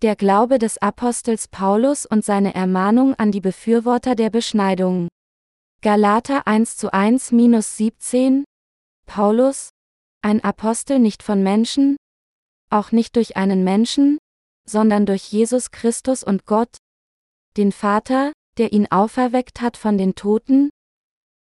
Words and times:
Der 0.00 0.14
Glaube 0.14 0.60
des 0.60 0.78
Apostels 0.78 1.48
Paulus 1.48 2.06
und 2.06 2.24
seine 2.24 2.54
Ermahnung 2.54 3.14
an 3.14 3.32
die 3.32 3.40
Befürworter 3.40 4.14
der 4.14 4.30
Beschneidung. 4.30 5.08
Galater 5.82 6.46
1 6.46 6.76
zu 6.76 6.92
1 6.92 7.32
minus 7.32 7.76
17 7.78 8.44
Paulus, 9.06 9.70
ein 10.22 10.44
Apostel 10.44 11.00
nicht 11.00 11.24
von 11.24 11.42
Menschen, 11.42 11.96
auch 12.70 12.92
nicht 12.92 13.16
durch 13.16 13.36
einen 13.36 13.64
Menschen, 13.64 14.18
sondern 14.68 15.04
durch 15.04 15.32
Jesus 15.32 15.72
Christus 15.72 16.22
und 16.22 16.46
Gott, 16.46 16.76
den 17.56 17.72
Vater, 17.72 18.30
der 18.56 18.72
ihn 18.72 18.86
auferweckt 18.92 19.60
hat 19.60 19.76
von 19.76 19.98
den 19.98 20.14
Toten, 20.14 20.70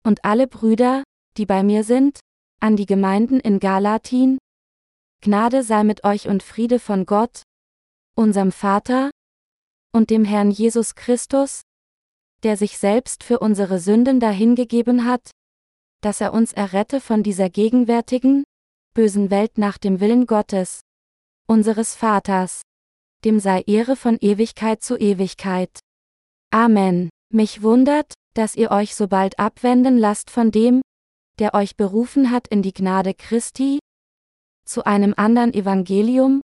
und 0.04 0.26
alle 0.26 0.48
Brüder, 0.48 1.04
die 1.38 1.46
bei 1.46 1.62
mir 1.62 1.84
sind, 1.84 2.22
an 2.60 2.76
die 2.76 2.88
Gemeinden 2.88 3.40
in 3.40 3.60
Galatin, 3.60 4.40
Gnade 5.22 5.62
sei 5.62 5.84
mit 5.84 6.04
euch 6.04 6.28
und 6.28 6.42
Friede 6.42 6.80
von 6.80 7.06
Gott, 7.06 7.44
unserem 8.18 8.52
Vater, 8.52 9.12
und 9.94 10.10
dem 10.10 10.26
Herrn 10.26 10.52
Jesus 10.52 10.96
Christus, 10.96 11.62
der 12.44 12.58
sich 12.58 12.78
selbst 12.78 13.24
für 13.24 13.40
unsere 13.40 13.80
Sünden 13.80 14.20
dahingegeben 14.20 15.06
hat, 15.06 15.32
dass 16.02 16.22
er 16.22 16.34
uns 16.34 16.54
errette 16.54 17.00
von 17.00 17.24
dieser 17.24 17.50
gegenwärtigen, 17.50 18.44
bösen 18.94 19.30
Welt 19.30 19.58
nach 19.58 19.78
dem 19.78 20.00
Willen 20.00 20.26
Gottes, 20.26 20.82
unseres 21.48 21.96
Vaters. 21.96 22.62
Dem 23.26 23.40
sei 23.40 23.62
Ehre 23.62 23.96
von 23.96 24.18
Ewigkeit 24.22 24.84
zu 24.84 24.96
Ewigkeit. 24.98 25.80
Amen. 26.52 27.10
Mich 27.34 27.64
wundert, 27.64 28.14
dass 28.36 28.56
ihr 28.56 28.70
euch 28.72 28.96
so 28.96 29.08
bald 29.08 29.40
abwenden 29.40 29.98
lasst 29.98 30.30
von 30.30 30.52
dem, 30.52 30.82
der 31.40 31.54
euch 31.56 31.76
berufen 31.76 32.32
hat 32.32 32.48
in 32.48 32.62
die 32.62 32.74
Gnade 32.74 33.14
Christi, 33.14 33.80
zu 34.66 34.86
einem 34.86 35.14
anderen 35.18 35.54
Evangelium, 35.54 36.42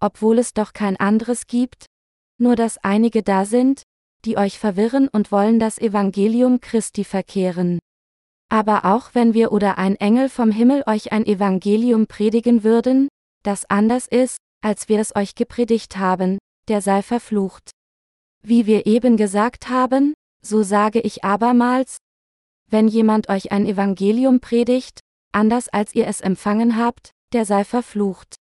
obwohl 0.00 0.38
es 0.38 0.52
doch 0.52 0.72
kein 0.72 0.96
anderes 0.96 1.46
gibt, 1.46 1.86
nur 2.38 2.56
dass 2.56 2.78
einige 2.78 3.22
da 3.22 3.44
sind, 3.44 3.82
die 4.24 4.36
euch 4.36 4.58
verwirren 4.58 5.08
und 5.08 5.32
wollen 5.32 5.58
das 5.58 5.78
Evangelium 5.78 6.60
Christi 6.60 7.04
verkehren. 7.04 7.78
Aber 8.48 8.84
auch 8.84 9.14
wenn 9.14 9.34
wir 9.34 9.52
oder 9.52 9.78
ein 9.78 9.96
Engel 9.96 10.28
vom 10.28 10.50
Himmel 10.50 10.82
euch 10.86 11.12
ein 11.12 11.26
Evangelium 11.26 12.06
predigen 12.06 12.62
würden, 12.62 13.08
das 13.42 13.68
anders 13.68 14.06
ist, 14.06 14.38
als 14.62 14.88
wir 14.88 15.00
es 15.00 15.14
euch 15.14 15.34
gepredigt 15.34 15.96
haben, 15.96 16.38
der 16.68 16.80
sei 16.80 17.02
verflucht. 17.02 17.70
Wie 18.42 18.66
wir 18.66 18.86
eben 18.86 19.16
gesagt 19.16 19.68
haben, 19.68 20.14
so 20.42 20.62
sage 20.62 21.00
ich 21.00 21.24
abermals, 21.24 21.98
wenn 22.68 22.88
jemand 22.88 23.28
euch 23.28 23.52
ein 23.52 23.66
Evangelium 23.66 24.40
predigt, 24.40 25.00
anders 25.32 25.68
als 25.68 25.94
ihr 25.94 26.06
es 26.06 26.20
empfangen 26.20 26.76
habt, 26.76 27.10
der 27.32 27.44
sei 27.44 27.64
verflucht. 27.64 28.36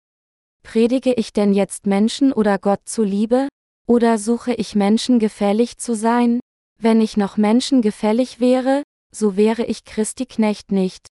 Predige 0.62 1.12
ich 1.14 1.32
denn 1.32 1.52
jetzt 1.52 1.86
Menschen 1.86 2.32
oder 2.32 2.58
Gott 2.58 2.80
zuliebe, 2.84 3.48
oder 3.86 4.18
suche 4.18 4.54
ich 4.54 4.74
Menschen 4.74 5.18
gefällig 5.18 5.78
zu 5.78 5.94
sein? 5.94 6.40
Wenn 6.80 7.00
ich 7.00 7.16
noch 7.16 7.36
Menschen 7.36 7.82
gefällig 7.82 8.40
wäre, 8.40 8.82
so 9.14 9.36
wäre 9.36 9.64
ich 9.64 9.84
Christi 9.84 10.26
Knecht 10.26 10.70
nicht. 10.72 11.08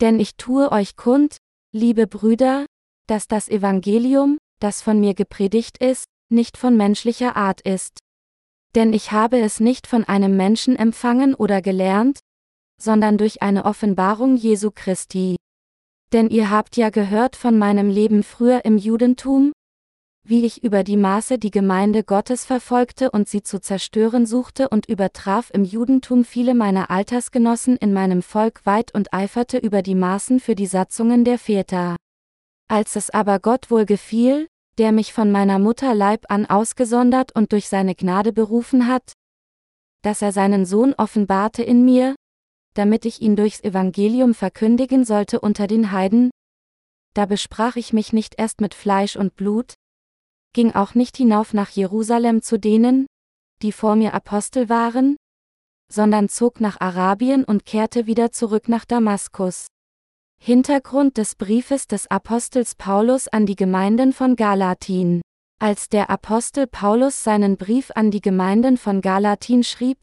Denn 0.00 0.18
ich 0.18 0.36
tue 0.36 0.72
euch 0.72 0.96
kund, 0.96 1.36
liebe 1.72 2.06
Brüder, 2.06 2.66
dass 3.06 3.26
das 3.26 3.48
Evangelium, 3.48 4.38
das 4.60 4.82
von 4.82 5.00
mir 5.00 5.14
gepredigt 5.14 5.78
ist, 5.78 6.04
nicht 6.30 6.56
von 6.56 6.76
menschlicher 6.76 7.36
Art 7.36 7.60
ist. 7.60 7.98
Denn 8.74 8.92
ich 8.92 9.12
habe 9.12 9.38
es 9.40 9.60
nicht 9.60 9.86
von 9.86 10.04
einem 10.04 10.36
Menschen 10.36 10.76
empfangen 10.76 11.34
oder 11.34 11.62
gelernt, 11.62 12.20
sondern 12.80 13.18
durch 13.18 13.42
eine 13.42 13.64
Offenbarung 13.64 14.36
Jesu 14.36 14.70
Christi. 14.70 15.36
Denn 16.12 16.30
ihr 16.30 16.50
habt 16.50 16.76
ja 16.76 16.90
gehört 16.90 17.36
von 17.36 17.58
meinem 17.58 17.90
Leben 17.90 18.22
früher 18.22 18.64
im 18.64 18.78
Judentum, 18.78 19.52
wie 20.28 20.44
ich 20.44 20.62
über 20.62 20.84
die 20.84 20.96
Maße 20.96 21.38
die 21.38 21.50
Gemeinde 21.50 22.04
Gottes 22.04 22.44
verfolgte 22.44 23.10
und 23.10 23.28
sie 23.28 23.42
zu 23.42 23.60
zerstören 23.60 24.26
suchte 24.26 24.68
und 24.68 24.86
übertraf 24.86 25.50
im 25.52 25.64
Judentum 25.64 26.24
viele 26.24 26.54
meiner 26.54 26.90
Altersgenossen 26.90 27.76
in 27.76 27.92
meinem 27.92 28.22
Volk 28.22 28.64
weit 28.64 28.94
und 28.94 29.14
eiferte 29.14 29.56
über 29.56 29.82
die 29.82 29.94
Maßen 29.94 30.38
für 30.40 30.54
die 30.54 30.66
Satzungen 30.66 31.24
der 31.24 31.38
Väter. 31.38 31.96
Als 32.68 32.96
es 32.96 33.08
aber 33.08 33.38
Gott 33.38 33.70
wohl 33.70 33.86
gefiel, 33.86 34.48
der 34.76 34.92
mich 34.92 35.14
von 35.14 35.32
meiner 35.32 35.58
Mutter 35.58 35.94
Leib 35.94 36.26
an 36.28 36.44
ausgesondert 36.44 37.34
und 37.34 37.52
durch 37.52 37.68
seine 37.68 37.94
Gnade 37.94 38.32
berufen 38.32 38.86
hat, 38.86 39.12
dass 40.02 40.22
er 40.22 40.32
seinen 40.32 40.66
Sohn 40.66 40.94
offenbarte 40.94 41.62
in 41.62 41.84
mir, 41.84 42.14
damit 42.78 43.04
ich 43.04 43.20
ihn 43.20 43.34
durchs 43.34 43.60
Evangelium 43.60 44.34
verkündigen 44.34 45.04
sollte 45.04 45.40
unter 45.40 45.66
den 45.66 45.90
Heiden? 45.90 46.30
Da 47.12 47.26
besprach 47.26 47.74
ich 47.74 47.92
mich 47.92 48.12
nicht 48.12 48.36
erst 48.38 48.60
mit 48.60 48.72
Fleisch 48.72 49.16
und 49.16 49.34
Blut, 49.34 49.74
ging 50.52 50.72
auch 50.72 50.94
nicht 50.94 51.16
hinauf 51.16 51.54
nach 51.54 51.70
Jerusalem 51.70 52.40
zu 52.40 52.56
denen, 52.56 53.06
die 53.62 53.72
vor 53.72 53.96
mir 53.96 54.14
Apostel 54.14 54.68
waren, 54.68 55.16
sondern 55.92 56.28
zog 56.28 56.60
nach 56.60 56.80
Arabien 56.80 57.42
und 57.42 57.66
kehrte 57.66 58.06
wieder 58.06 58.30
zurück 58.30 58.68
nach 58.68 58.84
Damaskus. 58.84 59.66
Hintergrund 60.40 61.16
des 61.16 61.34
Briefes 61.34 61.88
des 61.88 62.08
Apostels 62.08 62.76
Paulus 62.76 63.26
an 63.26 63.44
die 63.44 63.56
Gemeinden 63.56 64.12
von 64.12 64.36
Galatin. 64.36 65.20
Als 65.60 65.88
der 65.88 66.10
Apostel 66.10 66.68
Paulus 66.68 67.24
seinen 67.24 67.56
Brief 67.56 67.90
an 67.96 68.12
die 68.12 68.20
Gemeinden 68.20 68.76
von 68.76 69.00
Galatin 69.00 69.64
schrieb, 69.64 69.98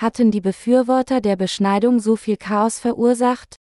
hatten 0.00 0.30
die 0.30 0.40
Befürworter 0.40 1.20
der 1.20 1.36
Beschneidung 1.36 2.00
so 2.00 2.16
viel 2.16 2.38
Chaos 2.38 2.78
verursacht, 2.78 3.56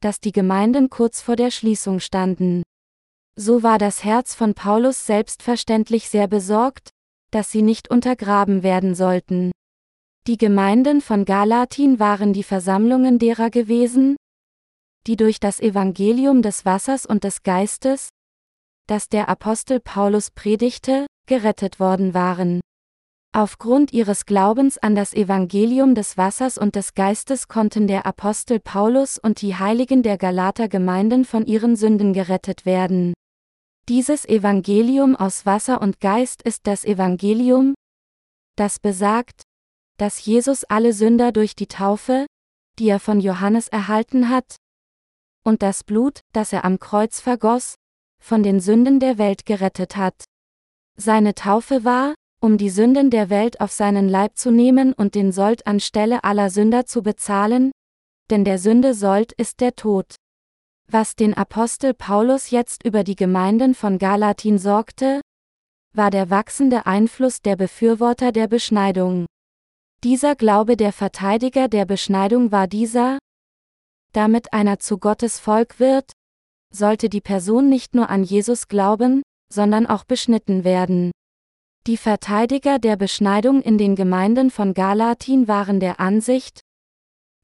dass 0.00 0.20
die 0.20 0.32
Gemeinden 0.32 0.90
kurz 0.90 1.22
vor 1.22 1.34
der 1.34 1.50
Schließung 1.50 1.98
standen. 1.98 2.62
So 3.36 3.62
war 3.62 3.78
das 3.78 4.04
Herz 4.04 4.34
von 4.34 4.52
Paulus 4.52 5.06
selbstverständlich 5.06 6.10
sehr 6.10 6.28
besorgt, 6.28 6.90
dass 7.30 7.50
sie 7.50 7.62
nicht 7.62 7.90
untergraben 7.90 8.62
werden 8.62 8.94
sollten. 8.94 9.50
Die 10.26 10.36
Gemeinden 10.36 11.00
von 11.00 11.24
Galatin 11.24 11.98
waren 11.98 12.34
die 12.34 12.42
Versammlungen 12.42 13.18
derer 13.18 13.48
gewesen, 13.48 14.16
die 15.06 15.16
durch 15.16 15.40
das 15.40 15.58
Evangelium 15.58 16.42
des 16.42 16.66
Wassers 16.66 17.06
und 17.06 17.24
des 17.24 17.42
Geistes, 17.42 18.10
das 18.86 19.08
der 19.08 19.30
Apostel 19.30 19.80
Paulus 19.80 20.30
predigte, 20.30 21.06
gerettet 21.26 21.80
worden 21.80 22.12
waren. 22.12 22.60
Aufgrund 23.32 23.92
ihres 23.92 24.24
Glaubens 24.26 24.78
an 24.78 24.94
das 24.94 25.12
Evangelium 25.12 25.94
des 25.94 26.16
Wassers 26.16 26.56
und 26.58 26.74
des 26.74 26.94
Geistes 26.94 27.46
konnten 27.46 27.86
der 27.86 28.06
Apostel 28.06 28.58
Paulus 28.58 29.18
und 29.18 29.42
die 29.42 29.54
Heiligen 29.54 30.02
der 30.02 30.16
Galater 30.16 30.68
Gemeinden 30.68 31.24
von 31.24 31.44
ihren 31.46 31.76
Sünden 31.76 32.12
gerettet 32.12 32.64
werden. 32.64 33.12
Dieses 33.88 34.24
Evangelium 34.26 35.14
aus 35.14 35.46
Wasser 35.46 35.80
und 35.80 36.00
Geist 36.00 36.42
ist 36.42 36.66
das 36.66 36.84
Evangelium, 36.84 37.74
das 38.56 38.78
besagt, 38.78 39.42
dass 39.98 40.24
Jesus 40.24 40.64
alle 40.64 40.92
Sünder 40.92 41.32
durch 41.32 41.54
die 41.54 41.68
Taufe, 41.68 42.26
die 42.78 42.88
er 42.88 43.00
von 43.00 43.20
Johannes 43.20 43.68
erhalten 43.68 44.28
hat, 44.28 44.56
und 45.44 45.62
das 45.62 45.84
Blut, 45.84 46.20
das 46.32 46.52
er 46.52 46.64
am 46.64 46.78
Kreuz 46.78 47.20
vergoss, 47.20 47.76
von 48.22 48.42
den 48.42 48.60
Sünden 48.60 49.00
der 49.00 49.18
Welt 49.18 49.46
gerettet 49.46 49.96
hat. 49.96 50.24
Seine 50.96 51.34
Taufe 51.34 51.84
war, 51.84 52.14
um 52.40 52.58
die 52.58 52.70
Sünden 52.70 53.10
der 53.10 53.30
Welt 53.30 53.60
auf 53.60 53.72
seinen 53.72 54.08
Leib 54.08 54.36
zu 54.36 54.50
nehmen 54.50 54.92
und 54.92 55.14
den 55.14 55.32
Sold 55.32 55.66
anstelle 55.66 56.24
aller 56.24 56.50
Sünder 56.50 56.86
zu 56.86 57.02
bezahlen, 57.02 57.72
denn 58.30 58.44
der 58.44 58.58
Sünde 58.58 58.94
Sold 58.94 59.32
ist 59.32 59.60
der 59.60 59.74
Tod. 59.74 60.14
Was 60.90 61.16
den 61.16 61.34
Apostel 61.34 61.94
Paulus 61.94 62.50
jetzt 62.50 62.84
über 62.84 63.04
die 63.04 63.16
Gemeinden 63.16 63.74
von 63.74 63.98
Galatin 63.98 64.58
sorgte, 64.58 65.20
war 65.94 66.10
der 66.10 66.30
wachsende 66.30 66.86
Einfluss 66.86 67.42
der 67.42 67.56
Befürworter 67.56 68.32
der 68.32 68.46
Beschneidung. 68.46 69.26
Dieser 70.04 70.36
Glaube 70.36 70.76
der 70.76 70.92
Verteidiger 70.92 71.68
der 71.68 71.84
Beschneidung 71.84 72.52
war 72.52 72.68
dieser, 72.68 73.18
damit 74.12 74.52
einer 74.52 74.78
zu 74.78 74.98
Gottes 74.98 75.38
Volk 75.38 75.80
wird, 75.80 76.12
sollte 76.72 77.08
die 77.08 77.20
Person 77.20 77.68
nicht 77.68 77.94
nur 77.94 78.08
an 78.08 78.22
Jesus 78.22 78.68
glauben, 78.68 79.22
sondern 79.52 79.86
auch 79.86 80.04
beschnitten 80.04 80.64
werden. 80.64 81.10
Die 81.88 81.96
Verteidiger 81.96 82.78
der 82.78 82.96
Beschneidung 82.96 83.62
in 83.62 83.78
den 83.78 83.96
Gemeinden 83.96 84.50
von 84.50 84.74
Galatin 84.74 85.48
waren 85.48 85.80
der 85.80 86.00
Ansicht, 86.00 86.60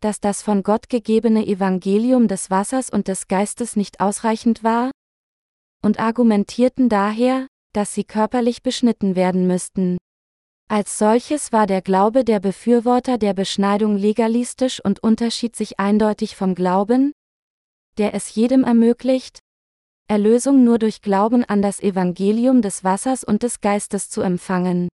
dass 0.03 0.21
das 0.21 0.43
von 0.43 0.63
Gott 0.63 0.91
gegebene 0.91 1.47
Evangelium 1.47 2.29
des 2.29 2.51
Wassers 2.51 2.91
und 2.91 3.09
des 3.09 3.27
Geistes 3.27 3.75
nicht 3.75 4.01
ausreichend 4.01 4.63
war, 4.63 4.91
und 5.83 5.99
argumentierten 5.99 6.91
daher, 6.91 7.47
dass 7.73 7.95
sie 7.95 8.05
körperlich 8.05 8.63
beschnitten 8.63 9.17
werden 9.17 9.47
müssten. 9.47 9.97
Als 10.69 10.99
solches 10.99 11.51
war 11.51 11.67
der 11.67 11.81
Glaube 11.81 12.23
der 12.23 12.41
Befürworter 12.41 13.17
der 13.17 13.33
Beschneidung 13.33 13.97
legalistisch 13.97 14.79
und 14.85 15.03
unterschied 15.03 15.57
sich 15.57 15.81
eindeutig 15.81 16.37
vom 16.37 16.55
Glauben, 16.55 17.13
der 17.97 18.13
es 18.13 18.35
jedem 18.35 18.63
ermöglicht, 18.65 19.39
Erlösung 20.07 20.65
nur 20.65 20.79
durch 20.79 21.01
Glauben 21.01 21.45
an 21.45 21.63
das 21.63 21.81
Evangelium 21.81 22.61
des 22.61 22.85
Wassers 22.85 23.25
und 23.25 23.43
des 23.43 23.61
Geistes 23.61 24.11
zu 24.11 24.21
empfangen. 24.21 24.89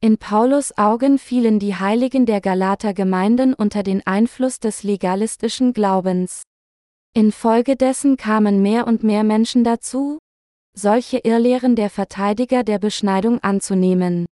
In 0.00 0.18
Paulus 0.18 0.76
Augen 0.76 1.18
fielen 1.18 1.60
die 1.60 1.76
Heiligen 1.76 2.26
der 2.26 2.40
Galater 2.40 2.92
Gemeinden 2.92 3.54
unter 3.54 3.84
den 3.84 4.04
Einfluss 4.04 4.58
des 4.58 4.82
legalistischen 4.82 5.72
Glaubens. 5.72 6.42
Infolgedessen 7.14 8.16
kamen 8.16 8.62
mehr 8.62 8.88
und 8.88 9.04
mehr 9.04 9.22
Menschen 9.22 9.62
dazu, 9.62 10.18
solche 10.76 11.18
Irrlehren 11.18 11.76
der 11.76 11.88
Verteidiger 11.88 12.64
der 12.64 12.80
Beschneidung 12.80 13.38
anzunehmen. 13.44 14.26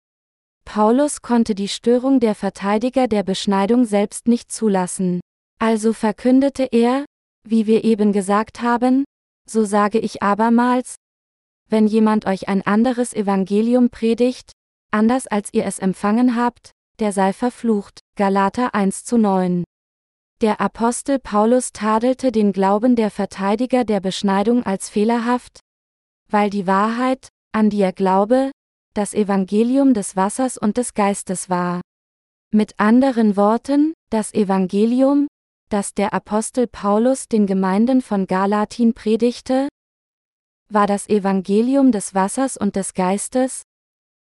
Paulus 0.65 1.21
konnte 1.21 1.57
die 1.57 1.69
Störung 1.69 2.21
der 2.21 2.37
Verteidiger 2.37 3.09
der 3.09 3.25
Beschneidung 3.25 3.85
selbst 3.85 4.29
nicht 4.29 4.53
zulassen. 4.53 5.21
Also 5.59 5.93
verkündete 5.93 6.69
er, 6.71 7.05
wie 7.45 7.67
wir 7.67 7.83
eben 7.83 8.13
gesagt 8.13 8.63
haben, 8.63 9.05
so 9.49 9.65
sage 9.65 9.99
ich 9.99 10.23
abermals, 10.23 10.97
wenn 11.69 11.87
jemand 11.87 12.27
euch 12.27 12.49
ein 12.49 12.63
anderes 12.63 13.13
Evangelium 13.13 13.91
predigt, 13.91 14.53
anders 14.91 15.27
als 15.27 15.53
ihr 15.53 15.65
es 15.65 15.79
empfangen 15.79 16.37
habt, 16.37 16.73
der 16.99 17.13
sei 17.13 17.33
verflucht. 17.33 18.01
Galater 18.17 18.75
1 18.75 19.05
zu 19.05 19.19
9. 19.19 19.65
Der 20.41 20.61
Apostel 20.61 21.19
Paulus 21.19 21.73
tadelte 21.73 22.31
den 22.31 22.53
Glauben 22.53 22.95
der 22.95 23.11
Verteidiger 23.11 23.85
der 23.85 24.01
Beschneidung 24.01 24.65
als 24.65 24.89
fehlerhaft, 24.89 25.61
weil 26.31 26.51
die 26.51 26.67
Wahrheit, 26.67 27.29
an 27.53 27.71
die 27.71 27.81
er 27.81 27.93
glaube, 27.93 28.51
das 28.95 29.15
Evangelium 29.15 29.95
des 29.95 30.17
Wassers 30.17 30.57
und 30.59 30.77
des 30.77 30.95
Geistes 30.95 31.51
war. 31.51 31.81
Mit 32.53 32.79
anderen 32.79 33.37
Worten, 33.37 33.93
das 34.11 34.33
Evangelium, 34.33 35.27
das 35.69 35.95
der 35.95 36.13
Apostel 36.13 36.67
Paulus 36.67 37.29
den 37.29 37.47
Gemeinden 37.47 38.03
von 38.03 38.27
Galatin 38.27 38.95
predigte, 38.95 39.69
war 40.69 40.87
das 40.87 41.09
Evangelium 41.09 41.93
des 41.93 42.15
Wassers 42.15 42.57
und 42.57 42.77
des 42.77 42.95
Geistes, 42.95 43.63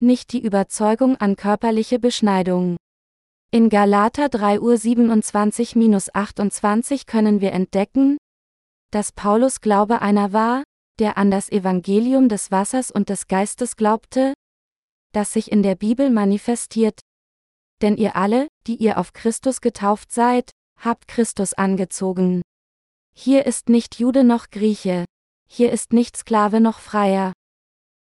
nicht 0.00 0.32
die 0.32 0.42
Überzeugung 0.42 1.16
an 1.16 1.36
körperliche 1.36 1.98
Beschneidung. 1.98 2.76
In 3.50 3.68
Galater 3.68 4.28
3 4.28 4.60
Uhr 4.60 4.74
27-28 4.74 7.06
können 7.06 7.40
wir 7.40 7.52
entdecken, 7.52 8.16
dass 8.90 9.12
Paulus 9.12 9.60
Glaube 9.60 10.02
einer 10.02 10.32
war, 10.32 10.64
der 10.98 11.16
an 11.18 11.30
das 11.30 11.50
Evangelium 11.50 12.28
des 12.28 12.50
Wassers 12.50 12.90
und 12.90 13.08
des 13.08 13.28
Geistes 13.28 13.76
glaubte, 13.76 14.34
das 15.12 15.32
sich 15.32 15.52
in 15.52 15.62
der 15.62 15.76
Bibel 15.76 16.10
manifestiert. 16.10 16.98
Denn 17.80 17.96
ihr 17.96 18.16
alle, 18.16 18.48
die 18.66 18.74
ihr 18.76 18.98
auf 18.98 19.12
Christus 19.12 19.60
getauft 19.60 20.10
seid, 20.12 20.50
habt 20.84 21.08
Christus 21.08 21.54
angezogen. 21.54 22.42
Hier 23.14 23.46
ist 23.46 23.68
nicht 23.68 23.98
Jude 23.98 24.24
noch 24.24 24.50
Grieche. 24.50 25.04
Hier 25.48 25.72
ist 25.72 25.92
nicht 25.92 26.16
Sklave 26.16 26.60
noch 26.60 26.80
Freier. 26.80 27.32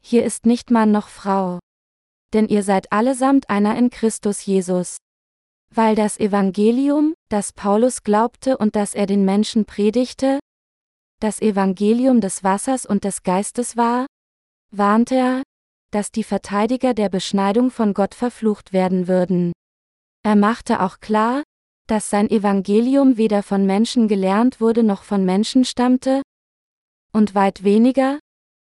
Hier 0.00 0.24
ist 0.24 0.46
nicht 0.46 0.70
Mann 0.70 0.92
noch 0.92 1.08
Frau. 1.08 1.58
Denn 2.32 2.48
ihr 2.48 2.62
seid 2.62 2.92
allesamt 2.92 3.50
einer 3.50 3.76
in 3.76 3.90
Christus 3.90 4.44
Jesus. 4.46 4.96
Weil 5.74 5.94
das 5.94 6.18
Evangelium, 6.18 7.14
das 7.28 7.52
Paulus 7.52 8.02
glaubte 8.02 8.58
und 8.58 8.76
das 8.76 8.94
er 8.94 9.06
den 9.06 9.24
Menschen 9.24 9.64
predigte, 9.64 10.38
das 11.20 11.40
Evangelium 11.40 12.20
des 12.20 12.42
Wassers 12.42 12.84
und 12.84 13.04
des 13.04 13.22
Geistes 13.22 13.76
war, 13.76 14.06
warnte 14.70 15.14
er, 15.14 15.42
dass 15.92 16.10
die 16.10 16.24
Verteidiger 16.24 16.94
der 16.94 17.08
Beschneidung 17.08 17.70
von 17.70 17.94
Gott 17.94 18.14
verflucht 18.14 18.72
werden 18.72 19.08
würden. 19.08 19.52
Er 20.24 20.36
machte 20.36 20.80
auch 20.80 21.00
klar, 21.00 21.42
dass 21.86 22.10
sein 22.10 22.30
Evangelium 22.30 23.16
weder 23.16 23.42
von 23.42 23.66
Menschen 23.66 24.08
gelernt 24.08 24.60
wurde 24.60 24.82
noch 24.82 25.02
von 25.02 25.24
Menschen 25.24 25.64
stammte, 25.64 26.22
und 27.12 27.34
weit 27.34 27.64
weniger, 27.64 28.18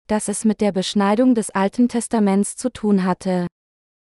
dass 0.08 0.28
es 0.28 0.44
mit 0.44 0.60
der 0.62 0.72
Beschneidung 0.72 1.36
des 1.36 1.52
Alten 1.52 1.88
Testaments 1.88 2.56
zu 2.56 2.72
tun 2.72 3.04
hatte. 3.04 3.48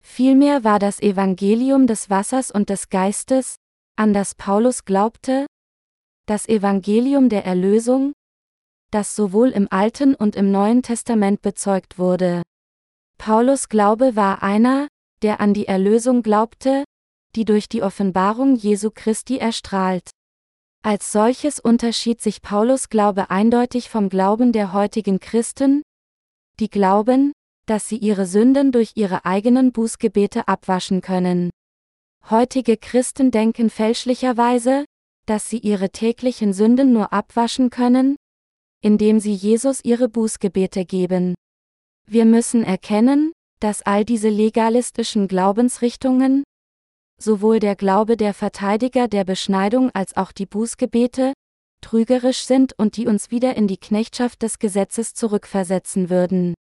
Vielmehr 0.03 0.65
war 0.65 0.79
das 0.79 1.01
Evangelium 1.01 1.87
des 1.87 2.11
Wassers 2.11 2.51
und 2.51 2.71
des 2.71 2.89
Geistes, 2.89 3.57
an 3.97 4.15
das 4.15 4.35
Paulus 4.35 4.85
glaubte, 4.85 5.47
das 6.27 6.49
Evangelium 6.49 7.29
der 7.29 7.45
Erlösung, 7.45 8.13
das 8.91 9.15
sowohl 9.15 9.51
im 9.51 9.69
Alten 9.71 10.15
und 10.15 10.35
im 10.35 10.51
Neuen 10.51 10.83
Testament 10.83 11.43
bezeugt 11.43 11.99
wurde. 11.99 12.43
Paulus 13.19 13.69
Glaube 13.69 14.17
war 14.17 14.43
einer, 14.43 14.89
der 15.23 15.41
an 15.41 15.55
die 15.55 15.67
Erlösung 15.67 16.23
glaubte, 16.23 16.85
die 17.35 17.45
durch 17.45 17.69
die 17.69 17.83
Offenbarung 17.83 18.57
Jesu 18.57 18.91
Christi 18.95 19.39
erstrahlt. 19.39 20.11
Als 20.83 21.13
solches 21.13 21.61
unterschied 21.61 22.21
sich 22.21 22.43
Paulus 22.43 22.89
Glaube 22.89 23.31
eindeutig 23.31 23.89
vom 23.89 24.09
Glauben 24.09 24.53
der 24.53 24.73
heutigen 24.73 25.21
Christen, 25.21 25.83
die 26.59 26.69
glauben, 26.69 27.33
dass 27.67 27.89
sie 27.89 27.97
ihre 27.97 28.27
Sünden 28.27 28.73
durch 28.73 28.93
ihre 28.97 29.25
eigenen 29.25 29.73
Bußgebete 29.73 30.49
abwaschen 30.49 31.01
können. 31.01 31.51
Heutige 32.29 32.77
Christen 32.77 33.31
denken 33.31 33.71
fälschlicherweise, 33.71 34.85
dass 35.27 35.49
sie 35.49 35.59
ihre 35.59 35.91
täglichen 35.91 36.53
Sünden 36.53 36.93
nur 36.93 37.13
abwaschen 37.13 37.71
können, 37.71 38.17
indem 38.81 39.21
sie 39.21 39.33
Jesus 39.33 39.81
ihre 39.85 40.09
Bußgebete 40.09 40.85
geben. 40.85 41.35
Wir 42.07 42.25
müssen 42.25 42.65
erkennen, 42.65 43.33
dass 43.61 43.83
all 43.83 44.05
diese 44.05 44.29
legalistischen 44.29 45.29
Glaubensrichtungen, 45.29 46.43
sowohl 47.23 47.59
der 47.59 47.77
Glaube 47.77 48.17
der 48.17 48.35
Verteidiger 48.35 49.09
der 49.09 49.25
Beschneidung 49.25 49.91
als 49.95 50.17
auch 50.17 50.33
die 50.33 50.47
Bußgebete, 50.47 51.33
trügerisch 51.81 52.45
sind 52.45 52.75
und 52.79 52.97
die 52.97 53.07
uns 53.07 53.31
wieder 53.31 53.57
in 53.57 53.67
die 53.67 53.79
Knechtschaft 53.79 54.43
des 54.43 54.59
Gesetzes 54.59 55.15
zurückversetzen 55.15 56.11
würden. 56.11 56.55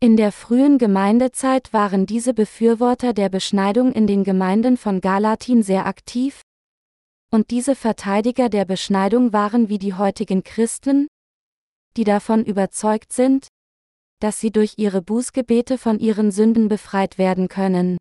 In 0.00 0.16
der 0.16 0.32
frühen 0.32 0.78
Gemeindezeit 0.78 1.72
waren 1.72 2.06
diese 2.06 2.34
Befürworter 2.34 3.12
der 3.12 3.28
Beschneidung 3.28 3.92
in 3.92 4.06
den 4.06 4.24
Gemeinden 4.24 4.76
von 4.76 5.00
Galatin 5.00 5.62
sehr 5.62 5.86
aktiv, 5.86 6.42
und 7.34 7.50
diese 7.50 7.74
Verteidiger 7.74 8.48
der 8.48 8.64
Beschneidung 8.64 9.32
waren 9.32 9.68
wie 9.68 9.78
die 9.78 9.94
heutigen 9.94 10.44
Christen, 10.44 11.08
die 11.96 12.04
davon 12.04 12.44
überzeugt 12.44 13.12
sind, 13.12 13.48
dass 14.20 14.40
sie 14.40 14.52
durch 14.52 14.74
ihre 14.76 15.02
Bußgebete 15.02 15.76
von 15.76 15.98
ihren 15.98 16.30
Sünden 16.30 16.68
befreit 16.68 17.18
werden 17.18 17.48
können. 17.48 17.98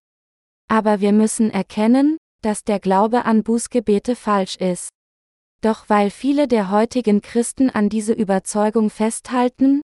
Aber 0.74 1.02
wir 1.02 1.12
müssen 1.12 1.52
erkennen, 1.52 2.18
dass 2.42 2.64
der 2.64 2.80
Glaube 2.80 3.25
an 3.25 3.44
Bußgebete 3.44 4.16
falsch 4.16 4.56
ist. 4.56 4.90
Doch 5.62 5.88
weil 5.88 6.10
viele 6.10 6.48
der 6.48 6.72
heutigen 6.72 7.22
Christen 7.22 7.70
an 7.70 7.90
diese 7.90 8.14
Überzeugung 8.14 8.90
festhalten, 8.90 9.84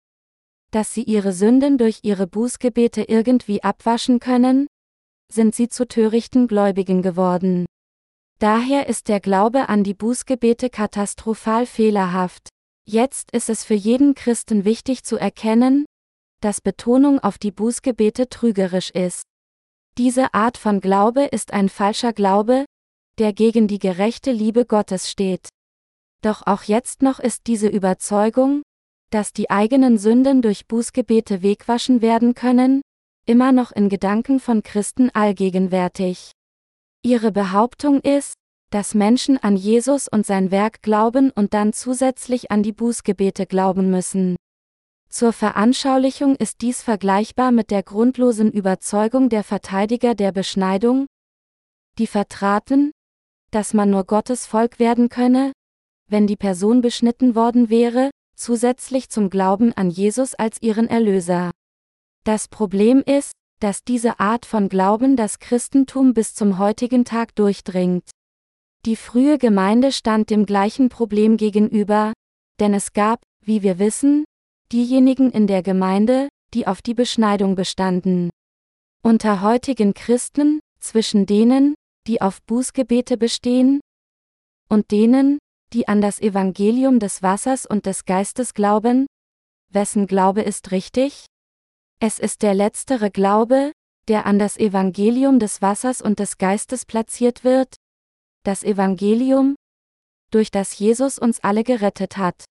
dass 0.72 0.92
sie 0.92 1.04
ihre 1.04 1.32
Sünden 1.32 1.78
durch 1.78 2.00
ihre 2.02 2.26
Bußgebete 2.26 3.02
irgendwie 3.02 3.62
abwaschen 3.62 4.18
können, 4.18 4.66
sind 5.32 5.54
sie 5.54 5.68
zu 5.68 5.86
törichten 5.86 6.48
Gläubigen 6.48 7.00
geworden. 7.00 7.64
Daher 8.40 8.88
ist 8.88 9.06
der 9.06 9.20
Glaube 9.20 9.68
an 9.68 9.84
die 9.84 9.94
Bußgebete 9.94 10.68
katastrophal 10.68 11.64
fehlerhaft. 11.64 12.48
Jetzt 12.88 13.30
ist 13.30 13.48
es 13.48 13.62
für 13.62 13.74
jeden 13.74 14.16
Christen 14.16 14.64
wichtig 14.64 15.04
zu 15.04 15.16
erkennen, 15.16 15.84
dass 16.40 16.60
Betonung 16.60 17.20
auf 17.20 17.38
die 17.38 17.52
Bußgebete 17.52 18.28
trügerisch 18.28 18.90
ist. 18.90 19.22
Diese 19.98 20.32
Art 20.32 20.56
von 20.56 20.80
Glaube 20.80 21.24
ist 21.24 21.52
ein 21.52 21.68
falscher 21.68 22.14
Glaube, 22.14 22.64
der 23.18 23.34
gegen 23.34 23.68
die 23.68 23.78
gerechte 23.78 24.32
Liebe 24.32 24.64
Gottes 24.64 25.10
steht. 25.10 25.48
Doch 26.22 26.46
auch 26.46 26.62
jetzt 26.62 27.02
noch 27.02 27.20
ist 27.20 27.46
diese 27.46 27.68
Überzeugung, 27.68 28.62
dass 29.10 29.34
die 29.34 29.50
eigenen 29.50 29.98
Sünden 29.98 30.40
durch 30.40 30.66
Bußgebete 30.66 31.42
wegwaschen 31.42 32.00
werden 32.00 32.34
können, 32.34 32.80
immer 33.26 33.52
noch 33.52 33.70
in 33.70 33.90
Gedanken 33.90 34.40
von 34.40 34.62
Christen 34.62 35.10
allgegenwärtig. 35.10 36.32
Ihre 37.04 37.30
Behauptung 37.30 38.00
ist, 38.00 38.32
dass 38.70 38.94
Menschen 38.94 39.36
an 39.36 39.56
Jesus 39.56 40.08
und 40.08 40.24
sein 40.24 40.50
Werk 40.50 40.80
glauben 40.80 41.30
und 41.32 41.52
dann 41.52 41.74
zusätzlich 41.74 42.50
an 42.50 42.62
die 42.62 42.72
Bußgebete 42.72 43.44
glauben 43.44 43.90
müssen. 43.90 44.36
Zur 45.12 45.34
Veranschaulichung 45.34 46.36
ist 46.36 46.62
dies 46.62 46.82
vergleichbar 46.82 47.52
mit 47.52 47.70
der 47.70 47.82
grundlosen 47.82 48.50
Überzeugung 48.50 49.28
der 49.28 49.44
Verteidiger 49.44 50.14
der 50.14 50.32
Beschneidung, 50.32 51.04
die 51.98 52.06
vertraten, 52.06 52.92
dass 53.50 53.74
man 53.74 53.90
nur 53.90 54.04
Gottes 54.04 54.46
Volk 54.46 54.78
werden 54.78 55.10
könne, 55.10 55.52
wenn 56.08 56.26
die 56.26 56.36
Person 56.36 56.80
beschnitten 56.80 57.34
worden 57.34 57.68
wäre, 57.68 58.10
zusätzlich 58.36 59.10
zum 59.10 59.28
Glauben 59.28 59.74
an 59.74 59.90
Jesus 59.90 60.32
als 60.34 60.62
ihren 60.62 60.88
Erlöser. 60.88 61.50
Das 62.24 62.48
Problem 62.48 63.02
ist, 63.04 63.32
dass 63.60 63.84
diese 63.84 64.18
Art 64.18 64.46
von 64.46 64.70
Glauben 64.70 65.16
das 65.16 65.38
Christentum 65.40 66.14
bis 66.14 66.34
zum 66.34 66.56
heutigen 66.56 67.04
Tag 67.04 67.34
durchdringt. 67.34 68.08
Die 68.86 68.96
frühe 68.96 69.36
Gemeinde 69.36 69.92
stand 69.92 70.30
dem 70.30 70.46
gleichen 70.46 70.88
Problem 70.88 71.36
gegenüber, 71.36 72.14
denn 72.60 72.72
es 72.72 72.94
gab, 72.94 73.20
wie 73.44 73.62
wir 73.62 73.78
wissen, 73.78 74.24
diejenigen 74.72 75.30
in 75.30 75.46
der 75.46 75.62
Gemeinde, 75.62 76.28
die 76.54 76.66
auf 76.66 76.82
die 76.82 76.94
Beschneidung 76.94 77.54
bestanden. 77.54 78.30
Unter 79.02 79.42
heutigen 79.42 79.94
Christen, 79.94 80.60
zwischen 80.80 81.26
denen, 81.26 81.74
die 82.06 82.20
auf 82.20 82.42
Bußgebete 82.42 83.16
bestehen, 83.16 83.80
und 84.68 84.90
denen, 84.90 85.38
die 85.72 85.88
an 85.88 86.00
das 86.00 86.20
Evangelium 86.20 86.98
des 86.98 87.22
Wassers 87.22 87.66
und 87.66 87.86
des 87.86 88.04
Geistes 88.04 88.54
glauben, 88.54 89.06
wessen 89.70 90.06
Glaube 90.06 90.42
ist 90.42 90.70
richtig? 90.70 91.26
Es 92.00 92.18
ist 92.18 92.42
der 92.42 92.54
letztere 92.54 93.10
Glaube, 93.10 93.72
der 94.08 94.26
an 94.26 94.38
das 94.38 94.56
Evangelium 94.56 95.38
des 95.38 95.62
Wassers 95.62 96.02
und 96.02 96.18
des 96.18 96.38
Geistes 96.38 96.84
platziert 96.84 97.44
wird, 97.44 97.76
das 98.44 98.64
Evangelium, 98.64 99.54
durch 100.30 100.50
das 100.50 100.78
Jesus 100.78 101.18
uns 101.18 101.40
alle 101.40 101.62
gerettet 101.62 102.16
hat. 102.16 102.44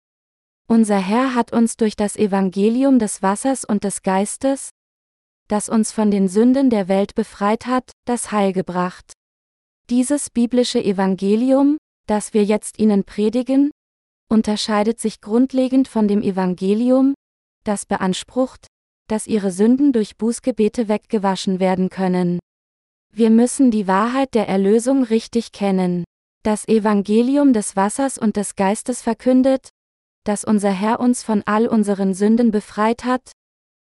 Unser 0.71 0.99
Herr 0.99 1.35
hat 1.35 1.51
uns 1.51 1.75
durch 1.75 1.97
das 1.97 2.15
Evangelium 2.15 2.97
des 2.97 3.21
Wassers 3.21 3.65
und 3.65 3.83
des 3.83 4.03
Geistes, 4.03 4.69
das 5.49 5.67
uns 5.67 5.91
von 5.91 6.11
den 6.11 6.29
Sünden 6.29 6.69
der 6.69 6.87
Welt 6.87 7.13
befreit 7.13 7.65
hat, 7.65 7.91
das 8.05 8.31
Heil 8.31 8.53
gebracht. 8.53 9.11
Dieses 9.89 10.29
biblische 10.29 10.81
Evangelium, 10.81 11.75
das 12.07 12.33
wir 12.33 12.45
jetzt 12.45 12.79
Ihnen 12.79 13.03
predigen, 13.03 13.71
unterscheidet 14.29 15.01
sich 15.01 15.19
grundlegend 15.19 15.89
von 15.89 16.07
dem 16.07 16.21
Evangelium, 16.21 17.15
das 17.65 17.85
beansprucht, 17.85 18.67
dass 19.09 19.27
Ihre 19.27 19.51
Sünden 19.51 19.91
durch 19.91 20.15
Bußgebete 20.15 20.87
weggewaschen 20.87 21.59
werden 21.59 21.89
können. 21.89 22.39
Wir 23.13 23.29
müssen 23.29 23.71
die 23.71 23.87
Wahrheit 23.87 24.35
der 24.35 24.47
Erlösung 24.47 25.03
richtig 25.03 25.51
kennen. 25.51 26.05
Das 26.43 26.65
Evangelium 26.65 27.51
des 27.51 27.75
Wassers 27.75 28.17
und 28.17 28.37
des 28.37 28.55
Geistes 28.55 29.01
verkündet, 29.01 29.67
dass 30.23 30.43
unser 30.43 30.71
Herr 30.71 30.99
uns 30.99 31.23
von 31.23 31.43
all 31.45 31.67
unseren 31.67 32.13
Sünden 32.13 32.51
befreit 32.51 33.05
hat, 33.05 33.31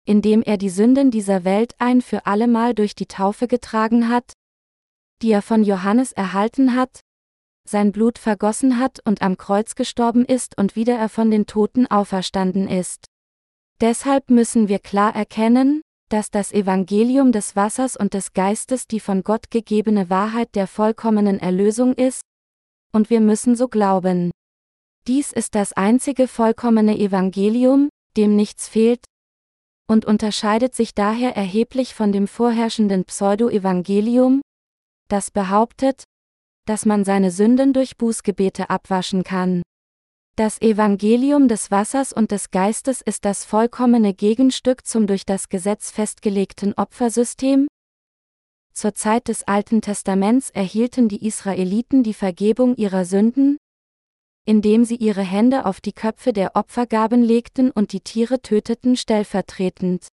indem 0.05 0.41
er 0.41 0.57
die 0.57 0.69
Sünden 0.69 1.11
dieser 1.11 1.43
Welt 1.43 1.75
ein 1.79 2.01
für 2.01 2.25
allemal 2.25 2.73
durch 2.73 2.95
die 2.95 3.07
Taufe 3.07 3.47
getragen 3.47 4.09
hat, 4.09 4.33
die 5.21 5.31
er 5.31 5.41
von 5.41 5.63
Johannes 5.63 6.11
erhalten 6.11 6.75
hat, 6.75 6.99
sein 7.67 7.91
Blut 7.91 8.19
vergossen 8.19 8.79
hat 8.79 8.99
und 9.05 9.21
am 9.21 9.37
Kreuz 9.37 9.75
gestorben 9.75 10.23
ist 10.23 10.57
und 10.57 10.75
wieder 10.75 10.95
er 10.95 11.09
von 11.09 11.31
den 11.31 11.47
Toten 11.47 11.87
auferstanden 11.87 12.67
ist. 12.67 13.05
Deshalb 13.81 14.29
müssen 14.29 14.67
wir 14.67 14.79
klar 14.79 15.15
erkennen, 15.15 15.81
dass 16.09 16.29
das 16.29 16.51
Evangelium 16.51 17.31
des 17.31 17.55
Wassers 17.55 17.97
und 17.97 18.13
des 18.13 18.33
Geistes 18.33 18.87
die 18.87 18.99
von 18.99 19.23
Gott 19.23 19.49
gegebene 19.49 20.09
Wahrheit 20.09 20.53
der 20.53 20.67
vollkommenen 20.67 21.39
Erlösung 21.39 21.93
ist, 21.93 22.21
und 22.93 23.09
wir 23.09 23.19
müssen 23.19 23.55
so 23.55 23.67
glauben. 23.67 24.31
Dies 25.07 25.31
ist 25.31 25.53
das 25.53 25.73
einzige 25.73 26.27
vollkommene 26.27 26.97
Evangelium, 26.97 27.89
dem 28.17 28.35
nichts 28.35 28.67
fehlt, 28.67 29.05
und 29.87 30.05
unterscheidet 30.05 30.73
sich 30.73 30.95
daher 30.95 31.35
erheblich 31.35 31.93
von 31.93 32.11
dem 32.11 32.27
vorherrschenden 32.27 33.05
Pseudo-Evangelium, 33.05 34.41
das 35.07 35.29
behauptet, 35.29 36.03
dass 36.65 36.85
man 36.85 37.05
seine 37.05 37.29
Sünden 37.29 37.71
durch 37.71 37.97
Bußgebete 37.97 38.71
abwaschen 38.71 39.23
kann. 39.23 39.61
Das 40.35 40.59
Evangelium 40.59 41.47
des 41.47 41.69
Wassers 41.69 42.11
und 42.11 42.31
des 42.31 42.49
Geistes 42.49 43.01
ist 43.01 43.25
das 43.25 43.45
vollkommene 43.45 44.13
Gegenstück 44.13 44.85
zum 44.87 45.05
durch 45.05 45.25
das 45.25 45.49
Gesetz 45.49 45.91
festgelegten 45.91 46.73
Opfersystem. 46.73 47.67
Zur 48.73 48.95
Zeit 48.95 49.27
des 49.27 49.43
Alten 49.43 49.81
Testaments 49.81 50.49
erhielten 50.49 51.07
die 51.07 51.25
Israeliten 51.25 52.03
die 52.03 52.15
Vergebung 52.15 52.75
ihrer 52.75 53.05
Sünden, 53.05 53.57
indem 54.45 54.85
sie 54.85 54.95
ihre 54.95 55.23
Hände 55.23 55.65
auf 55.65 55.81
die 55.81 55.93
Köpfe 55.93 56.31
der 56.31 56.55
Opfergaben 56.55 57.21
legten 57.21 57.71
und 57.71 57.91
die 57.91 58.01
Tiere 58.01 58.41
töteten 58.41 58.95
stellvertretend. 58.95 60.07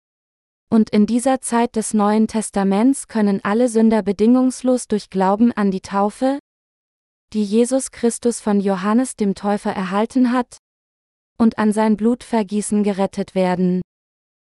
Und 0.70 0.88
in 0.90 1.06
dieser 1.06 1.42
Zeit 1.42 1.76
des 1.76 1.92
Neuen 1.92 2.28
Testaments 2.28 3.06
können 3.06 3.40
alle 3.44 3.68
Sünder 3.68 4.02
bedingungslos 4.02 4.88
durch 4.88 5.10
Glauben 5.10 5.52
an 5.52 5.70
die 5.70 5.82
Taufe, 5.82 6.38
die 7.34 7.44
Jesus 7.44 7.90
Christus 7.90 8.40
von 8.40 8.58
Johannes 8.58 9.16
dem 9.16 9.34
Täufer 9.34 9.72
erhalten 9.72 10.32
hat, 10.32 10.56
und 11.38 11.58
an 11.58 11.72
sein 11.72 11.96
Blutvergießen 11.96 12.82
gerettet 12.84 13.34
werden. 13.34 13.82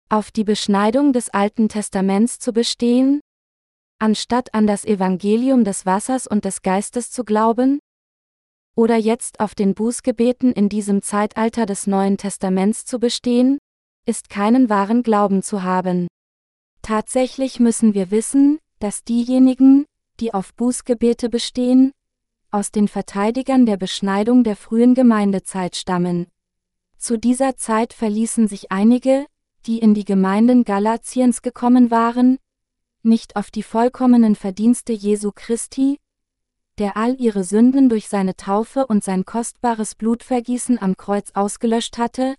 Auf 0.08 0.30
die 0.30 0.44
Beschneidung 0.44 1.12
des 1.12 1.30
Alten 1.30 1.68
Testaments 1.68 2.38
zu 2.38 2.52
bestehen, 2.52 3.20
anstatt 3.98 4.54
an 4.54 4.66
das 4.66 4.84
Evangelium 4.84 5.62
des 5.62 5.86
Wassers 5.86 6.26
und 6.26 6.44
des 6.44 6.62
Geistes 6.62 7.10
zu 7.10 7.24
glauben, 7.24 7.78
oder 8.76 8.96
jetzt 8.96 9.40
auf 9.40 9.56
den 9.56 9.74
Bußgebeten 9.74 10.52
in 10.52 10.68
diesem 10.68 11.02
Zeitalter 11.02 11.66
des 11.66 11.88
Neuen 11.88 12.18
Testaments 12.18 12.84
zu 12.84 13.00
bestehen, 13.00 13.58
ist 14.04 14.30
keinen 14.30 14.68
wahren 14.68 15.02
Glauben 15.02 15.42
zu 15.42 15.64
haben. 15.64 16.06
Tatsächlich 16.82 17.58
müssen 17.58 17.94
wir 17.94 18.12
wissen, 18.12 18.58
dass 18.78 19.02
diejenigen, 19.02 19.86
die 20.20 20.32
auf 20.32 20.54
Bußgebete 20.54 21.28
bestehen, 21.28 21.90
aus 22.50 22.70
den 22.70 22.86
Verteidigern 22.86 23.66
der 23.66 23.78
Beschneidung 23.78 24.44
der 24.44 24.56
frühen 24.56 24.94
Gemeindezeit 24.94 25.74
stammen. 25.74 26.26
Zu 26.98 27.18
dieser 27.18 27.56
Zeit 27.56 27.92
verließen 27.92 28.46
sich 28.46 28.70
einige, 28.70 29.26
die 29.66 29.78
in 29.78 29.94
die 29.94 30.04
Gemeinden 30.04 30.64
Galatiens 30.64 31.42
gekommen 31.42 31.90
waren, 31.90 32.38
nicht 33.02 33.36
auf 33.36 33.50
die 33.50 33.62
vollkommenen 33.62 34.36
Verdienste 34.36 34.92
Jesu 34.92 35.32
Christi, 35.34 35.98
der 36.78 36.96
all 36.96 37.18
ihre 37.20 37.44
Sünden 37.44 37.88
durch 37.88 38.08
seine 38.08 38.36
Taufe 38.36 38.86
und 38.86 39.02
sein 39.02 39.24
kostbares 39.24 39.94
Blutvergießen 39.94 40.80
am 40.80 40.96
Kreuz 40.96 41.30
ausgelöscht 41.34 41.98
hatte, 41.98 42.34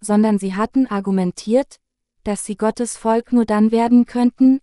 sondern 0.00 0.38
sie 0.38 0.54
hatten 0.54 0.86
argumentiert, 0.86 1.76
dass 2.24 2.44
sie 2.44 2.56
Gottes 2.56 2.96
Volk 2.96 3.32
nur 3.32 3.44
dann 3.44 3.70
werden 3.72 4.06
könnten, 4.06 4.60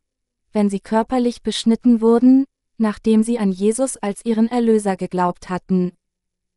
wenn 0.54 0.70
sie 0.70 0.80
körperlich 0.80 1.42
beschnitten 1.42 2.02
wurden, 2.02 2.46
nachdem 2.78 3.24
sie 3.24 3.40
an 3.40 3.52
Jesus 3.52 3.98
als 3.98 4.24
ihren 4.26 4.48
Erlöser 4.48 4.96
geglaubt 4.96 5.50
hatten. 5.50 5.92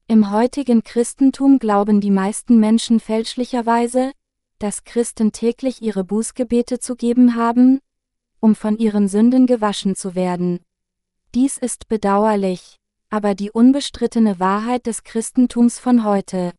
Im 0.06 0.30
heutigen 0.30 0.82
Christentum 0.82 1.58
glauben 1.58 2.00
die 2.00 2.10
meisten 2.10 2.58
Menschen 2.58 3.00
fälschlicherweise, 3.00 4.12
dass 4.58 4.84
Christen 4.84 5.32
täglich 5.32 5.82
ihre 5.82 6.04
Bußgebete 6.04 6.78
zu 6.78 6.96
geben 6.96 7.34
haben, 7.36 7.80
um 8.40 8.54
von 8.54 8.76
ihren 8.76 9.08
Sünden 9.08 9.46
gewaschen 9.46 9.96
zu 9.96 10.14
werden. 10.14 10.60
Dies 11.32 11.58
ist 11.58 11.86
bedauerlich, 11.86 12.80
aber 13.08 13.36
die 13.36 13.52
unbestrittene 13.52 14.40
Wahrheit 14.40 14.86
des 14.86 15.04
Christentums 15.04 15.78
von 15.78 16.02
heute. 16.02 16.50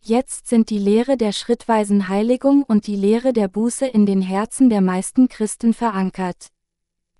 Jetzt 0.00 0.46
sind 0.46 0.70
die 0.70 0.78
Lehre 0.78 1.18
der 1.18 1.32
schrittweisen 1.32 2.08
Heiligung 2.08 2.62
und 2.62 2.86
die 2.86 2.96
Lehre 2.96 3.34
der 3.34 3.48
Buße 3.48 3.86
in 3.86 4.06
den 4.06 4.22
Herzen 4.22 4.70
der 4.70 4.80
meisten 4.80 5.28
Christen 5.28 5.74
verankert. 5.74 6.46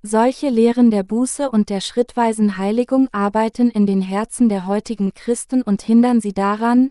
Solche 0.00 0.49
Lehren 0.49 0.90
der 0.90 1.02
Buße 1.02 1.50
und 1.50 1.68
der 1.68 1.83
schrittweisen 1.83 2.57
Heiligung 2.57 3.09
arbeiten 3.12 3.68
in 3.68 3.85
den 3.85 4.00
Herzen 4.00 4.49
der 4.49 4.66
heutigen 4.66 5.12
Christen 5.12 5.61
und 5.61 5.83
hindern 5.83 6.23
sie 6.23 6.33
daran, 6.33 6.90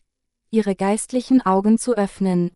ihre 0.51 0.75
geistlichen 0.75 1.43
Augen 1.43 1.79
zu 1.79 1.97
öffnen. 1.97 2.51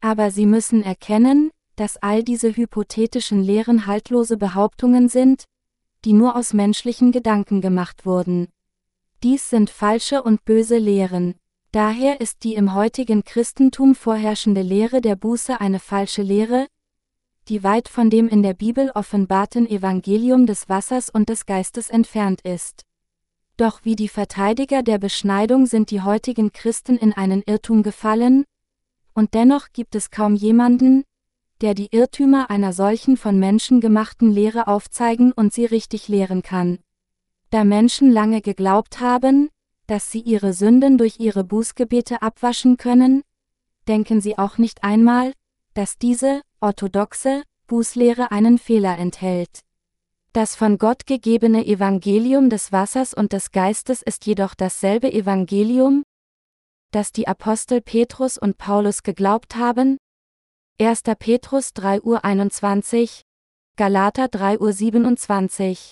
Aber 0.00 0.30
sie 0.30 0.46
müssen 0.46 0.84
erkennen, 0.84 1.50
dass 1.74 1.96
all 1.96 2.22
diese 2.22 2.54
hypothetischen 2.54 3.42
Lehren 3.42 3.86
haltlose 3.86 4.36
Behauptungen 4.36 5.08
sind, 5.08 5.44
die 6.08 6.14
nur 6.14 6.36
aus 6.36 6.54
menschlichen 6.54 7.12
Gedanken 7.12 7.60
gemacht 7.60 8.06
wurden. 8.06 8.48
Dies 9.22 9.50
sind 9.50 9.68
falsche 9.68 10.22
und 10.22 10.42
böse 10.46 10.78
Lehren. 10.78 11.34
Daher 11.70 12.22
ist 12.22 12.44
die 12.44 12.54
im 12.54 12.72
heutigen 12.72 13.24
Christentum 13.24 13.94
vorherrschende 13.94 14.62
Lehre 14.62 15.02
der 15.02 15.16
Buße 15.16 15.60
eine 15.60 15.78
falsche 15.78 16.22
Lehre, 16.22 16.66
die 17.48 17.62
weit 17.62 17.90
von 17.90 18.08
dem 18.08 18.26
in 18.26 18.42
der 18.42 18.54
Bibel 18.54 18.90
offenbarten 18.94 19.68
Evangelium 19.68 20.46
des 20.46 20.70
Wassers 20.70 21.10
und 21.10 21.28
des 21.28 21.44
Geistes 21.44 21.90
entfernt 21.90 22.40
ist. 22.40 22.86
Doch 23.58 23.80
wie 23.82 23.94
die 23.94 24.08
Verteidiger 24.08 24.82
der 24.82 24.96
Beschneidung 24.96 25.66
sind 25.66 25.90
die 25.90 26.00
heutigen 26.00 26.52
Christen 26.52 26.96
in 26.96 27.12
einen 27.12 27.42
Irrtum 27.42 27.82
gefallen, 27.82 28.46
und 29.12 29.34
dennoch 29.34 29.74
gibt 29.74 29.94
es 29.94 30.10
kaum 30.10 30.34
jemanden, 30.34 31.04
der 31.60 31.74
die 31.74 31.88
Irrtümer 31.90 32.50
einer 32.50 32.72
solchen 32.72 33.16
von 33.16 33.38
Menschen 33.38 33.80
gemachten 33.80 34.30
Lehre 34.30 34.68
aufzeigen 34.68 35.32
und 35.32 35.52
sie 35.52 35.64
richtig 35.64 36.08
lehren 36.08 36.42
kann. 36.42 36.78
Da 37.50 37.64
Menschen 37.64 38.10
lange 38.10 38.40
geglaubt 38.42 39.00
haben, 39.00 39.48
dass 39.86 40.10
sie 40.10 40.20
ihre 40.20 40.52
Sünden 40.52 40.98
durch 40.98 41.18
ihre 41.18 41.44
Bußgebete 41.44 42.22
abwaschen 42.22 42.76
können, 42.76 43.22
denken 43.88 44.20
sie 44.20 44.38
auch 44.38 44.58
nicht 44.58 44.84
einmal, 44.84 45.32
dass 45.74 45.98
diese, 45.98 46.42
orthodoxe, 46.60 47.42
Bußlehre 47.66 48.30
einen 48.30 48.58
Fehler 48.58 48.98
enthält. 48.98 49.60
Das 50.32 50.54
von 50.54 50.78
Gott 50.78 51.06
gegebene 51.06 51.66
Evangelium 51.66 52.50
des 52.50 52.70
Wassers 52.70 53.14
und 53.14 53.32
des 53.32 53.50
Geistes 53.50 54.02
ist 54.02 54.26
jedoch 54.26 54.54
dasselbe 54.54 55.12
Evangelium, 55.12 56.02
das 56.90 57.12
die 57.12 57.26
Apostel 57.26 57.80
Petrus 57.80 58.38
und 58.38 58.58
Paulus 58.58 59.02
geglaubt 59.02 59.56
haben, 59.56 59.98
1. 60.80 61.02
Petrus 61.18 61.72
3 61.72 62.02
Uhr 62.02 62.24
21, 62.24 63.22
Galater 63.76 64.28
3 64.28 64.60
Uhr 64.60 64.72
27. 64.72 65.90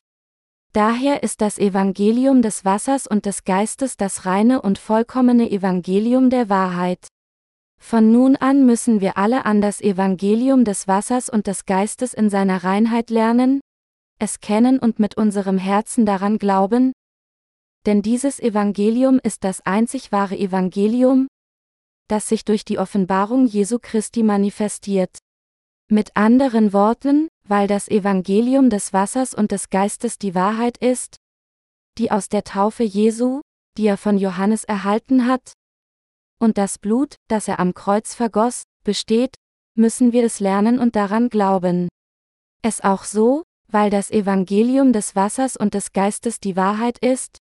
Daher 0.72 1.24
ist 1.24 1.40
das 1.40 1.58
Evangelium 1.58 2.40
des 2.40 2.64
Wassers 2.64 3.08
und 3.08 3.26
des 3.26 3.42
Geistes 3.42 3.96
das 3.96 4.26
reine 4.26 4.62
und 4.62 4.78
vollkommene 4.78 5.50
Evangelium 5.50 6.30
der 6.30 6.48
Wahrheit. 6.48 7.08
Von 7.80 8.12
nun 8.12 8.36
an 8.36 8.64
müssen 8.64 9.00
wir 9.00 9.18
alle 9.18 9.44
an 9.44 9.60
das 9.60 9.80
Evangelium 9.80 10.62
des 10.64 10.86
Wassers 10.86 11.28
und 11.28 11.48
des 11.48 11.64
Geistes 11.64 12.14
in 12.14 12.30
seiner 12.30 12.62
Reinheit 12.62 13.10
lernen, 13.10 13.60
es 14.20 14.38
kennen 14.38 14.78
und 14.78 15.00
mit 15.00 15.16
unserem 15.16 15.58
Herzen 15.58 16.06
daran 16.06 16.38
glauben, 16.38 16.92
denn 17.86 18.02
dieses 18.02 18.38
Evangelium 18.38 19.18
ist 19.20 19.42
das 19.42 19.66
einzig 19.66 20.12
wahre 20.12 20.38
Evangelium, 20.38 21.26
das 22.08 22.28
sich 22.28 22.44
durch 22.44 22.64
die 22.64 22.78
Offenbarung 22.78 23.46
Jesu 23.46 23.78
Christi 23.80 24.22
manifestiert. 24.22 25.18
Mit 25.88 26.16
anderen 26.16 26.72
Worten, 26.72 27.28
weil 27.48 27.66
das 27.66 27.88
Evangelium 27.88 28.70
des 28.70 28.92
Wassers 28.92 29.34
und 29.34 29.52
des 29.52 29.70
Geistes 29.70 30.18
die 30.18 30.34
Wahrheit 30.34 30.78
ist, 30.78 31.16
die 31.98 32.10
aus 32.10 32.28
der 32.28 32.44
Taufe 32.44 32.82
Jesu, 32.82 33.40
die 33.76 33.86
er 33.86 33.96
von 33.96 34.18
Johannes 34.18 34.64
erhalten 34.64 35.26
hat, 35.26 35.52
und 36.38 36.58
das 36.58 36.78
Blut, 36.78 37.16
das 37.28 37.48
er 37.48 37.60
am 37.60 37.72
Kreuz 37.72 38.14
vergoss, 38.14 38.64
besteht, 38.84 39.34
müssen 39.75 40.12
wir 40.12 40.25
es 40.25 40.40
lernen 40.40 40.78
und 40.78 40.96
daran 40.96 41.28
glauben. 41.28 41.88
Es 42.62 42.82
auch 42.82 43.04
so, 43.04 43.42
weil 43.68 43.90
das 43.90 44.10
Evangelium 44.10 44.92
des 44.92 45.16
Wassers 45.16 45.56
und 45.56 45.75
des 45.75 45.92
Geistes 45.92 46.40
die 46.40 46.56
Wahrheit 46.56 46.98
ist, 46.98 47.38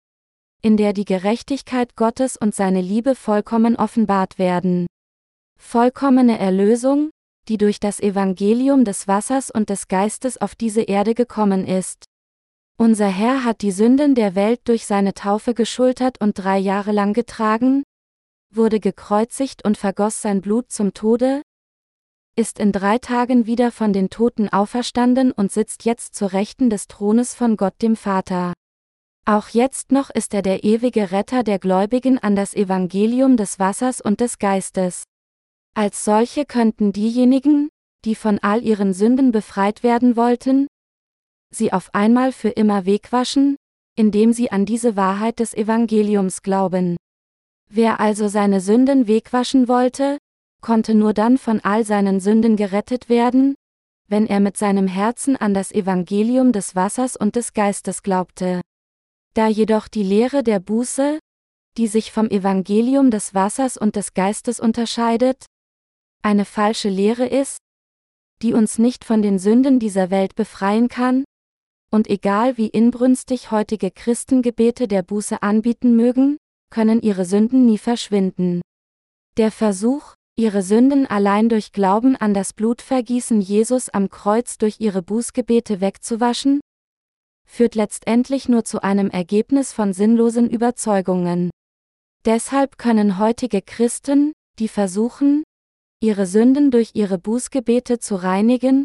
in 0.63 0.77
der 0.77 0.93
die 0.93 1.05
Gerechtigkeit 1.05 1.97
Gottes 1.97 2.37
und 2.37 2.55
seine 2.55 2.81
Liebe 2.81 3.15
vollkommen 3.15 3.77
offenbart 3.77 4.39
werden. 4.39 4.87
Vollkommene 5.59 6.39
Erlösung, 6.39 7.11
die 7.49 7.59
durch 7.59 7.81
das 7.81 8.01
Evangelium 8.01 8.85
des 8.85 9.09
Wassers 9.09 9.51
und 9.51 9.71
des 9.71 9.89
Geistes 9.89 10.41
auf 10.41 10.55
diese 10.55 10.83
Erde 10.83 11.15
gekommen 11.15 11.67
ist. 11.67 12.05
Unser 12.77 13.09
Herr 13.09 13.45
hat 13.45 13.63
die 13.63 13.73
Sünden 13.73 14.15
der 14.15 14.35
Welt 14.35 14.61
durch 14.65 14.87
seine 14.87 15.15
Taufe 15.15 15.55
geschultert 15.55 16.21
und 16.21 16.39
drei 16.39 16.59
Jahre 16.59 16.93
lang 16.93 17.13
getragen, 17.13 17.83
wurde 18.55 18.81
gekreuzigt 18.81 19.65
und 19.65 19.77
vergoss 19.77 20.23
sein 20.23 20.41
Blut 20.41 20.71
zum 20.71 20.95
Tode, 20.95 21.43
ist 22.37 22.61
in 22.61 22.71
drei 22.71 22.99
Tagen 22.99 23.47
wieder 23.47 23.73
von 23.73 23.93
den 23.93 24.11
Toten 24.11 24.49
auferstanden 24.49 25.33
und 25.33 25.51
sitzt 25.51 25.85
jetzt 25.85 26.15
zur 26.15 26.33
Rechten 26.33 26.71
des 26.71 26.87
Thrones 26.87 27.35
von 27.35 27.57
Gott 27.57 27.75
dem 27.83 27.97
Vater. 27.97 28.53
Auch 29.29 29.51
jetzt 29.51 29.93
noch 29.93 30.09
ist 30.09 30.33
er 30.33 30.41
der 30.41 30.65
ewige 30.65 31.13
Retter 31.13 31.43
der 31.43 31.59
Gläubigen 31.59 32.19
an 32.19 32.35
das 32.35 32.55
Evangelium 32.55 33.37
des 33.37 33.59
Wassers 33.59 34.01
und 34.01 34.21
des 34.21 34.39
Geistes. 34.39 35.03
Als 35.75 36.03
solche 36.03 36.47
könnten 36.47 36.95
diejenigen, 36.95 37.69
die 38.07 38.15
von 38.15 38.39
all 38.39 38.65
ihren 38.65 38.95
Sünden 38.95 39.31
befreit 39.31 39.83
werden 39.83 40.17
wollten, 40.17 40.67
sie 41.55 41.75
auf 41.75 41.95
einmal 41.95 42.33
für 42.33 42.49
immer 42.49 42.87
wegwaschen, 42.87 43.57
indem 43.97 44.33
sie 44.33 44.51
an 44.51 44.65
diese 44.65 44.97
Wahrheit 44.97 45.41
des 45.41 45.53
Evangeliums 45.53 46.41
glauben. 46.41 46.97
Wer 47.69 48.01
also 48.01 48.29
seine 48.29 48.63
Sünden 48.63 49.09
wegwaschen 49.09 49.69
wollte, 49.69 50.17
konnte 50.63 50.95
nur 50.95 51.13
dann 51.13 51.37
von 51.37 51.61
all 51.61 51.85
seinen 51.85 52.21
Sünden 52.21 52.57
gerettet 52.57 53.11
werden, 53.11 53.57
wenn 54.09 54.27
er 54.27 54.41
mit 54.41 54.57
seinem 54.57 54.87
Herzen 54.87 55.37
an 55.37 55.53
das 55.53 55.71
Evangelium 55.71 56.53
des 56.53 56.75
Wassers 56.75 57.15
und 57.15 57.37
des 57.37 57.53
Geistes 57.53 58.03
glaubte. 58.03 58.63
Da 59.35 59.49
jedoch 59.49 59.89
die 59.89 60.03
Lehre 60.03 60.43
der 60.43 60.61
Buße, 60.61 61.19
die 61.77 61.87
sich 61.87 62.13
vom 62.13 62.29
Evangelium 62.29 63.11
des 63.11 63.35
Wassers 63.35 63.77
und 63.77 63.97
des 63.97 64.15
Geistes 64.15 64.61
unterscheidet, 64.61 65.47
eine 66.23 66.45
falsche 66.45 66.89
Lehre 66.89 67.27
ist, 67.27 67.59
die 68.43 68.53
uns 68.53 68.79
nicht 68.79 69.05
von 69.05 69.23
den 69.23 69.39
Sünden 69.39 69.79
dieser 69.79 70.11
Welt 70.11 70.35
befreien 70.35 70.89
kann, 70.89 71.25
und 71.91 72.09
egal 72.09 72.57
wie 72.59 72.69
inbrünstig 72.69 73.51
heutige 73.51 73.91
Christengebete 73.91 74.89
der 74.89 75.03
Buße 75.03 75.43
anbieten 75.43 75.97
mögen, 75.97 76.37
können 76.71 77.01
ihre 77.01 77.25
Sünden 77.25 77.65
nie 77.65 77.79
verschwinden. 77.79 78.61
Der 79.39 79.51
Versuch, 79.51 80.15
ihre 80.37 80.63
Sünden 80.63 81.07
allein 81.07 81.49
durch 81.49 81.73
Glauben 81.73 82.15
an 82.17 82.35
das 82.35 82.53
Blutvergießen 82.53 83.41
Jesus 83.41 83.89
am 83.89 84.11
Kreuz 84.11 84.59
durch 84.59 84.81
ihre 84.81 85.03
Bußgebete 85.03 85.81
wegzuwaschen, 85.81 86.61
führt 87.49 87.75
letztendlich 87.75 88.49
nur 88.49 88.65
zu 88.65 88.83
einem 88.83 89.11
Ergebnis 89.11 89.73
von 89.73 89.93
sinnlosen 89.93 90.49
Überzeugungen. 90.49 91.51
Deshalb 92.25 92.79
können 92.79 93.19
heutige 93.19 93.63
Christen, 93.63 94.33
die 94.59 94.69
versuchen, 94.69 95.43
ihre 96.01 96.27
Sünden 96.27 96.71
durch 96.71 96.91
ihre 96.95 97.19
Bußgebete 97.19 97.99
zu 97.99 98.17
reinigen, 98.17 98.85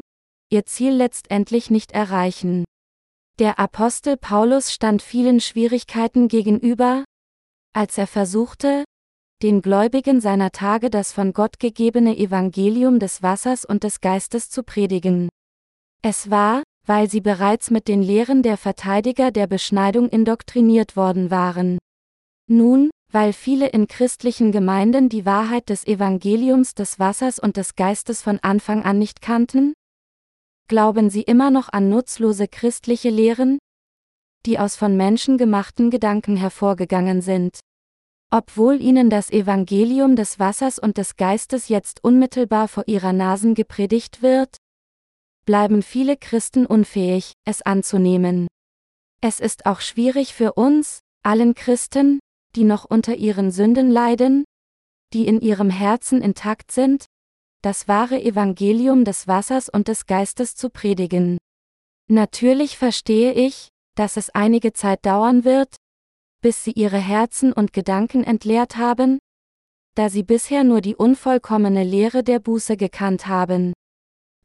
ihr 0.49 0.65
Ziel 0.65 0.93
letztendlich 0.93 1.69
nicht 1.69 1.91
erreichen. 1.91 2.63
Der 3.39 3.59
Apostel 3.59 4.17
Paulus 4.17 4.71
stand 4.71 5.01
vielen 5.01 5.39
Schwierigkeiten 5.39 6.27
gegenüber, 6.27 7.03
als 7.73 7.97
er 7.97 8.07
versuchte, 8.07 8.83
den 9.41 9.61
Gläubigen 9.61 10.21
seiner 10.21 10.51
Tage 10.51 10.89
das 10.89 11.11
von 11.11 11.33
Gott 11.33 11.59
gegebene 11.59 12.17
Evangelium 12.17 12.99
des 12.99 13.21
Wassers 13.21 13.65
und 13.65 13.83
des 13.83 13.99
Geistes 13.99 14.49
zu 14.49 14.63
predigen. 14.63 15.29
Es 16.01 16.29
war, 16.29 16.63
weil 16.85 17.09
sie 17.09 17.21
bereits 17.21 17.71
mit 17.71 17.87
den 17.87 18.01
Lehren 18.01 18.43
der 18.43 18.57
Verteidiger 18.57 19.31
der 19.31 19.47
Beschneidung 19.47 20.09
indoktriniert 20.09 20.95
worden 20.95 21.31
waren. 21.31 21.77
Nun, 22.47 22.89
weil 23.11 23.31
viele 23.31 23.67
in 23.67 23.87
christlichen 23.87 24.51
Gemeinden 24.51 25.07
die 25.07 25.25
Wahrheit 25.25 25.69
des 25.69 25.85
Evangeliums 25.85 26.73
des 26.73 26.99
Wassers 26.99 27.39
und 27.39 27.57
des 27.57 27.75
Geistes 27.75 28.21
von 28.21 28.39
Anfang 28.41 28.83
an 28.83 28.99
nicht 28.99 29.21
kannten? 29.21 29.73
Glauben 30.67 31.09
sie 31.09 31.21
immer 31.21 31.51
noch 31.51 31.69
an 31.71 31.89
nutzlose 31.89 32.47
christliche 32.47 33.09
Lehren, 33.09 33.59
die 34.45 34.59
aus 34.59 34.75
von 34.75 34.97
Menschen 34.97 35.37
gemachten 35.37 35.89
Gedanken 35.89 36.35
hervorgegangen 36.35 37.21
sind. 37.21 37.59
Obwohl 38.31 38.81
ihnen 38.81 39.11
das 39.11 39.29
Evangelium 39.29 40.15
des 40.15 40.39
Wassers 40.39 40.79
und 40.79 40.97
des 40.97 41.15
Geistes 41.17 41.69
jetzt 41.69 42.03
unmittelbar 42.03 42.67
vor 42.67 42.85
ihrer 42.87 43.13
Nasen 43.13 43.53
gepredigt 43.53 44.23
wird, 44.23 44.57
bleiben 45.45 45.81
viele 45.81 46.17
Christen 46.17 46.65
unfähig, 46.65 47.33
es 47.45 47.61
anzunehmen. 47.61 48.47
Es 49.21 49.39
ist 49.39 49.65
auch 49.65 49.81
schwierig 49.81 50.33
für 50.33 50.53
uns, 50.53 50.99
allen 51.23 51.55
Christen, 51.55 52.19
die 52.55 52.63
noch 52.63 52.85
unter 52.85 53.15
ihren 53.15 53.51
Sünden 53.51 53.89
leiden, 53.89 54.45
die 55.13 55.27
in 55.27 55.41
ihrem 55.41 55.69
Herzen 55.69 56.21
intakt 56.21 56.71
sind, 56.71 57.05
das 57.61 57.87
wahre 57.87 58.21
Evangelium 58.21 59.05
des 59.05 59.27
Wassers 59.27 59.69
und 59.69 59.87
des 59.87 60.05
Geistes 60.05 60.55
zu 60.55 60.69
predigen. 60.69 61.37
Natürlich 62.09 62.77
verstehe 62.77 63.31
ich, 63.33 63.69
dass 63.95 64.17
es 64.17 64.29
einige 64.31 64.73
Zeit 64.73 65.05
dauern 65.05 65.45
wird, 65.45 65.75
bis 66.41 66.63
sie 66.63 66.71
ihre 66.71 66.97
Herzen 66.97 67.53
und 67.53 67.71
Gedanken 67.71 68.23
entleert 68.23 68.75
haben, 68.75 69.19
da 69.95 70.09
sie 70.09 70.23
bisher 70.23 70.63
nur 70.63 70.81
die 70.81 70.95
unvollkommene 70.95 71.83
Lehre 71.83 72.23
der 72.23 72.39
Buße 72.39 72.75
gekannt 72.75 73.27
haben. 73.27 73.73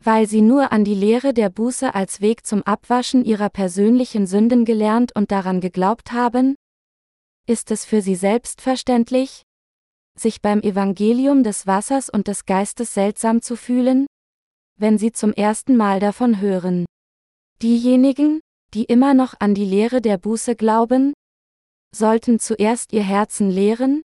Weil 0.02 0.26
sie 0.26 0.40
nur 0.40 0.72
an 0.72 0.84
die 0.84 0.94
Lehre 0.94 1.34
der 1.34 1.50
Buße 1.50 1.94
als 1.94 2.20
Weg 2.20 2.46
zum 2.46 2.62
Abwaschen 2.62 3.24
ihrer 3.24 3.50
persönlichen 3.50 4.26
Sünden 4.26 4.64
gelernt 4.64 5.14
und 5.14 5.30
daran 5.32 5.60
geglaubt 5.60 6.12
haben, 6.12 6.54
ist 7.46 7.70
es 7.70 7.84
für 7.84 8.02
sie 8.02 8.14
selbstverständlich, 8.14 9.42
sich 10.18 10.42
beim 10.42 10.60
Evangelium 10.60 11.42
des 11.42 11.66
Wassers 11.66 12.10
und 12.10 12.28
des 12.28 12.44
Geistes 12.44 12.94
seltsam 12.94 13.42
zu 13.42 13.56
fühlen, 13.56 14.06
wenn 14.76 14.98
sie 14.98 15.12
zum 15.12 15.32
ersten 15.32 15.76
Mal 15.76 15.98
davon 16.00 16.40
hören. 16.40 16.84
Diejenigen, 17.62 18.40
die 18.74 18.84
immer 18.84 19.14
noch 19.14 19.34
an 19.40 19.54
die 19.54 19.64
Lehre 19.64 20.00
der 20.00 20.18
Buße 20.18 20.54
glauben, 20.54 21.14
sollten 21.94 22.38
zuerst 22.38 22.92
ihr 22.92 23.02
Herzen 23.02 23.50
lehren, 23.50 24.02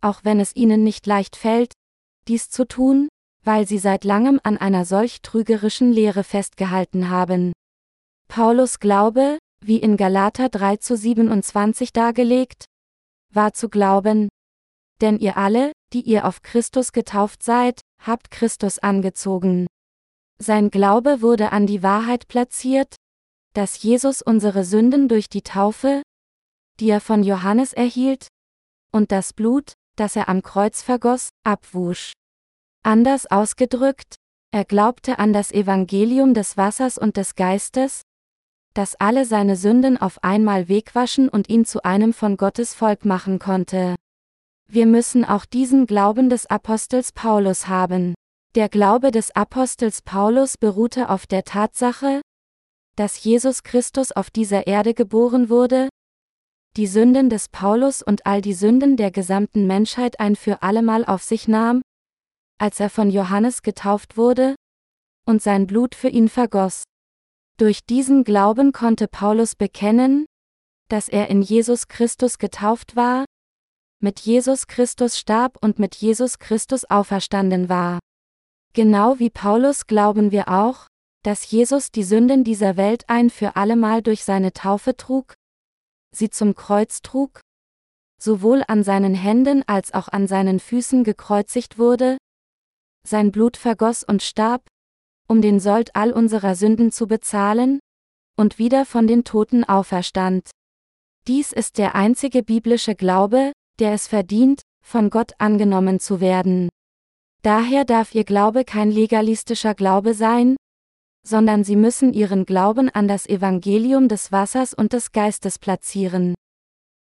auch 0.00 0.24
wenn 0.24 0.40
es 0.40 0.54
ihnen 0.56 0.82
nicht 0.82 1.06
leicht 1.06 1.36
fällt, 1.36 1.72
dies 2.28 2.50
zu 2.50 2.66
tun, 2.66 3.08
weil 3.44 3.66
sie 3.66 3.78
seit 3.78 4.04
langem 4.04 4.40
an 4.42 4.56
einer 4.58 4.84
solch 4.84 5.22
trügerischen 5.22 5.92
Lehre 5.92 6.24
festgehalten 6.24 7.08
haben. 7.10 7.52
Paulus 8.28 8.78
Glaube, 8.78 9.38
wie 9.64 9.78
in 9.78 9.96
Galater 9.96 10.48
3 10.48 10.76
zu 10.76 10.96
27 10.96 11.92
dargelegt, 11.92 12.64
war 13.32 13.52
zu 13.52 13.68
glauben, 13.68 14.28
denn 15.00 15.18
ihr 15.18 15.36
alle, 15.36 15.72
die 15.92 16.02
ihr 16.02 16.26
auf 16.26 16.42
Christus 16.42 16.92
getauft 16.92 17.42
seid, 17.42 17.80
habt 18.02 18.30
Christus 18.30 18.78
angezogen. 18.78 19.66
Sein 20.38 20.70
Glaube 20.70 21.22
wurde 21.22 21.52
an 21.52 21.66
die 21.66 21.82
Wahrheit 21.82 22.28
platziert, 22.28 22.96
dass 23.54 23.82
Jesus 23.82 24.22
unsere 24.22 24.64
Sünden 24.64 25.08
durch 25.08 25.28
die 25.28 25.42
Taufe, 25.42 26.02
die 26.78 26.88
er 26.88 27.00
von 27.00 27.22
Johannes 27.22 27.72
erhielt, 27.72 28.28
und 28.92 29.12
das 29.12 29.32
Blut, 29.32 29.72
das 29.96 30.16
er 30.16 30.28
am 30.28 30.42
Kreuz 30.42 30.82
vergoss, 30.82 31.30
abwusch. 31.44 32.12
Anders 32.82 33.30
ausgedrückt, 33.30 34.16
er 34.52 34.64
glaubte 34.64 35.18
an 35.18 35.32
das 35.32 35.52
Evangelium 35.52 36.32
des 36.32 36.56
Wassers 36.56 36.96
und 36.96 37.18
des 37.18 37.34
Geistes, 37.34 38.02
das 38.72 38.94
alle 38.94 39.26
seine 39.26 39.56
Sünden 39.56 39.96
auf 39.98 40.24
einmal 40.24 40.68
wegwaschen 40.68 41.28
und 41.28 41.48
ihn 41.50 41.66
zu 41.66 41.84
einem 41.84 42.14
von 42.14 42.38
Gottes 42.38 42.72
Volk 42.72 43.04
machen 43.04 43.38
konnte. 43.38 43.96
Wir 44.66 44.86
müssen 44.86 45.24
auch 45.24 45.44
diesen 45.44 45.86
Glauben 45.86 46.30
des 46.30 46.46
Apostels 46.46 47.12
Paulus 47.12 47.68
haben. 47.68 48.14
Der 48.54 48.68
Glaube 48.68 49.10
des 49.10 49.30
Apostels 49.32 50.00
Paulus 50.00 50.56
beruhte 50.56 51.10
auf 51.10 51.26
der 51.26 51.44
Tatsache, 51.44 52.22
dass 52.96 53.22
Jesus 53.22 53.62
Christus 53.62 54.10
auf 54.10 54.30
dieser 54.30 54.66
Erde 54.66 54.94
geboren 54.94 55.50
wurde, 55.50 55.88
die 56.76 56.86
Sünden 56.86 57.28
des 57.30 57.48
Paulus 57.48 58.02
und 58.02 58.26
all 58.26 58.40
die 58.40 58.54
Sünden 58.54 58.96
der 58.96 59.10
gesamten 59.10 59.66
Menschheit 59.66 60.18
ein 60.18 60.34
für 60.34 60.62
allemal 60.62 61.04
auf 61.04 61.22
sich 61.22 61.46
nahm, 61.46 61.82
als 62.60 62.78
er 62.78 62.90
von 62.90 63.10
Johannes 63.10 63.62
getauft 63.62 64.16
wurde, 64.16 64.54
und 65.26 65.42
sein 65.42 65.66
Blut 65.66 65.94
für 65.94 66.08
ihn 66.08 66.28
vergoss. 66.28 66.84
Durch 67.56 67.84
diesen 67.84 68.24
Glauben 68.24 68.72
konnte 68.72 69.08
Paulus 69.08 69.54
bekennen, 69.54 70.26
dass 70.88 71.08
er 71.08 71.28
in 71.28 71.40
Jesus 71.40 71.88
Christus 71.88 72.38
getauft 72.38 72.96
war, 72.96 73.24
mit 74.02 74.20
Jesus 74.20 74.66
Christus 74.66 75.18
starb 75.18 75.56
und 75.62 75.78
mit 75.78 75.94
Jesus 75.94 76.38
Christus 76.38 76.84
auferstanden 76.84 77.68
war. 77.68 77.98
Genau 78.72 79.18
wie 79.18 79.30
Paulus 79.30 79.86
glauben 79.86 80.30
wir 80.30 80.48
auch, 80.48 80.86
dass 81.22 81.50
Jesus 81.50 81.90
die 81.90 82.02
Sünden 82.02 82.44
dieser 82.44 82.76
Welt 82.76 83.04
ein 83.08 83.30
für 83.30 83.56
allemal 83.56 84.02
durch 84.02 84.24
seine 84.24 84.52
Taufe 84.52 84.96
trug, 84.96 85.34
sie 86.14 86.30
zum 86.30 86.54
Kreuz 86.54 87.02
trug, 87.02 87.40
sowohl 88.20 88.64
an 88.68 88.84
seinen 88.84 89.14
Händen 89.14 89.62
als 89.66 89.92
auch 89.92 90.08
an 90.08 90.26
seinen 90.26 90.60
Füßen 90.60 91.04
gekreuzigt 91.04 91.78
wurde, 91.78 92.16
sein 93.06 93.32
Blut 93.32 93.56
vergoss 93.56 94.04
und 94.04 94.22
starb, 94.22 94.66
um 95.28 95.42
den 95.42 95.60
Sold 95.60 95.94
all 95.94 96.12
unserer 96.12 96.54
Sünden 96.54 96.92
zu 96.92 97.06
bezahlen, 97.06 97.80
und 98.36 98.58
wieder 98.58 98.86
von 98.86 99.06
den 99.06 99.24
Toten 99.24 99.64
auferstand. 99.64 100.50
Dies 101.26 101.52
ist 101.52 101.78
der 101.78 101.94
einzige 101.94 102.42
biblische 102.42 102.94
Glaube, 102.94 103.52
der 103.78 103.92
es 103.92 104.06
verdient, 104.06 104.62
von 104.82 105.10
Gott 105.10 105.32
angenommen 105.38 106.00
zu 106.00 106.20
werden. 106.20 106.68
Daher 107.42 107.84
darf 107.84 108.14
ihr 108.14 108.24
Glaube 108.24 108.64
kein 108.64 108.90
legalistischer 108.90 109.74
Glaube 109.74 110.14
sein, 110.14 110.56
sondern 111.26 111.64
sie 111.64 111.76
müssen 111.76 112.12
ihren 112.12 112.46
Glauben 112.46 112.88
an 112.88 113.08
das 113.08 113.26
Evangelium 113.26 114.08
des 114.08 114.32
Wassers 114.32 114.74
und 114.74 114.92
des 114.92 115.12
Geistes 115.12 115.58
platzieren. 115.58 116.34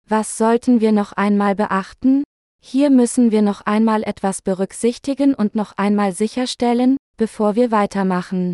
Was 0.08 0.38
sollten 0.38 0.80
wir 0.80 0.92
noch 0.92 1.12
einmal 1.12 1.54
beachten? 1.54 2.24
Hier 2.70 2.90
müssen 2.90 3.30
wir 3.30 3.40
noch 3.40 3.62
einmal 3.62 4.02
etwas 4.02 4.42
berücksichtigen 4.42 5.32
und 5.32 5.54
noch 5.54 5.78
einmal 5.78 6.12
sicherstellen, 6.12 6.98
bevor 7.16 7.54
wir 7.54 7.70
weitermachen. 7.70 8.52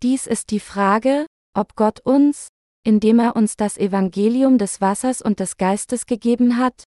Dies 0.00 0.28
ist 0.28 0.52
die 0.52 0.60
Frage, 0.60 1.26
ob 1.52 1.74
Gott 1.74 1.98
uns, 1.98 2.46
indem 2.86 3.18
er 3.18 3.34
uns 3.34 3.56
das 3.56 3.78
Evangelium 3.78 4.58
des 4.58 4.80
Wassers 4.80 5.22
und 5.22 5.40
des 5.40 5.56
Geistes 5.56 6.06
gegeben 6.06 6.56
hat, 6.56 6.84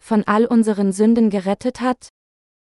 von 0.00 0.22
all 0.22 0.46
unseren 0.46 0.92
Sünden 0.92 1.30
gerettet 1.30 1.80
hat, 1.80 2.10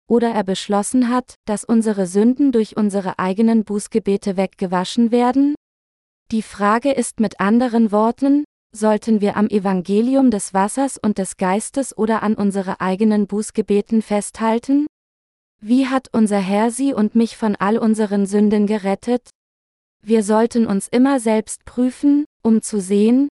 oder 0.08 0.30
er 0.30 0.44
beschlossen 0.44 1.08
hat, 1.08 1.34
dass 1.44 1.64
unsere 1.64 2.06
Sünden 2.06 2.52
durch 2.52 2.76
unsere 2.76 3.18
eigenen 3.18 3.64
Bußgebete 3.64 4.36
weggewaschen 4.36 5.10
werden? 5.10 5.56
Die 6.30 6.42
Frage 6.42 6.92
ist 6.92 7.18
mit 7.18 7.40
anderen 7.40 7.90
Worten, 7.90 8.44
sollten 8.74 9.20
wir 9.20 9.36
am 9.36 9.48
Evangelium 9.48 10.30
des 10.30 10.54
Wassers 10.54 10.98
und 10.98 11.18
des 11.18 11.36
Geistes 11.36 11.96
oder 11.96 12.22
an 12.22 12.34
unsere 12.34 12.80
eigenen 12.80 13.26
Bußgebeten 13.26 14.02
festhalten? 14.02 14.86
Wie 15.60 15.86
hat 15.86 16.08
unser 16.12 16.38
Herr 16.38 16.70
sie 16.70 16.92
und 16.92 17.14
mich 17.14 17.36
von 17.36 17.54
all 17.56 17.78
unseren 17.78 18.26
Sünden 18.26 18.66
gerettet? 18.66 19.28
Wir 20.04 20.24
sollten 20.24 20.66
uns 20.66 20.88
immer 20.88 21.20
selbst 21.20 21.64
prüfen, 21.64 22.24
um 22.42 22.62
zu 22.62 22.80
sehen, 22.80 23.28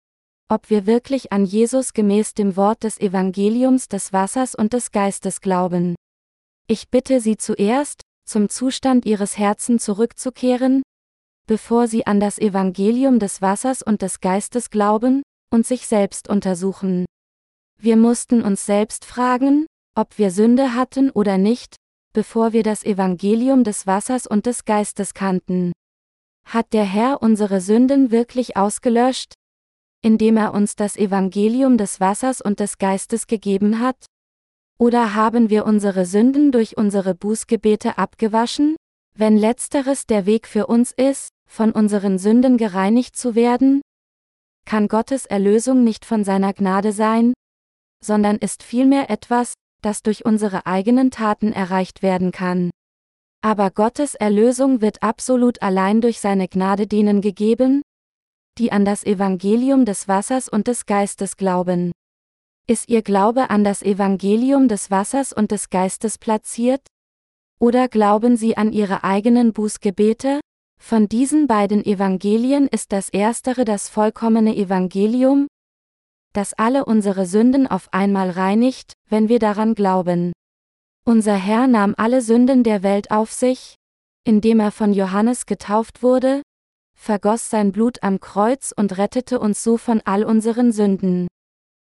ob 0.51 0.69
wir 0.71 0.87
wirklich 0.87 1.33
an 1.33 1.45
Jesus 1.45 1.93
gemäß 1.93 2.35
dem 2.35 2.57
Wort 2.57 2.85
des 2.85 3.01
Evangeliums 3.01 3.89
des 3.89 4.13
Wassers 4.13 4.55
und 4.55 4.73
des 4.73 4.91
Geistes 4.91 5.41
glauben. 5.41 5.95
Ich 6.67 6.91
bitte 6.91 7.21
Sie 7.21 7.37
zuerst, 7.37 8.03
zum 8.27 8.51
Zustand 8.51 9.07
Ihres 9.07 9.39
Herzens 9.39 9.85
zurückzukehren, 9.85 10.83
bevor 11.49 11.89
Sie 11.89 12.07
an 12.07 12.21
das 12.21 12.39
Evangelium 12.39 13.19
des 13.19 13.43
Wassers 13.43 13.83
und 13.83 14.03
des 14.03 14.21
Geistes 14.21 14.71
glauben, 14.71 15.23
und 15.51 15.67
sich 15.67 15.87
selbst 15.87 16.29
untersuchen. 16.29 17.07
Wir 17.81 17.97
mussten 17.97 18.43
uns 18.43 18.67
selbst 18.67 19.05
fragen, 19.05 19.67
ob 19.97 20.19
wir 20.19 20.31
Sünde 20.31 20.75
hatten 20.75 21.11
oder 21.11 21.39
nicht, 21.39 21.77
bevor 22.13 22.53
wir 22.53 22.63
das 22.63 22.85
Evangelium 22.85 23.65
des 23.65 23.87
Wassers 23.87 24.27
und 24.27 24.47
des 24.47 24.67
Geistes 24.67 25.15
kannten. 25.15 25.73
Hat 26.45 26.73
der 26.73 26.85
Herr 26.85 27.23
unsere 27.23 27.61
Sünden 27.61 28.11
wirklich 28.11 28.57
ausgelöscht, 28.57 29.35
indem 30.03 30.37
er 30.37 30.53
uns 30.53 30.77
das 30.77 30.97
Evangelium 30.97 31.79
des 31.79 31.99
Wassers 31.99 32.41
und 32.41 32.61
des 32.61 32.79
Geistes 32.79 33.27
gegeben 33.27 33.81
hat? 33.81 34.07
Oder 34.79 35.15
haben 35.15 35.51
wir 35.51 35.65
unsere 35.65 36.05
Sünden 36.05 36.53
durch 36.53 36.77
unsere 36.77 37.15
Bußgebete 37.15 37.99
abgewaschen? 37.99 38.77
Wenn 39.15 39.37
letzteres 39.37 40.07
der 40.07 40.27
Weg 40.27 40.47
für 40.47 40.67
uns 40.67 40.93
ist, 40.93 41.31
von 41.49 41.73
unseren 41.73 42.19
Sünden 42.19 42.57
gereinigt 42.57 43.17
zu 43.17 43.35
werden, 43.35 43.81
kann 44.65 44.87
Gottes 44.87 45.27
Erlösung 45.27 45.83
nicht 45.83 46.05
von 46.05 46.23
seiner 46.23 46.53
Gnade 46.53 46.93
sein, 46.93 47.33
sondern 48.05 48.37
ist 48.37 48.63
vielmehr 48.63 49.11
etwas, 49.11 49.55
das 49.83 50.03
durch 50.03 50.25
unsere 50.25 50.67
eigenen 50.67 51.11
Taten 51.11 51.53
erreicht 51.53 52.03
werden 52.03 52.33
kann. 52.33 52.71
Aber 53.41 53.71
Gottes 53.71 54.15
Erlösung 54.15 54.81
wird 54.81 55.03
absolut 55.03 55.63
allein 55.63 56.01
durch 56.01 56.21
seine 56.21 56.49
Gnade 56.49 56.87
denen 56.87 57.21
gegeben, 57.21 57.83
die 58.59 58.73
an 58.73 58.85
das 58.85 59.05
Evangelium 59.05 59.85
des 59.85 60.09
Wassers 60.09 60.49
und 60.49 60.67
des 60.67 60.87
Geistes 60.87 61.37
glauben. 61.37 61.93
Ist 62.67 62.89
Ihr 62.89 63.03
Glaube 63.03 63.51
an 63.51 63.65
das 63.65 63.83
Evangelium 63.83 64.69
des 64.69 64.91
Wassers 64.91 65.33
und 65.33 65.53
des 65.53 65.71
Geistes 65.71 66.19
platziert? 66.19 66.87
Oder 67.61 67.89
glauben 67.89 68.37
Sie 68.37 68.57
an 68.57 68.73
Ihre 68.73 69.05
eigenen 69.05 69.53
Bußgebete? 69.53 70.41
Von 70.79 71.09
diesen 71.09 71.47
beiden 71.47 71.85
Evangelien 71.85 72.67
ist 72.67 72.93
das 72.93 73.11
erstere 73.11 73.65
das 73.65 73.89
vollkommene 73.89 74.57
Evangelium, 74.57 75.49
das 76.33 76.55
alle 76.55 76.85
unsere 76.85 77.27
Sünden 77.27 77.67
auf 77.67 77.93
einmal 77.93 78.31
reinigt, 78.31 78.95
wenn 79.09 79.29
wir 79.29 79.39
daran 79.39 79.75
glauben. 79.75 80.33
Unser 81.05 81.35
Herr 81.35 81.67
nahm 81.67 81.95
alle 81.97 82.23
Sünden 82.23 82.65
der 82.65 82.83
Welt 82.83 83.11
auf 83.11 83.33
sich, 83.33 83.75
indem 84.25 84.61
er 84.61 84.71
von 84.71 84.93
Johannes 84.93 85.47
getauft 85.47 86.03
wurde, 86.03 86.43
vergoss 86.95 87.51
sein 87.51 87.73
Blut 87.73 88.03
am 88.03 88.21
Kreuz 88.21 88.73
und 88.77 88.99
rettete 88.99 89.41
uns 89.41 89.63
so 89.63 89.77
von 89.79 90.03
all 90.05 90.25
unseren 90.25 90.73
Sünden. 90.73 91.29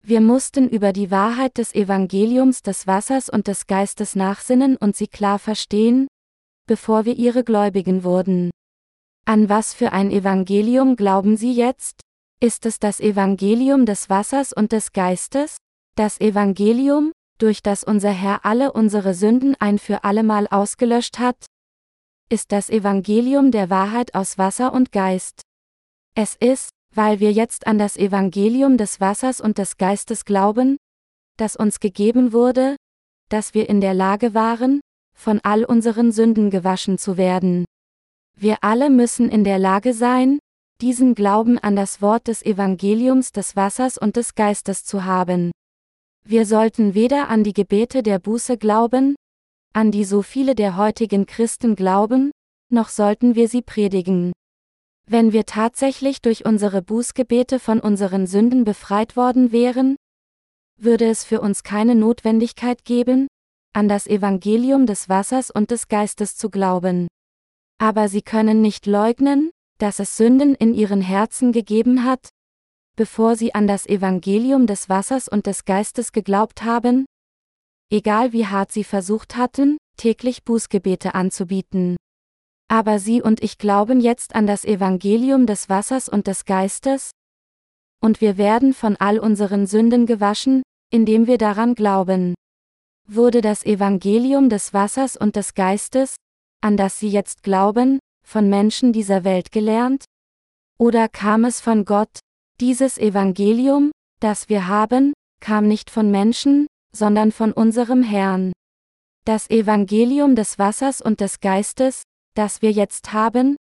Wir 0.03 0.21
mussten 0.21 0.69
über 0.69 0.93
die 0.93 1.11
Wahrheit 1.11 1.59
des 1.59 1.75
Evangeliums 1.75 2.63
des 2.63 2.87
Wassers 2.87 3.29
und 3.29 3.47
des 3.49 3.67
Geistes 3.67 4.17
nachsinnen 4.17 4.77
und 4.77 4.97
sie 4.97 5.09
klar 5.09 5.39
verstehen, 5.39 6.07
bevor 6.67 7.05
wir 7.05 7.17
ihre 7.17 7.45
Gläubigen 7.45 8.05
wurden. 8.05 8.51
An 9.25 9.49
was 9.49 9.75
für 9.75 9.93
ein 9.93 10.11
Evangelium 10.11 10.97
glauben 10.97 11.37
Sie 11.37 11.53
jetzt? 11.53 12.01
Ist 12.41 12.67
es 12.67 12.79
das 12.79 13.01
Evangelium 13.01 13.87
des 13.87 14.11
Wassers 14.11 14.53
und 14.53 14.73
des 14.73 14.93
Geistes? 14.93 15.57
Das 15.95 16.21
Evangelium, 16.21 17.13
durch 17.39 17.63
das 17.63 17.85
unser 17.85 18.11
Herr 18.11 18.45
alle 18.45 18.73
unsere 18.73 19.15
Sünden 19.15 19.55
ein 19.61 19.79
für 19.79 20.05
allemal 20.05 20.47
ausgelöscht 20.49 21.19
hat? 21.19 21.47
Ist 22.29 22.53
das 22.53 22.71
Evangelium 22.71 23.51
der 23.51 23.71
Wahrheit 23.71 24.15
aus 24.15 24.39
Wasser 24.39 24.73
und 24.73 24.93
Geist? 24.93 25.43
Es 26.15 26.35
ist, 26.37 26.71
weil 26.95 27.21
wir 27.21 27.33
jetzt 27.33 27.67
an 27.67 27.79
das 27.79 27.97
Evangelium 27.97 28.77
des 28.77 29.01
Wassers 29.01 29.41
und 29.41 29.59
des 29.59 29.77
Geistes 29.77 30.25
glauben, 30.25 30.77
das 31.37 31.57
uns 31.57 31.81
gegeben 31.81 32.33
wurde, 32.33 32.77
dass 33.29 33.55
wir 33.55 33.69
in 33.69 33.81
der 33.81 33.95
Lage 33.95 34.35
waren, 34.35 34.81
von 35.17 35.41
all 35.43 35.65
unseren 35.65 36.11
Sünden 36.11 36.51
gewaschen 36.51 36.99
zu 36.99 37.17
werden. 37.17 37.65
Wir 38.43 38.57
alle 38.63 38.89
müssen 38.89 39.29
in 39.29 39.45
der 39.45 39.59
Lage 39.59 39.93
sein, 39.93 40.39
diesen 40.81 41.15
Glauben 41.15 41.59
an 41.59 41.77
das 41.77 42.01
Wort 42.01 42.27
des 42.27 42.43
Evangeliums 42.43 43.33
des 43.33 43.55
Wassers 43.55 43.99
und 43.99 44.17
des 44.17 44.35
Geistes 44.35 44.83
zu 44.87 45.05
haben. 45.05 45.51
Wir 46.25 46.47
sollten 46.47 46.95
weder 46.95 47.29
an 47.29 47.45
die 47.45 47.53
Gebete 47.53 48.03
der 48.03 48.19
Buße 48.19 48.57
glauben, 48.57 49.15
an 49.75 49.91
die 49.91 50.05
so 50.05 50.23
viele 50.23 50.55
der 50.55 50.79
heutigen 50.79 51.27
Christen 51.27 51.77
glauben, 51.77 52.31
noch 52.73 52.89
sollten 52.89 53.35
wir 53.35 53.47
sie 53.47 53.61
predigen. 53.61 54.33
Wenn 55.07 55.35
wir 55.35 55.45
tatsächlich 55.45 56.23
durch 56.23 56.47
unsere 56.47 56.81
Bußgebete 56.81 57.59
von 57.59 57.79
unseren 57.79 58.27
Sünden 58.27 58.65
befreit 58.65 59.19
worden 59.19 59.53
wären, 59.53 59.97
würde 60.79 61.11
es 61.11 61.25
für 61.25 61.43
uns 61.43 61.63
keine 61.63 61.95
Notwendigkeit 61.95 62.87
geben, 62.87 63.27
an 63.75 63.87
das 63.87 64.07
Evangelium 64.07 64.87
des 64.87 65.11
Wassers 65.11 65.51
und 65.51 65.71
des 65.71 65.89
Geistes 65.89 66.39
zu 66.39 66.49
glauben. 66.49 67.07
Aber 67.81 68.09
sie 68.09 68.21
können 68.21 68.61
nicht 68.61 68.87
leugnen, 68.87 69.51
dass 69.79 70.01
es 70.01 70.17
Sünden 70.19 70.55
in 70.55 70.75
ihren 70.75 71.01
Herzen 71.01 71.51
gegeben 71.51 72.05
hat, 72.05 72.29
bevor 72.95 73.37
sie 73.37 73.55
an 73.55 73.67
das 73.67 73.87
Evangelium 73.87 74.67
des 74.67 74.91
Wassers 74.91 75.29
und 75.29 75.47
des 75.47 75.65
Geistes 75.65 76.13
geglaubt 76.13 76.63
haben, 76.63 77.07
egal 77.91 78.35
wie 78.35 78.47
hart 78.47 78.71
sie 78.71 78.85
versucht 78.85 79.37
hatten, 79.37 79.79
täglich 79.97 80.45
Bußgebete 80.45 81.15
anzubieten. 81.15 81.97
Aber 82.69 82.99
Sie 83.01 83.21
und 83.21 83.43
ich 83.43 83.59
glauben 83.59 84.01
jetzt 84.01 84.35
an 84.37 84.47
das 84.47 84.65
Evangelium 84.65 85.47
des 85.47 85.69
Wassers 85.69 86.09
und 86.09 86.29
des 86.29 86.45
Geistes? 86.45 87.11
Und 88.01 88.21
wir 88.21 88.39
werden 88.39 88.75
von 88.75 88.97
all 88.97 89.19
unseren 89.19 89.67
Sünden 89.67 90.07
gewaschen, 90.07 90.63
indem 90.93 91.27
wir 91.27 91.37
daran 91.37 91.75
glauben. 91.75 92.35
Wurde 93.09 93.41
das 93.41 93.65
Evangelium 93.65 94.49
des 94.51 94.73
Wassers 94.73 95.17
und 95.17 95.35
des 95.35 95.55
Geistes, 95.55 96.15
an 96.61 96.77
das 96.77 96.99
Sie 96.99 97.09
jetzt 97.09 97.43
glauben, 97.43 97.99
von 98.27 98.49
Menschen 98.49 98.93
dieser 98.93 99.25
Welt 99.25 99.53
gelernt? 99.53 100.05
Oder 100.79 101.09
kam 101.09 101.45
es 101.45 101.61
von 101.61 101.85
Gott? 101.85 102.21
Dieses 102.61 102.99
Evangelium, 102.99 103.91
das 104.21 104.49
wir 104.49 104.67
haben, 104.67 105.13
kam 105.41 105.67
nicht 105.67 105.91
von 105.91 106.11
Menschen, 106.11 106.67
sondern 106.95 107.33
von 107.33 107.53
unserem 107.53 108.03
Herrn. 108.03 108.53
Das 109.25 109.49
Evangelium 109.51 110.35
des 110.35 110.59
Wassers 110.59 111.01
und 111.01 111.21
des 111.21 111.41
Geistes, 111.41 112.03
das 112.35 112.63
wir 112.63 112.73
jetzt 112.73 113.13
haben, 113.13 113.57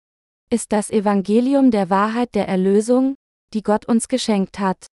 ist 0.51 0.73
das 0.73 0.91
Evangelium 0.91 1.71
der 1.71 1.91
Wahrheit 1.91 2.35
der 2.35 2.49
Erlösung, 2.49 3.15
die 3.53 3.63
Gott 3.63 3.87
uns 3.87 4.09
geschenkt 4.09 4.59
hat. 4.59 4.87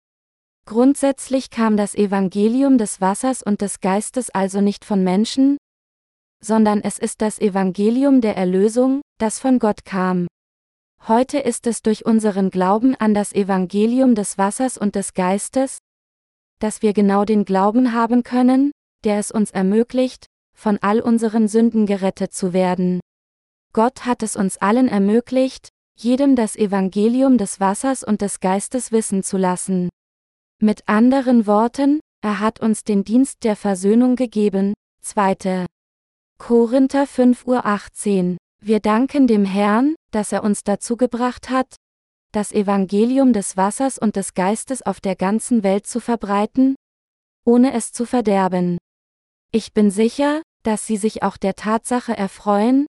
Grundsätzlich 0.66 1.50
kam 1.50 1.78
das 1.78 1.96
Evangelium 1.96 2.78
des 2.78 3.02
Wassers 3.02 3.42
und 3.42 3.62
des 3.62 3.80
Geistes 3.80 4.30
also 4.30 4.62
nicht 4.62 4.86
von 4.86 5.04
Menschen, 5.04 5.58
sondern 6.44 6.82
es 6.82 6.98
ist 7.00 7.22
das 7.22 7.40
Evangelium 7.40 8.22
der 8.22 8.36
Erlösung, 8.36 9.02
das 9.20 9.40
von 9.40 9.60
Gott 9.60 9.86
kam. 9.86 10.28
Heute 11.08 11.40
ist 11.40 11.66
es 11.68 11.82
durch 11.82 12.06
unseren 12.06 12.50
Glauben 12.52 12.96
an 12.96 13.14
das 13.14 13.34
Evangelium 13.34 14.14
des 14.14 14.38
Wassers 14.38 14.78
und 14.78 14.96
des 14.96 15.14
Geistes, 15.14 15.80
dass 16.60 16.82
wir 16.82 16.94
genau 16.94 17.26
den 17.26 17.44
Glauben 17.44 17.94
haben 17.94 18.24
können, 18.24 18.72
der 19.04 19.18
es 19.18 19.32
uns 19.32 19.52
ermöglicht, 19.52 20.28
von 20.56 20.78
all 20.82 21.00
unseren 21.00 21.48
Sünden 21.48 21.86
gerettet 21.86 22.34
zu 22.34 22.54
werden. 22.54 23.00
Gott 23.74 24.06
hat 24.06 24.22
es 24.22 24.36
uns 24.36 24.58
allen 24.58 24.88
ermöglicht, 24.88 25.70
jedem 25.98 26.36
das 26.36 26.56
Evangelium 26.56 27.38
des 27.38 27.60
Wassers 27.60 28.04
und 28.04 28.22
des 28.22 28.40
Geistes 28.40 28.92
wissen 28.92 29.24
zu 29.24 29.38
lassen. 29.38 29.90
Mit 30.60 30.88
anderen 30.88 31.48
Worten, 31.48 32.00
er 32.22 32.40
hat 32.40 32.60
uns 32.60 32.84
den 32.84 33.04
Dienst 33.04 33.44
der 33.44 33.56
Versöhnung 33.56 34.16
gegeben. 34.16 34.74
2. 35.02 35.66
Korinther 36.44 37.06
5 37.06 37.46
Uhr 37.46 37.68
18. 37.68 38.36
Wir 38.60 38.80
danken 38.80 39.28
dem 39.28 39.46
Herrn, 39.46 39.94
dass 40.10 40.32
er 40.32 40.44
uns 40.44 40.64
dazu 40.64 40.98
gebracht 40.98 41.52
hat, 41.52 41.76
das 42.32 42.52
Evangelium 42.52 43.32
des 43.32 43.58
Wassers 43.58 44.00
und 44.00 44.16
des 44.16 44.34
Geistes 44.34 44.82
auf 44.82 45.00
der 45.00 45.16
ganzen 45.16 45.62
Welt 45.62 45.86
zu 45.86 46.00
verbreiten, 46.00 46.76
ohne 47.46 47.74
es 47.74 47.92
zu 47.92 48.08
verderben. 48.08 48.80
Ich 49.52 49.74
bin 49.74 49.92
sicher, 49.92 50.42
dass 50.64 50.88
Sie 50.88 50.98
sich 50.98 51.22
auch 51.22 51.38
der 51.38 51.54
Tatsache 51.54 52.18
erfreuen, 52.18 52.88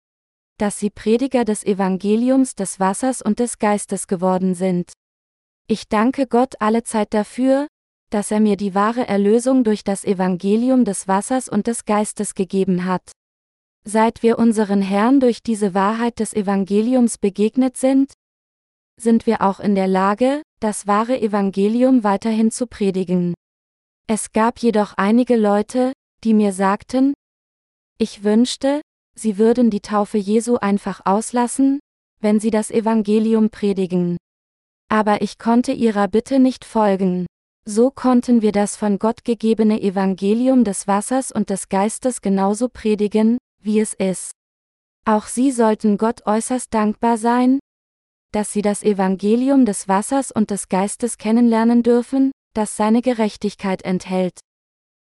dass 0.59 0.79
Sie 0.79 0.89
Prediger 0.89 1.45
des 1.45 1.63
Evangeliums 1.63 2.55
des 2.55 2.81
Wassers 2.81 3.21
und 3.21 3.39
des 3.39 3.59
Geistes 3.59 4.07
geworden 4.07 4.55
sind. 4.55 4.93
Ich 5.69 5.89
danke 5.89 6.27
Gott 6.27 6.55
allezeit 6.59 7.13
dafür, 7.13 7.69
dass 8.09 8.31
er 8.31 8.41
mir 8.41 8.57
die 8.57 8.75
wahre 8.75 9.07
Erlösung 9.07 9.63
durch 9.63 9.85
das 9.85 10.05
Evangelium 10.07 10.87
des 10.87 11.07
Wassers 11.07 11.51
und 11.51 11.67
des 11.67 11.85
Geistes 11.85 12.35
gegeben 12.35 12.87
hat. 12.87 13.13
Seit 13.85 14.23
wir 14.23 14.39
unseren 14.39 14.81
Herrn 14.81 15.19
durch 15.19 15.43
diese 15.43 15.75
Wahrheit 15.75 16.21
des 16.21 16.35
Evangeliums 16.35 17.19
begegnet 17.19 17.77
sind, 17.77 18.13
sind 19.01 19.27
wir 19.27 19.43
auch 19.43 19.59
in 19.59 19.75
der 19.75 19.89
Lage, 19.89 20.43
das 20.61 20.87
wahre 20.87 21.21
Evangelium 21.21 22.05
weiterhin 22.05 22.53
zu 22.53 22.69
predigen. 22.69 23.35
Es 24.07 24.33
gab 24.33 24.61
jedoch 24.61 24.95
einige 24.97 25.37
Leute, 25.37 25.93
die 26.23 26.35
mir 26.35 26.53
sagten, 26.53 27.15
ich 27.99 28.23
wünschte, 28.23 28.81
sie 29.17 29.39
würden 29.39 29.71
die 29.71 29.81
Taufe 29.81 30.19
Jesu 30.19 30.57
einfach 30.57 31.01
auslassen, 31.05 31.81
wenn 32.21 32.39
sie 32.39 32.51
das 32.51 32.71
Evangelium 32.71 33.51
predigen. 33.51 34.17
Aber 34.89 35.23
ich 35.23 35.39
konnte 35.39 35.73
ihrer 35.73 36.07
Bitte 36.07 36.39
nicht 36.39 36.65
folgen. 36.65 37.27
So 37.65 37.91
konnten 37.91 38.43
wir 38.43 38.53
das 38.53 38.77
von 38.77 38.99
Gott 38.99 39.25
gegebene 39.25 39.81
Evangelium 39.81 40.63
des 40.63 40.87
Wassers 40.87 41.33
und 41.33 41.51
des 41.51 41.69
Geistes 41.69 42.21
genauso 42.21 42.69
predigen, 42.69 43.39
wie 43.63 43.81
es 43.81 43.95
ist. 43.95 44.33
Auch 45.05 45.27
sie 45.27 45.51
sollten 45.51 45.99
Gott 45.99 46.27
äußerst 46.27 46.73
dankbar 46.73 47.19
sein, 47.19 47.59
dass 48.33 48.53
sie 48.53 48.63
das 48.63 48.83
Evangelium 48.83 49.67
des 49.67 49.89
Wassers 49.89 50.33
und 50.33 50.51
des 50.51 50.69
Geistes 50.69 51.19
kennenlernen 51.19 51.83
dürfen, 51.83 52.33
das 52.55 52.77
seine 52.77 53.03
Gerechtigkeit 53.03 53.83
enthält. 53.83 54.41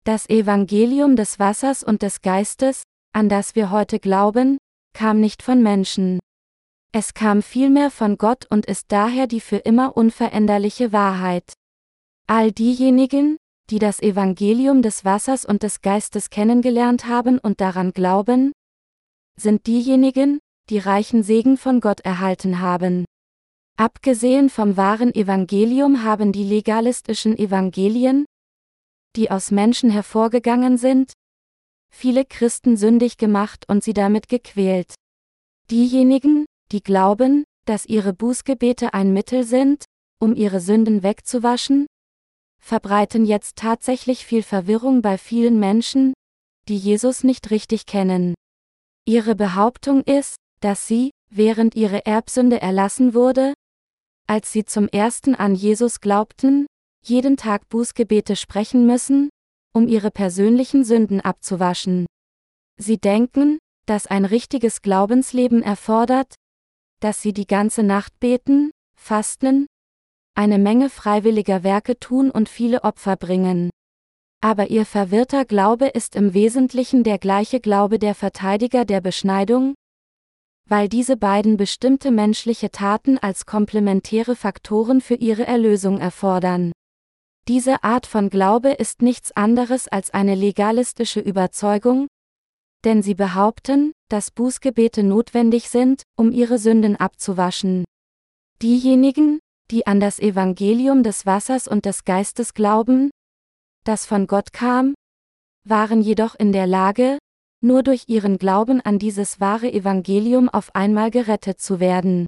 Das 0.05 0.29
Evangelium 0.29 1.17
des 1.17 1.39
Wassers 1.39 1.83
und 1.83 2.03
des 2.03 2.21
Geistes, 2.21 2.83
an 3.13 3.29
das 3.29 3.55
wir 3.55 3.71
heute 3.71 3.99
glauben, 3.99 4.59
kam 4.93 5.21
nicht 5.21 5.43
von 5.43 5.63
Menschen. 5.63 6.19
Es 6.93 7.15
kam 7.15 7.43
vielmehr 7.43 7.91
von 7.91 8.19
Gott 8.19 8.47
und 8.51 8.67
ist 8.67 8.93
daher 8.93 9.27
die 9.27 9.41
für 9.41 9.57
immer 9.57 9.97
unveränderliche 9.97 10.93
Wahrheit. 10.93 11.55
All 12.27 12.53
diejenigen, 12.53 13.37
die 13.71 13.79
das 13.79 14.01
Evangelium 14.01 14.83
des 14.83 15.05
Wassers 15.05 15.45
und 15.45 15.63
des 15.63 15.81
Geistes 15.81 16.31
kennengelernt 16.31 17.07
haben 17.07 17.39
und 17.39 17.61
daran 17.61 17.93
glauben, 17.93 18.53
sind 19.37 19.67
diejenigen, 19.67 20.39
die 20.71 20.79
reichen 20.79 21.23
Segen 21.23 21.57
von 21.57 21.81
Gott 21.81 22.01
erhalten 22.01 22.61
haben. 22.61 23.05
Abgesehen 23.77 24.51
vom 24.51 24.77
wahren 24.77 25.15
Evangelium 25.15 26.05
haben 26.05 26.33
die 26.33 26.45
legalistischen 26.45 27.37
Evangelien, 27.37 28.25
die 29.17 29.31
aus 29.31 29.51
Menschen 29.51 29.91
hervorgegangen 29.91 30.79
sind, 30.79 31.13
viele 31.93 32.25
Christen 32.25 32.77
sündig 32.77 33.19
gemacht 33.19 33.65
und 33.69 33.83
sie 33.83 33.93
damit 33.93 34.29
gequält. 34.29 34.95
Diejenigen, 35.71 36.47
die 36.73 36.83
glauben, 36.83 37.45
dass 37.67 37.87
ihre 37.87 38.13
Bußgebete 38.13 38.95
ein 38.95 39.13
Mittel 39.13 39.45
sind, 39.45 39.85
um 40.21 40.35
ihre 40.35 40.61
Sünden 40.61 41.03
wegzuwaschen? 41.03 41.87
Verbreiten 42.65 43.27
jetzt 43.27 43.57
tatsächlich 43.57 44.25
viel 44.25 44.43
Verwirrung 44.43 45.03
bei 45.03 45.19
vielen 45.19 45.61
Menschen, 45.61 46.15
die 46.67 46.79
Jesus 46.79 47.23
nicht 47.23 47.51
richtig 47.51 47.85
kennen. 47.85 48.33
Ihre 49.07 49.35
Behauptung 49.35 50.03
ist, 50.05 50.37
dass 50.61 50.89
sie, 50.89 51.11
während 51.29 51.75
ihre 51.75 52.07
Erbsünde 52.07 52.63
erlassen 52.63 53.13
wurde, 53.13 53.53
als 54.27 54.51
sie 54.51 54.65
zum 54.65 54.89
ersten 54.89 55.35
an 55.35 55.55
Jesus 55.55 56.01
glaubten, 56.01 56.65
jeden 57.05 57.37
Tag 57.37 57.69
Bußgebete 57.69 58.35
sprechen 58.35 58.87
müssen, 58.87 59.29
um 59.75 59.87
ihre 59.87 60.11
persönlichen 60.11 60.85
Sünden 60.85 61.21
abzuwaschen. 61.21 62.07
Sie 62.81 62.97
denken, 62.97 63.59
dass 63.85 64.07
ein 64.07 64.25
richtiges 64.25 64.81
Glaubensleben 64.81 65.63
erfordert, 65.63 66.35
dass 67.01 67.21
sie 67.21 67.35
die 67.35 67.47
ganze 67.47 67.83
Nacht 67.83 68.19
beten, 68.21 68.71
fasten, 68.97 69.67
eine 70.35 70.59
Menge 70.59 70.91
freiwilliger 70.91 71.63
Werke 71.63 71.99
tun 71.99 72.31
und 72.31 72.49
viele 72.49 72.85
Opfer 72.85 73.17
bringen. 73.17 73.71
Aber 74.41 74.69
ihr 74.71 74.85
verwirrter 74.85 75.45
Glaube 75.45 75.87
ist 75.87 76.17
im 76.17 76.35
Wesentlichen 76.35 77.05
der 77.05 77.19
gleiche 77.19 77.61
Glaube 77.61 77.99
der 77.99 78.15
Verteidiger 78.15 78.85
der 78.85 79.01
Beschneidung, 79.01 79.75
weil 80.69 80.89
diese 80.89 81.17
beiden 81.17 81.57
bestimmte 81.57 82.11
menschliche 82.11 82.71
Taten 82.71 83.19
als 83.19 83.47
komplementäre 83.47 84.35
Faktoren 84.35 85.01
für 85.01 85.15
ihre 85.15 85.47
Erlösung 85.47 85.99
erfordern. 85.99 86.73
Diese 87.49 87.85
Art 87.85 88.07
von 88.07 88.31
Glaube 88.31 88.71
ist 88.71 89.03
nichts 89.03 89.33
anderes 89.33 89.89
als 89.89 90.13
eine 90.13 90.35
legalistische 90.35 91.21
Überzeugung, 91.21 92.07
denn 92.85 93.03
sie 93.03 93.15
behaupten, 93.15 93.93
dass 94.09 94.31
Bußgebete 94.31 95.03
notwendig 95.03 95.69
sind, 95.69 96.03
um 96.17 96.33
ihre 96.33 96.59
Sünden 96.59 96.97
abzuwaschen. 96.97 97.85
Diejenigen, 98.63 99.41
die 99.71 99.87
an 99.87 100.01
das 100.01 100.19
Evangelium 100.19 101.03
des 101.03 101.27
Wassers 101.27 101.69
und 101.69 101.85
des 101.85 102.05
Geistes 102.05 102.55
glauben, 102.55 103.11
das 103.85 104.07
von 104.07 104.27
Gott 104.27 104.53
kam, 104.53 104.95
waren 105.67 106.03
jedoch 106.03 106.35
in 106.35 106.53
der 106.53 106.67
Lage, 106.67 107.19
nur 107.63 107.83
durch 107.83 108.05
ihren 108.09 108.39
Glauben 108.39 108.81
an 108.81 108.99
dieses 108.99 109.41
wahre 109.41 109.73
Evangelium 109.73 110.49
auf 110.49 110.75
einmal 110.75 111.11
gerettet 111.11 111.61
zu 111.61 111.81
werden. 111.81 112.27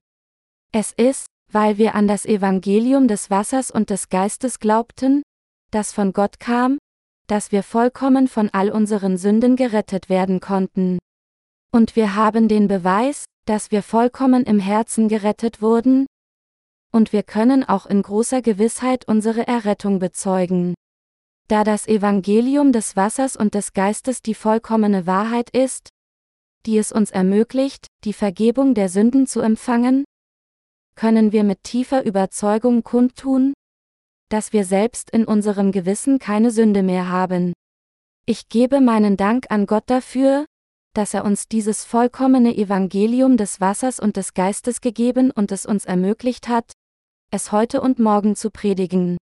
Es 0.72 0.92
ist, 0.92 1.26
weil 1.52 1.78
wir 1.78 1.94
an 1.94 2.08
das 2.08 2.24
Evangelium 2.24 3.08
des 3.08 3.30
Wassers 3.30 3.70
und 3.70 3.90
des 3.90 4.08
Geistes 4.08 4.58
glaubten, 4.58 5.22
das 5.70 5.92
von 5.92 6.12
Gott 6.12 6.40
kam, 6.40 6.78
dass 7.26 7.52
wir 7.52 7.62
vollkommen 7.62 8.28
von 8.28 8.50
all 8.50 8.70
unseren 8.70 9.18
Sünden 9.18 9.56
gerettet 9.56 10.08
werden 10.08 10.40
konnten. 10.40 10.98
Und 11.72 11.96
wir 11.96 12.14
haben 12.14 12.48
den 12.48 12.68
Beweis, 12.68 13.26
dass 13.46 13.70
wir 13.70 13.82
vollkommen 13.82 14.44
im 14.44 14.58
Herzen 14.58 15.08
gerettet 15.08 15.60
wurden, 15.60 16.06
und 16.92 17.12
wir 17.12 17.22
können 17.22 17.64
auch 17.64 17.86
in 17.86 18.02
großer 18.02 18.42
Gewissheit 18.42 19.06
unsere 19.06 19.46
Errettung 19.46 19.98
bezeugen. 19.98 20.74
Da 21.48 21.62
das 21.62 21.86
Evangelium 21.86 22.72
des 22.72 22.96
Wassers 22.96 23.36
und 23.36 23.54
des 23.54 23.72
Geistes 23.72 24.22
die 24.22 24.34
vollkommene 24.34 25.06
Wahrheit 25.06 25.50
ist, 25.50 25.90
die 26.66 26.78
es 26.78 26.90
uns 26.90 27.10
ermöglicht, 27.10 27.86
die 28.04 28.12
Vergebung 28.12 28.74
der 28.74 28.88
Sünden 28.88 29.26
zu 29.26 29.40
empfangen, 29.40 30.04
können 30.96 31.30
wir 31.30 31.44
mit 31.44 31.62
tiefer 31.62 32.04
Überzeugung 32.04 32.82
kundtun, 32.82 33.52
dass 34.28 34.52
wir 34.52 34.64
selbst 34.64 35.10
in 35.10 35.24
unserem 35.24 35.70
Gewissen 35.70 36.18
keine 36.18 36.50
Sünde 36.50 36.82
mehr 36.82 37.08
haben. 37.08 37.52
Ich 38.26 38.48
gebe 38.48 38.80
meinen 38.80 39.16
Dank 39.16 39.46
an 39.50 39.66
Gott 39.66 39.84
dafür, 39.86 40.46
dass 40.96 41.12
er 41.12 41.24
uns 41.26 41.46
dieses 41.46 41.84
vollkommene 41.84 42.56
Evangelium 42.56 43.36
des 43.36 43.60
Wassers 43.60 44.00
und 44.00 44.16
des 44.16 44.32
Geistes 44.32 44.80
gegeben 44.80 45.30
und 45.30 45.52
es 45.52 45.66
uns 45.66 45.84
ermöglicht 45.84 46.48
hat, 46.48 46.72
es 47.30 47.52
heute 47.52 47.82
und 47.82 47.98
morgen 47.98 48.34
zu 48.34 48.50
predigen. 48.50 49.18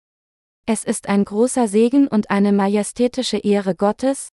Es 0.66 0.84
ist 0.84 1.08
ein 1.08 1.24
großer 1.24 1.68
Segen 1.68 2.08
und 2.08 2.30
eine 2.30 2.52
majestätische 2.52 3.38
Ehre 3.38 3.74
Gottes, 3.74 4.28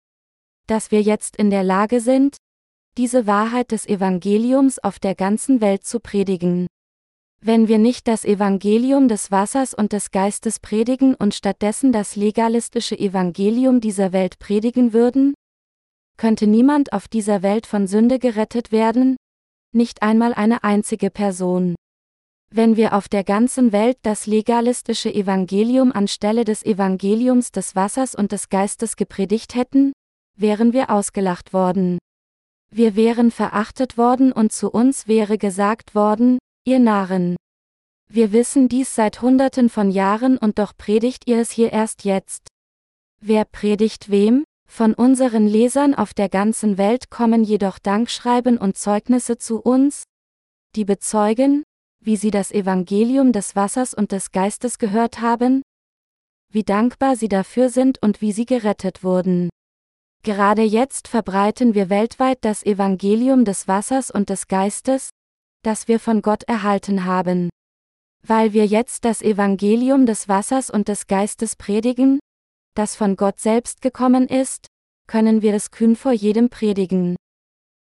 dass 0.66 0.90
wir 0.90 1.00
jetzt 1.00 1.36
in 1.36 1.50
der 1.50 1.62
Lage 1.62 2.00
sind, 2.00 2.36
diese 2.96 3.28
Wahrheit 3.28 3.70
des 3.70 3.86
Evangeliums 3.86 4.80
auf 4.80 4.98
der 4.98 5.14
ganzen 5.14 5.60
Welt 5.60 5.84
zu 5.84 6.00
predigen. 6.00 6.66
Wenn 7.40 7.68
wir 7.68 7.78
nicht 7.78 8.08
das 8.08 8.24
Evangelium 8.24 9.06
des 9.06 9.30
Wassers 9.30 9.74
und 9.74 9.92
des 9.92 10.10
Geistes 10.10 10.58
predigen 10.58 11.14
und 11.14 11.36
stattdessen 11.36 11.92
das 11.92 12.16
legalistische 12.16 12.98
Evangelium 12.98 13.80
dieser 13.80 14.12
Welt 14.12 14.40
predigen 14.40 14.92
würden, 14.92 15.34
könnte 16.18 16.46
niemand 16.46 16.92
auf 16.92 17.08
dieser 17.08 17.42
Welt 17.42 17.66
von 17.66 17.86
Sünde 17.86 18.18
gerettet 18.18 18.70
werden, 18.72 19.16
nicht 19.72 20.02
einmal 20.02 20.34
eine 20.34 20.64
einzige 20.64 21.10
Person. 21.10 21.74
Wenn 22.50 22.76
wir 22.76 22.94
auf 22.94 23.08
der 23.08 23.24
ganzen 23.24 23.72
Welt 23.72 23.98
das 24.02 24.26
legalistische 24.26 25.12
Evangelium 25.12 25.92
anstelle 25.92 26.44
des 26.44 26.64
Evangeliums 26.64 27.52
des 27.52 27.76
Wassers 27.76 28.14
und 28.14 28.32
des 28.32 28.48
Geistes 28.48 28.96
gepredigt 28.96 29.54
hätten, 29.54 29.92
wären 30.34 30.72
wir 30.72 30.90
ausgelacht 30.90 31.52
worden. 31.52 31.98
Wir 32.70 32.96
wären 32.96 33.30
verachtet 33.30 33.96
worden 33.96 34.32
und 34.32 34.52
zu 34.52 34.70
uns 34.70 35.08
wäre 35.08 35.38
gesagt 35.38 35.94
worden, 35.94 36.38
ihr 36.66 36.78
Narren. 36.78 37.36
Wir 38.10 38.32
wissen 38.32 38.68
dies 38.68 38.94
seit 38.94 39.20
Hunderten 39.20 39.68
von 39.68 39.90
Jahren 39.90 40.38
und 40.38 40.58
doch 40.58 40.74
predigt 40.76 41.24
ihr 41.26 41.38
es 41.38 41.50
hier 41.50 41.72
erst 41.72 42.04
jetzt. 42.04 42.48
Wer 43.20 43.44
predigt 43.44 44.10
wem? 44.10 44.44
Von 44.70 44.94
unseren 44.94 45.46
Lesern 45.46 45.94
auf 45.94 46.14
der 46.14 46.28
ganzen 46.28 46.78
Welt 46.78 47.10
kommen 47.10 47.42
jedoch 47.42 47.78
Dankschreiben 47.78 48.58
und 48.58 48.76
Zeugnisse 48.76 49.38
zu 49.38 49.60
uns, 49.60 50.04
die 50.76 50.84
bezeugen, 50.84 51.64
wie 52.00 52.16
sie 52.16 52.30
das 52.30 52.52
Evangelium 52.52 53.32
des 53.32 53.56
Wassers 53.56 53.92
und 53.92 54.12
des 54.12 54.30
Geistes 54.30 54.78
gehört 54.78 55.20
haben, 55.20 55.62
wie 56.52 56.62
dankbar 56.62 57.16
sie 57.16 57.28
dafür 57.28 57.70
sind 57.70 58.00
und 58.02 58.20
wie 58.20 58.32
sie 58.32 58.46
gerettet 58.46 59.02
wurden. 59.02 59.50
Gerade 60.22 60.62
jetzt 60.62 61.08
verbreiten 61.08 61.74
wir 61.74 61.90
weltweit 61.90 62.38
das 62.42 62.64
Evangelium 62.64 63.44
des 63.44 63.68
Wassers 63.68 64.10
und 64.10 64.30
des 64.30 64.46
Geistes, 64.46 65.10
das 65.62 65.88
wir 65.88 65.98
von 65.98 66.22
Gott 66.22 66.44
erhalten 66.44 67.04
haben. 67.04 67.50
Weil 68.26 68.52
wir 68.52 68.66
jetzt 68.66 69.04
das 69.04 69.22
Evangelium 69.22 70.06
des 70.06 70.28
Wassers 70.28 70.70
und 70.70 70.88
des 70.88 71.06
Geistes 71.06 71.56
predigen, 71.56 72.20
das 72.78 72.94
von 72.94 73.16
Gott 73.16 73.40
selbst 73.40 73.82
gekommen 73.82 74.28
ist, 74.28 74.68
können 75.08 75.42
wir 75.42 75.52
es 75.52 75.72
kühn 75.72 75.96
vor 75.96 76.12
jedem 76.12 76.48
predigen. 76.48 77.16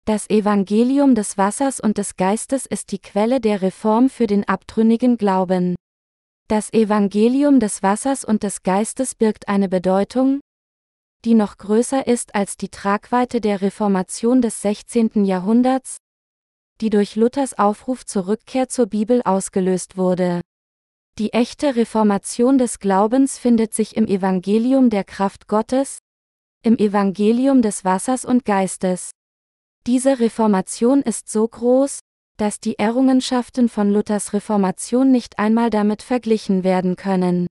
Das 0.07 0.31
Evangelium 0.31 1.17
des 1.17 1.37
Wassers 1.37 1.81
und 1.81 1.99
des 1.99 2.15
Geistes 2.15 2.65
ist 2.65 2.93
die 2.93 3.01
Quelle 3.01 3.41
der 3.41 3.61
Reform 3.61 4.09
für 4.09 4.29
den 4.29 4.47
abtrünnigen 4.47 5.17
Glauben. 5.17 5.75
Das 6.47 6.73
Evangelium 6.73 7.59
des 7.59 7.83
Wassers 7.83 8.25
und 8.25 8.45
des 8.45 8.63
Geistes 8.63 9.17
birgt 9.17 9.49
eine 9.49 9.69
Bedeutung, 9.69 10.41
die 11.25 11.35
noch 11.35 11.57
größer 11.57 12.07
ist 12.07 12.37
als 12.37 12.57
die 12.57 12.69
Tragweite 12.69 13.41
der 13.41 13.63
Reformation 13.63 14.43
des 14.43 14.63
16. 14.63 15.25
Jahrhunderts, 15.25 15.97
die 16.81 16.91
durch 16.91 17.17
Luthers 17.17 17.59
Aufruf 17.59 18.07
zur 18.07 18.29
Rückkehr 18.29 18.69
zur 18.69 18.87
Bibel 18.87 19.23
ausgelöst 19.25 19.97
wurde. 19.97 20.41
Die 21.17 21.33
echte 21.33 21.77
Reformation 21.77 22.59
des 22.59 22.81
Glaubens 22.81 23.39
findet 23.39 23.73
sich 23.73 23.97
im 23.97 24.09
Evangelium 24.09 24.91
der 24.91 25.05
Kraft 25.05 25.47
Gottes, 25.47 25.99
im 26.65 26.77
Evangelium 26.77 27.63
des 27.63 27.85
Wassers 27.85 28.25
und 28.25 28.45
Geistes. 28.45 29.13
Diese 29.87 30.19
Reformation 30.19 31.03
ist 31.03 31.29
so 31.29 31.47
groß, 31.47 32.01
dass 32.37 32.59
die 32.59 32.81
Errungenschaften 32.81 33.69
von 33.69 33.93
Luthers 33.93 34.33
Reformation 34.33 35.13
nicht 35.13 35.39
einmal 35.39 35.71
damit 35.71 36.03
verglichen 36.03 36.65
werden 36.65 36.97
können. 36.97 37.47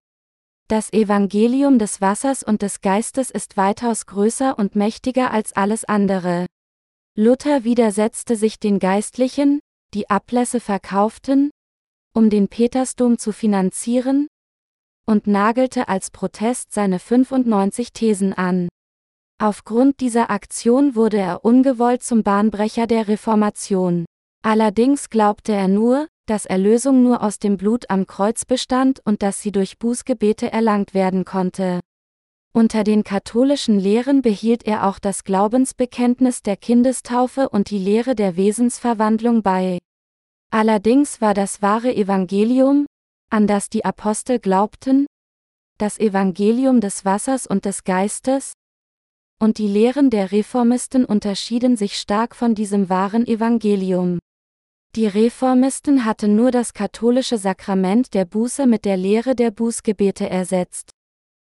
Das 0.68 0.92
Evangelium 0.92 1.80
des 1.80 2.02
Wassers 2.02 2.44
und 2.44 2.64
des 2.64 2.82
Geistes 2.82 3.32
ist 3.32 3.56
weitaus 3.56 4.08
größer 4.08 4.60
und 4.60 4.76
mächtiger 4.76 5.32
als 5.32 5.54
alles 5.54 5.86
andere. 5.86 6.48
Luther 7.16 7.64
widersetzte 7.64 8.36
sich 8.36 8.60
den 8.60 8.80
Geistlichen, 8.80 9.62
die 9.94 10.10
Ablässe 10.10 10.60
verkauften, 10.60 11.50
um 12.14 12.30
den 12.30 12.48
Petersdom 12.48 13.18
zu 13.18 13.32
finanzieren, 13.32 14.28
und 15.06 15.28
nagelte 15.28 15.90
als 15.90 16.12
Protest 16.12 16.72
seine 16.72 17.00
95 17.00 17.92
Thesen 17.94 18.34
an. 18.34 18.70
Aufgrund 19.42 20.00
dieser 20.00 20.30
Aktion 20.30 20.96
wurde 20.96 21.18
er 21.18 21.44
ungewollt 21.44 22.04
zum 22.04 22.24
Bahnbrecher 22.24 22.88
der 22.88 23.08
Reformation. 23.08 24.06
Allerdings 24.42 25.10
glaubte 25.10 25.52
er 25.52 25.68
nur, 25.68 26.08
dass 26.26 26.46
Erlösung 26.46 27.04
nur 27.04 27.22
aus 27.22 27.40
dem 27.40 27.58
Blut 27.58 27.90
am 27.90 28.08
Kreuz 28.08 28.46
bestand 28.46 29.02
und 29.04 29.22
dass 29.22 29.42
sie 29.42 29.52
durch 29.52 29.78
Bußgebete 29.78 30.52
erlangt 30.52 30.94
werden 30.94 31.26
konnte. 31.26 31.82
Unter 32.54 32.84
den 32.84 33.04
katholischen 33.04 33.80
Lehren 33.80 34.22
behielt 34.22 34.66
er 34.66 34.88
auch 34.88 35.00
das 35.00 35.24
Glaubensbekenntnis 35.24 36.44
der 36.44 36.56
Kindestaufe 36.56 37.50
und 37.50 37.72
die 37.72 37.80
Lehre 37.80 38.16
der 38.16 38.38
Wesensverwandlung 38.38 39.42
bei. 39.42 39.80
Allerdings 40.54 41.20
war 41.20 41.34
das 41.34 41.64
wahre 41.64 41.96
Evangelium, 41.96 42.86
an 43.32 43.48
das 43.48 43.70
die 43.70 43.86
Apostel 43.86 44.38
glaubten, 44.38 45.08
das 45.80 45.98
Evangelium 45.98 46.80
des 46.80 47.06
Wassers 47.06 47.48
und 47.48 47.66
des 47.66 47.84
Geistes, 47.84 48.54
und 49.42 49.58
die 49.58 49.68
Lehren 49.68 50.12
der 50.12 50.32
Reformisten 50.32 51.06
unterschieden 51.06 51.76
sich 51.76 51.98
stark 51.98 52.36
von 52.36 52.54
diesem 52.54 52.88
wahren 52.88 53.26
Evangelium. 53.26 54.20
Die 54.96 55.08
Reformisten 55.08 56.06
hatten 56.06 56.36
nur 56.36 56.52
das 56.52 56.76
katholische 56.76 57.40
Sakrament 57.40 58.14
der 58.14 58.26
Buße 58.26 58.68
mit 58.68 58.86
der 58.86 58.96
Lehre 58.96 59.34
der 59.34 59.50
Bußgebete 59.50 60.30
ersetzt. 60.30 60.92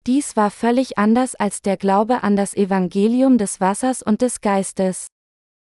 Dies 0.07 0.37
war 0.37 0.51
völlig 0.51 0.97
anders 0.97 1.35
als 1.35 1.61
der 1.61 1.75
Glaube 1.75 2.23
an 2.23 2.37
das 2.37 2.55
Evangelium 2.55 3.37
des 3.37 3.59
Wassers 3.59 4.01
und 4.01 4.21
des 4.21 4.39
Geistes. 4.39 5.07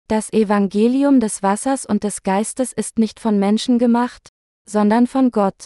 Das 0.09 0.33
Evangelium 0.33 1.19
des 1.19 1.43
Wassers 1.43 1.85
und 1.85 2.03
des 2.03 2.23
Geistes 2.23 2.73
ist 2.73 2.99
nicht 2.99 3.19
von 3.19 3.39
Menschen 3.39 3.79
gemacht, 3.79 4.29
sondern 4.69 5.07
von 5.07 5.31
Gott. 5.31 5.65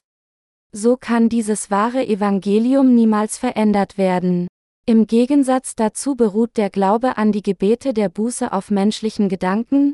So 0.71 0.95
kann 0.95 1.27
dieses 1.27 1.71
wahre 1.71 2.05
Evangelium 2.05 2.93
niemals 2.93 3.37
verändert 3.37 3.97
werden. 3.97 4.47
Im 4.85 5.07
Gegensatz 5.07 5.75
dazu 5.75 6.15
beruht 6.15 6.55
der 6.55 6.69
Glaube 6.69 7.17
an 7.17 7.31
die 7.31 7.41
Gebete 7.41 7.93
der 7.93 8.09
Buße 8.09 8.53
auf 8.53 8.69
menschlichen 8.69 9.27
Gedanken, 9.27 9.93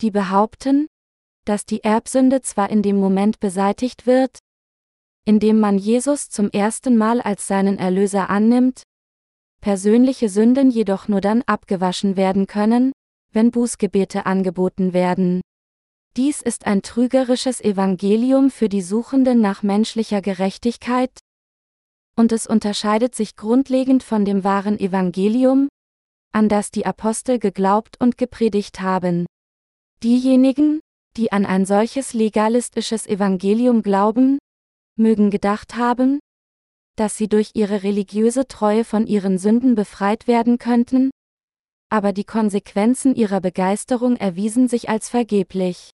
die 0.00 0.10
behaupten, 0.10 0.88
dass 1.44 1.64
die 1.64 1.84
Erbsünde 1.84 2.42
zwar 2.42 2.68
in 2.68 2.82
dem 2.82 2.98
Moment 2.98 3.40
beseitigt 3.40 4.06
wird, 4.06 4.38
indem 5.24 5.60
man 5.60 5.78
Jesus 5.78 6.28
zum 6.28 6.50
ersten 6.50 6.96
Mal 6.96 7.20
als 7.20 7.46
seinen 7.46 7.78
Erlöser 7.78 8.28
annimmt, 8.28 8.82
persönliche 9.60 10.28
Sünden 10.28 10.70
jedoch 10.70 11.06
nur 11.08 11.20
dann 11.20 11.42
abgewaschen 11.42 12.16
werden 12.16 12.46
können, 12.46 12.92
wenn 13.32 13.50
Bußgebete 13.50 14.26
angeboten 14.26 14.92
werden. 14.92 15.40
Dies 16.16 16.42
ist 16.42 16.66
ein 16.66 16.82
trügerisches 16.82 17.60
Evangelium 17.60 18.50
für 18.50 18.68
die 18.68 18.82
Suchenden 18.82 19.40
nach 19.40 19.62
menschlicher 19.62 20.20
Gerechtigkeit, 20.20 21.10
und 22.16 22.32
es 22.32 22.46
unterscheidet 22.46 23.14
sich 23.14 23.36
grundlegend 23.36 24.02
von 24.02 24.24
dem 24.24 24.44
wahren 24.44 24.78
Evangelium, 24.78 25.68
an 26.32 26.48
das 26.48 26.70
die 26.70 26.86
Apostel 26.86 27.38
geglaubt 27.38 27.96
und 28.00 28.18
gepredigt 28.18 28.80
haben. 28.80 29.26
Diejenigen, 30.02 30.80
die 31.16 31.32
an 31.32 31.46
ein 31.46 31.64
solches 31.64 32.12
legalistisches 32.12 33.06
Evangelium 33.06 33.82
glauben, 33.82 34.38
mögen 34.96 35.30
gedacht 35.30 35.76
haben, 35.76 36.20
dass 36.96 37.16
sie 37.16 37.28
durch 37.28 37.52
ihre 37.54 37.82
religiöse 37.82 38.46
Treue 38.46 38.84
von 38.84 39.06
ihren 39.06 39.38
Sünden 39.38 39.74
befreit 39.74 40.26
werden 40.26 40.58
könnten, 40.58 41.10
aber 41.92 42.14
die 42.14 42.24
Konsequenzen 42.24 43.14
ihrer 43.14 43.42
Begeisterung 43.42 44.16
erwiesen 44.16 44.66
sich 44.66 44.88
als 44.88 45.10
vergeblich. 45.10 45.90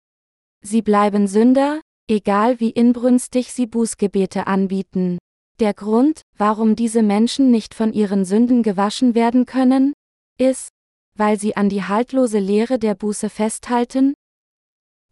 Sie 0.63 0.81
bleiben 0.81 1.27
Sünder, 1.29 1.83
egal 2.11 2.61
wie 2.61 2.71
inbrünstig 2.71 3.53
sie 3.53 3.67
Bußgebete 3.67 4.47
anbieten. 4.47 5.19
Der 5.61 5.75
Grund, 5.75 6.23
warum 6.39 6.77
diese 6.77 7.03
Menschen 7.03 7.51
nicht 7.51 7.75
von 7.75 7.93
ihren 7.93 8.25
Sünden 8.25 8.63
gewaschen 8.63 9.15
werden 9.15 9.45
können, 9.45 9.93
ist, 10.39 10.71
weil 11.15 11.39
sie 11.39 11.57
an 11.57 11.69
die 11.69 11.83
haltlose 11.83 12.39
Lehre 12.39 12.79
der 12.79 12.95
Buße 12.95 13.29
festhalten, 13.29 14.15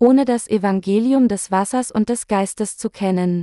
ohne 0.00 0.24
das 0.24 0.48
Evangelium 0.48 1.28
des 1.28 1.50
Wassers 1.50 1.90
und 1.90 2.08
des 2.08 2.26
Geistes 2.26 2.78
zu 2.78 2.88
kennen. 2.88 3.42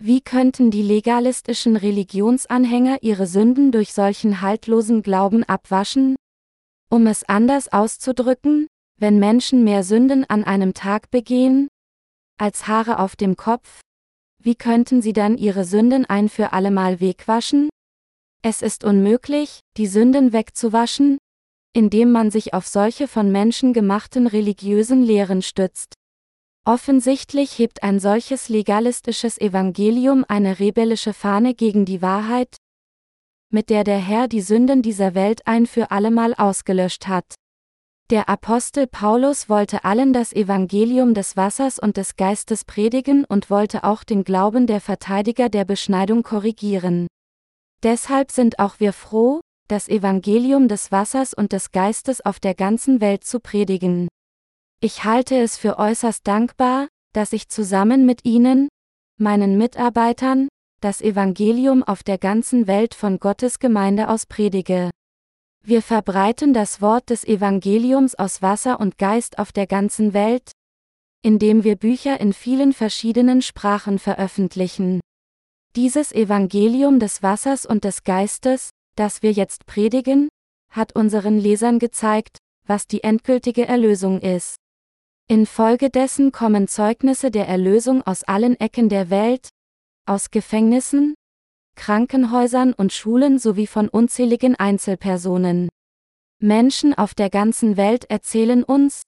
Wie 0.00 0.22
könnten 0.22 0.70
die 0.70 0.82
legalistischen 0.82 1.76
Religionsanhänger 1.76 3.02
ihre 3.02 3.26
Sünden 3.26 3.70
durch 3.70 3.92
solchen 3.92 4.40
haltlosen 4.40 5.02
Glauben 5.02 5.44
abwaschen? 5.44 6.16
Um 6.94 7.08
es 7.08 7.24
anders 7.24 7.72
auszudrücken, 7.72 8.68
wenn 9.00 9.18
Menschen 9.18 9.64
mehr 9.64 9.82
Sünden 9.82 10.24
an 10.30 10.44
einem 10.44 10.74
Tag 10.74 11.10
begehen, 11.10 11.66
als 12.38 12.68
Haare 12.68 13.00
auf 13.00 13.16
dem 13.16 13.34
Kopf, 13.34 13.80
wie 14.40 14.54
könnten 14.54 15.02
sie 15.02 15.12
dann 15.12 15.36
ihre 15.36 15.64
Sünden 15.64 16.04
ein 16.04 16.28
für 16.28 16.52
allemal 16.52 17.00
wegwaschen? 17.00 17.68
Es 18.42 18.62
ist 18.62 18.84
unmöglich, 18.84 19.58
die 19.76 19.88
Sünden 19.88 20.32
wegzuwaschen, 20.32 21.18
indem 21.72 22.12
man 22.12 22.30
sich 22.30 22.54
auf 22.54 22.68
solche 22.68 23.08
von 23.08 23.32
Menschen 23.32 23.72
gemachten 23.72 24.28
religiösen 24.28 25.02
Lehren 25.02 25.42
stützt. 25.42 25.94
Offensichtlich 26.64 27.58
hebt 27.58 27.82
ein 27.82 27.98
solches 27.98 28.48
legalistisches 28.48 29.36
Evangelium 29.40 30.24
eine 30.28 30.60
rebellische 30.60 31.12
Fahne 31.12 31.54
gegen 31.54 31.86
die 31.86 32.02
Wahrheit, 32.02 32.56
mit 33.54 33.70
der 33.70 33.84
der 33.84 33.98
Herr 33.98 34.26
die 34.26 34.40
Sünden 34.40 34.82
dieser 34.82 35.14
Welt 35.14 35.46
ein 35.46 35.66
für 35.66 35.92
allemal 35.92 36.34
ausgelöscht 36.34 37.06
hat. 37.06 37.36
Der 38.10 38.28
Apostel 38.28 38.88
Paulus 38.88 39.48
wollte 39.48 39.84
allen 39.84 40.12
das 40.12 40.32
Evangelium 40.32 41.14
des 41.14 41.36
Wassers 41.36 41.78
und 41.78 41.96
des 41.96 42.16
Geistes 42.16 42.64
predigen 42.64 43.24
und 43.24 43.48
wollte 43.50 43.84
auch 43.84 44.02
den 44.02 44.24
Glauben 44.24 44.66
der 44.66 44.80
Verteidiger 44.80 45.48
der 45.48 45.64
Beschneidung 45.64 46.24
korrigieren. 46.24 47.06
Deshalb 47.82 48.32
sind 48.32 48.58
auch 48.58 48.80
wir 48.80 48.92
froh, 48.92 49.40
das 49.68 49.88
Evangelium 49.88 50.66
des 50.66 50.90
Wassers 50.90 51.32
und 51.32 51.52
des 51.52 51.70
Geistes 51.70 52.20
auf 52.20 52.40
der 52.40 52.54
ganzen 52.54 53.00
Welt 53.00 53.24
zu 53.24 53.38
predigen. 53.38 54.08
Ich 54.80 55.04
halte 55.04 55.36
es 55.36 55.56
für 55.56 55.78
äußerst 55.78 56.26
dankbar, 56.26 56.88
dass 57.12 57.32
ich 57.32 57.48
zusammen 57.48 58.04
mit 58.04 58.24
Ihnen, 58.24 58.68
meinen 59.16 59.56
Mitarbeitern, 59.56 60.48
das 60.84 61.00
Evangelium 61.00 61.82
auf 61.82 62.02
der 62.02 62.18
ganzen 62.18 62.66
Welt 62.66 62.94
von 62.94 63.18
Gottes 63.18 63.58
Gemeinde 63.58 64.10
aus 64.10 64.26
predige. 64.26 64.90
Wir 65.62 65.80
verbreiten 65.80 66.52
das 66.52 66.82
Wort 66.82 67.08
des 67.08 67.24
Evangeliums 67.24 68.14
aus 68.14 68.42
Wasser 68.42 68.78
und 68.80 68.98
Geist 68.98 69.38
auf 69.38 69.50
der 69.50 69.66
ganzen 69.66 70.12
Welt, 70.12 70.52
indem 71.22 71.64
wir 71.64 71.76
Bücher 71.76 72.20
in 72.20 72.34
vielen 72.34 72.74
verschiedenen 72.74 73.40
Sprachen 73.40 73.98
veröffentlichen. 73.98 75.00
Dieses 75.74 76.12
Evangelium 76.12 77.00
des 77.00 77.22
Wassers 77.22 77.64
und 77.64 77.84
des 77.84 78.04
Geistes, 78.04 78.68
das 78.94 79.22
wir 79.22 79.32
jetzt 79.32 79.64
predigen, 79.64 80.28
hat 80.70 80.94
unseren 80.94 81.38
Lesern 81.38 81.78
gezeigt, 81.78 82.36
was 82.66 82.86
die 82.86 83.02
endgültige 83.02 83.66
Erlösung 83.66 84.20
ist. 84.20 84.56
Infolgedessen 85.28 86.30
kommen 86.30 86.68
Zeugnisse 86.68 87.30
der 87.30 87.48
Erlösung 87.48 88.02
aus 88.02 88.22
allen 88.24 88.60
Ecken 88.60 88.90
der 88.90 89.08
Welt, 89.08 89.48
aus 90.06 90.30
Gefängnissen, 90.30 91.14
Krankenhäusern 91.76 92.72
und 92.72 92.92
Schulen 92.92 93.38
sowie 93.38 93.66
von 93.66 93.88
unzähligen 93.88 94.54
Einzelpersonen. 94.56 95.68
Menschen 96.40 96.94
auf 96.94 97.14
der 97.14 97.30
ganzen 97.30 97.76
Welt 97.76 98.04
erzählen 98.10 98.62
uns, 98.62 99.02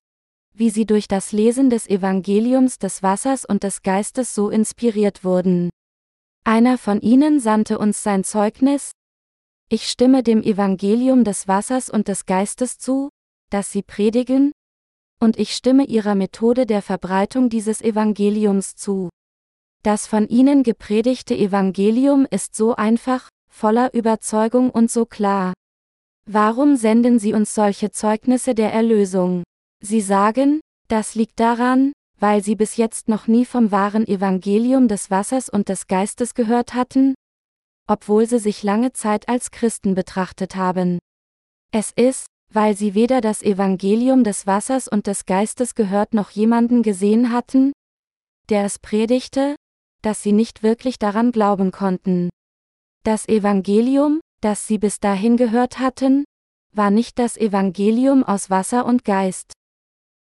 wie 0.54 0.70
sie 0.70 0.86
durch 0.86 1.06
das 1.06 1.32
Lesen 1.32 1.70
des 1.70 1.86
Evangeliums 1.86 2.78
des 2.78 3.02
Wassers 3.02 3.44
und 3.44 3.62
des 3.62 3.82
Geistes 3.82 4.34
so 4.34 4.48
inspiriert 4.48 5.22
wurden. 5.22 5.70
Einer 6.44 6.78
von 6.78 7.00
ihnen 7.00 7.40
sandte 7.40 7.78
uns 7.78 8.02
sein 8.02 8.24
Zeugnis, 8.24 8.92
ich 9.68 9.88
stimme 9.88 10.22
dem 10.22 10.42
Evangelium 10.42 11.24
des 11.24 11.48
Wassers 11.48 11.90
und 11.90 12.06
des 12.06 12.24
Geistes 12.24 12.78
zu, 12.78 13.10
das 13.50 13.72
sie 13.72 13.82
predigen, 13.82 14.52
und 15.20 15.38
ich 15.38 15.54
stimme 15.54 15.84
ihrer 15.84 16.14
Methode 16.14 16.66
der 16.66 16.82
Verbreitung 16.82 17.48
dieses 17.48 17.82
Evangeliums 17.82 18.76
zu. 18.76 19.08
Das 19.82 20.06
von 20.06 20.28
ihnen 20.28 20.62
gepredigte 20.62 21.36
Evangelium 21.36 22.26
ist 22.30 22.54
so 22.54 22.74
einfach, 22.74 23.28
voller 23.48 23.94
Überzeugung 23.94 24.70
und 24.70 24.90
so 24.90 25.06
klar. 25.06 25.54
Warum 26.28 26.76
senden 26.76 27.18
sie 27.18 27.32
uns 27.32 27.54
solche 27.54 27.90
Zeugnisse 27.90 28.54
der 28.54 28.72
Erlösung? 28.72 29.44
Sie 29.82 30.00
sagen, 30.00 30.60
das 30.88 31.14
liegt 31.14 31.38
daran, 31.38 31.92
weil 32.18 32.42
sie 32.42 32.56
bis 32.56 32.76
jetzt 32.76 33.08
noch 33.08 33.26
nie 33.26 33.44
vom 33.44 33.70
wahren 33.70 34.06
Evangelium 34.06 34.88
des 34.88 35.10
Wassers 35.10 35.48
und 35.48 35.68
des 35.68 35.86
Geistes 35.86 36.34
gehört 36.34 36.74
hatten, 36.74 37.14
obwohl 37.86 38.26
sie 38.26 38.38
sich 38.38 38.62
lange 38.62 38.92
Zeit 38.92 39.28
als 39.28 39.50
Christen 39.50 39.94
betrachtet 39.94 40.56
haben. 40.56 40.98
Es 41.72 41.92
ist, 41.92 42.26
weil 42.52 42.76
sie 42.76 42.94
weder 42.94 43.20
das 43.20 43.42
Evangelium 43.42 44.24
des 44.24 44.46
Wassers 44.46 44.88
und 44.88 45.06
des 45.06 45.26
Geistes 45.26 45.74
gehört 45.74 46.14
noch 46.14 46.30
jemanden 46.30 46.82
gesehen 46.82 47.32
hatten, 47.32 47.72
der 48.48 48.64
es 48.64 48.78
predigte, 48.78 49.56
dass 50.06 50.22
sie 50.22 50.30
nicht 50.30 50.62
wirklich 50.62 51.00
daran 51.00 51.32
glauben 51.32 51.72
konnten. 51.72 52.30
Das 53.02 53.26
Evangelium, 53.28 54.20
das 54.40 54.68
sie 54.68 54.78
bis 54.78 55.00
dahin 55.00 55.36
gehört 55.36 55.80
hatten, 55.80 56.24
war 56.72 56.92
nicht 56.92 57.18
das 57.18 57.36
Evangelium 57.36 58.22
aus 58.22 58.48
Wasser 58.48 58.86
und 58.86 59.04
Geist. 59.04 59.52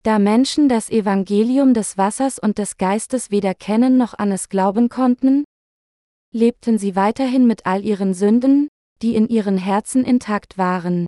Da 0.05 0.21
Menschen 0.21 0.69
das 0.69 0.89
Evangelium 0.89 1.75
des 1.75 1.99
Wassers 1.99 2.39
und 2.39 2.59
des 2.59 2.77
Geistes 2.77 3.33
weder 3.33 3.55
kennen 3.55 3.97
noch 3.97 4.17
an 4.17 4.31
es 4.31 4.49
glauben 4.49 4.89
konnten, 4.89 5.43
lebten 6.33 6.79
sie 6.79 6.95
weiterhin 6.95 7.49
mit 7.49 7.67
all 7.67 7.85
ihren 7.85 8.15
Sünden, 8.15 8.69
die 9.03 9.17
in 9.17 9.27
ihren 9.27 9.59
Herzen 9.59 10.05
intakt 10.05 10.59
waren. 10.59 11.07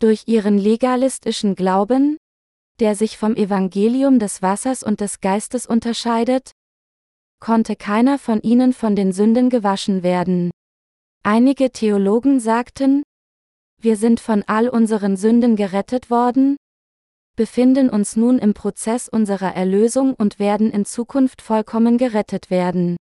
Durch 0.00 0.24
ihren 0.26 0.58
legalistischen 0.58 1.54
Glauben, 1.54 2.16
der 2.80 2.96
sich 2.96 3.16
vom 3.16 3.36
Evangelium 3.36 4.18
des 4.18 4.42
Wassers 4.42 4.82
und 4.82 5.00
des 5.00 5.20
Geistes 5.20 5.66
unterscheidet, 5.66 6.50
konnte 7.42 7.74
keiner 7.74 8.20
von 8.20 8.40
ihnen 8.40 8.72
von 8.72 8.94
den 8.94 9.12
Sünden 9.12 9.50
gewaschen 9.50 10.04
werden. 10.04 10.52
Einige 11.24 11.72
Theologen 11.72 12.38
sagten, 12.38 13.02
wir 13.80 13.96
sind 13.96 14.20
von 14.20 14.44
all 14.46 14.68
unseren 14.68 15.16
Sünden 15.16 15.56
gerettet 15.56 16.08
worden, 16.08 16.56
befinden 17.34 17.90
uns 17.90 18.14
nun 18.14 18.38
im 18.38 18.54
Prozess 18.54 19.08
unserer 19.08 19.56
Erlösung 19.56 20.14
und 20.14 20.38
werden 20.38 20.70
in 20.70 20.84
Zukunft 20.84 21.42
vollkommen 21.42 21.98
gerettet 21.98 22.48
werden. 22.48 22.96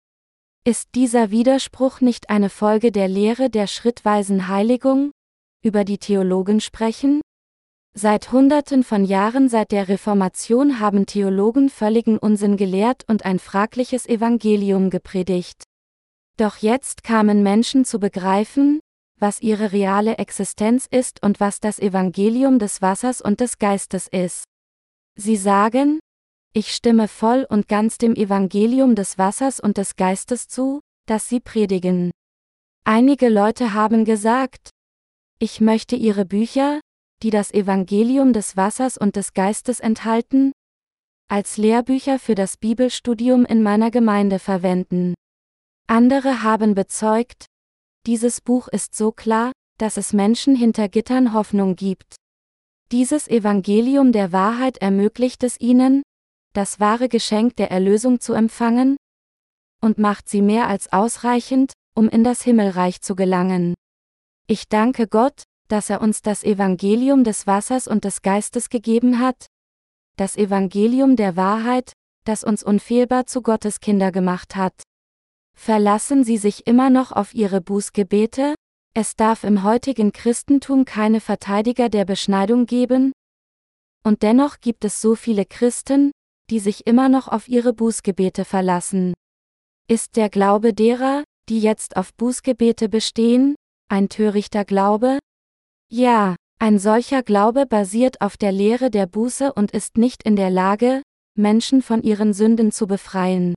Ist 0.65 0.95
dieser 0.95 1.33
Widerspruch 1.33 2.01
nicht 2.01 2.31
eine 2.31 2.49
Folge 2.49 2.93
der 2.93 3.09
Lehre 3.09 3.51
der 3.51 3.67
schrittweisen 3.67 4.47
Heiligung, 4.47 5.11
über 5.65 5.83
die 5.83 5.99
Theologen 5.99 6.61
sprechen? 6.61 7.23
Seit 8.01 8.31
Hunderten 8.31 8.85
von 8.85 9.05
Jahren 9.05 9.49
seit 9.49 9.73
der 9.73 9.89
Reformation 9.89 10.79
haben 10.79 11.05
Theologen 11.05 11.69
völligen 11.69 12.17
Unsinn 12.17 12.57
gelehrt 12.57 13.03
und 13.09 13.25
ein 13.25 13.41
fragliches 13.41 14.09
Evangelium 14.09 14.89
gepredigt. 14.89 15.65
Doch 16.37 16.59
jetzt 16.59 17.03
kamen 17.03 17.43
Menschen 17.43 17.85
zu 17.85 17.99
begreifen, 17.99 18.79
was 19.19 19.41
ihre 19.41 19.73
reale 19.73 20.17
Existenz 20.19 20.87
ist 20.89 21.25
und 21.25 21.41
was 21.41 21.59
das 21.59 21.81
Evangelium 21.81 22.61
des 22.61 22.81
Wassers 22.83 23.21
und 23.21 23.41
des 23.41 23.59
Geistes 23.59 24.07
ist. 24.07 24.45
Sie 25.17 25.35
sagen, 25.35 25.99
ich 26.55 26.73
stimme 26.73 27.09
voll 27.09 27.49
und 27.51 27.67
ganz 27.67 27.99
dem 27.99 28.15
Evangelium 28.15 28.95
des 28.95 29.19
Wassers 29.19 29.59
und 29.59 29.77
des 29.77 29.97
Geistes 29.97 30.47
zu, 30.47 30.79
das 31.07 31.29
sie 31.29 31.41
predigen. 31.41 32.13
Einige 32.85 33.29
Leute 33.29 33.75
haben 33.75 34.05
gesagt, 34.05 34.71
ich 35.41 35.61
möchte 35.61 35.97
ihre 35.97 36.25
Bücher, 36.25 36.79
die 37.23 37.31
das 37.31 37.53
Evangelium 37.53 38.33
des 38.33 38.57
Wassers 38.57 38.97
und 38.97 39.17
des 39.17 39.35
Geistes 39.35 39.81
enthalten, 39.81 40.53
als 41.29 41.57
Lehrbücher 41.57 42.19
für 42.19 42.35
das 42.35 42.57
Bibelstudium 42.57 43.45
in 43.45 43.63
meiner 43.63 43.91
Gemeinde 43.91 44.39
verwenden. 44.39 45.15
Andere 45.87 46.43
haben 46.43 46.75
bezeugt, 46.75 47.47
dieses 48.07 48.41
Buch 48.41 48.69
ist 48.69 48.95
so 48.95 49.13
klar, 49.13 49.53
dass 49.79 49.97
es 49.97 50.13
Menschen 50.13 50.57
hinter 50.57 50.89
Gittern 50.89 51.33
Hoffnung 51.35 51.77
gibt. 51.77 52.17
Dieses 52.91 53.29
Evangelium 53.29 54.13
der 54.13 54.33
Wahrheit 54.33 54.79
ermöglicht 54.79 55.43
es 55.45 55.61
ihnen, 55.61 56.03
das 56.55 56.81
wahre 56.81 57.09
Geschenk 57.09 57.57
der 57.57 57.71
Erlösung 57.71 58.21
zu 58.21 58.33
empfangen, 58.33 58.97
und 59.81 59.99
macht 59.99 60.29
sie 60.29 60.43
mehr 60.43 60.67
als 60.67 60.93
ausreichend, 60.93 61.73
um 61.95 62.09
in 62.09 62.25
das 62.25 62.43
Himmelreich 62.43 63.01
zu 63.03 63.15
gelangen. 63.15 63.75
Ich 64.47 64.69
danke 64.69 65.07
Gott, 65.07 65.43
dass 65.69 65.91
er 65.91 66.01
uns 66.01 66.23
das 66.23 66.45
Evangelium 66.45 67.25
des 67.25 67.47
Wassers 67.47 67.87
und 67.87 68.05
des 68.05 68.23
Geistes 68.23 68.71
gegeben 68.71 69.19
hat, 69.19 69.47
das 70.17 70.37
Evangelium 70.37 71.17
der 71.17 71.37
Wahrheit, 71.37 71.93
das 72.25 72.45
uns 72.45 72.63
unfehlbar 72.63 73.27
zu 73.27 73.43
Gottes 73.43 73.81
Kinder 73.81 74.13
gemacht 74.13 74.57
hat. 74.57 74.83
Verlassen 75.55 76.25
Sie 76.25 76.37
sich 76.37 76.67
immer 76.67 76.91
noch 76.91 77.13
auf 77.13 77.35
Ihre 77.35 77.61
Bußgebete? 77.61 78.55
Es 78.95 79.17
darf 79.17 79.45
im 79.45 79.63
heutigen 79.63 80.13
Christentum 80.13 80.85
keine 80.85 81.21
Verteidiger 81.21 81.89
der 81.89 82.05
Beschneidung 82.05 82.67
geben? 82.67 83.13
Und 84.05 84.23
dennoch 84.23 84.61
gibt 84.61 84.85
es 84.85 85.01
so 85.01 85.15
viele 85.15 85.45
Christen, 85.45 86.13
die 86.51 86.61
sich 86.61 86.87
immer 86.87 87.09
noch 87.09 87.29
auf 87.29 87.49
ihre 87.49 87.73
Bußgebete 87.73 88.45
verlassen. 88.45 89.15
Ist 89.89 90.17
der 90.17 90.31
Glaube 90.31 90.73
derer, 90.73 91.25
die 91.49 91.61
jetzt 91.61 91.97
auf 91.97 92.15
Bußgebete 92.15 92.89
bestehen, 92.89 93.55
ein 93.89 94.09
törichter 94.09 94.65
Glaube? 94.65 95.19
Ja, 95.91 96.37
ein 96.59 96.79
solcher 96.79 97.23
Glaube 97.23 97.65
basiert 97.65 98.21
auf 98.21 98.37
der 98.37 98.53
Lehre 98.53 98.91
der 98.91 99.07
Buße 99.07 99.55
und 99.55 99.71
ist 99.71 99.97
nicht 99.97 100.23
in 100.23 100.37
der 100.37 100.51
Lage, 100.51 101.03
Menschen 101.35 101.81
von 101.81 102.03
ihren 102.03 102.35
Sünden 102.35 102.73
zu 102.73 102.87
befreien. 102.87 103.55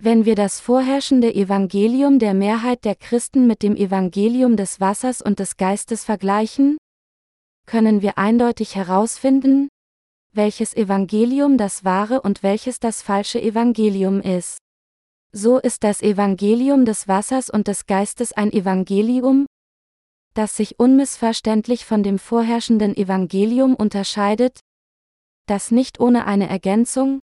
Wenn 0.00 0.24
wir 0.24 0.36
das 0.36 0.60
vorherrschende 0.60 1.34
Evangelium 1.34 2.20
der 2.20 2.32
Mehrheit 2.34 2.84
der 2.84 2.94
Christen 2.94 3.48
mit 3.48 3.64
dem 3.64 3.74
Evangelium 3.74 4.56
des 4.56 4.78
Wassers 4.78 5.20
und 5.20 5.40
des 5.40 5.56
Geistes 5.56 6.04
vergleichen, 6.04 6.78
können 7.66 8.02
wir 8.02 8.18
eindeutig 8.18 8.76
herausfinden, 8.76 9.68
welches 10.32 10.74
Evangelium 10.74 11.58
das 11.58 11.84
wahre 11.84 12.20
und 12.20 12.44
welches 12.44 12.78
das 12.78 13.02
falsche 13.02 13.42
Evangelium 13.42 14.20
ist. 14.20 14.58
So 15.32 15.58
ist 15.58 15.82
das 15.82 16.02
Evangelium 16.02 16.84
des 16.84 17.08
Wassers 17.08 17.50
und 17.50 17.66
des 17.66 17.86
Geistes 17.86 18.32
ein 18.32 18.52
Evangelium, 18.52 19.46
das 20.38 20.56
sich 20.56 20.78
unmissverständlich 20.78 21.84
von 21.84 22.04
dem 22.04 22.16
vorherrschenden 22.16 22.96
Evangelium 22.96 23.74
unterscheidet, 23.74 24.60
das 25.46 25.72
nicht 25.72 25.98
ohne 25.98 26.26
eine 26.26 26.48
Ergänzung, 26.48 27.18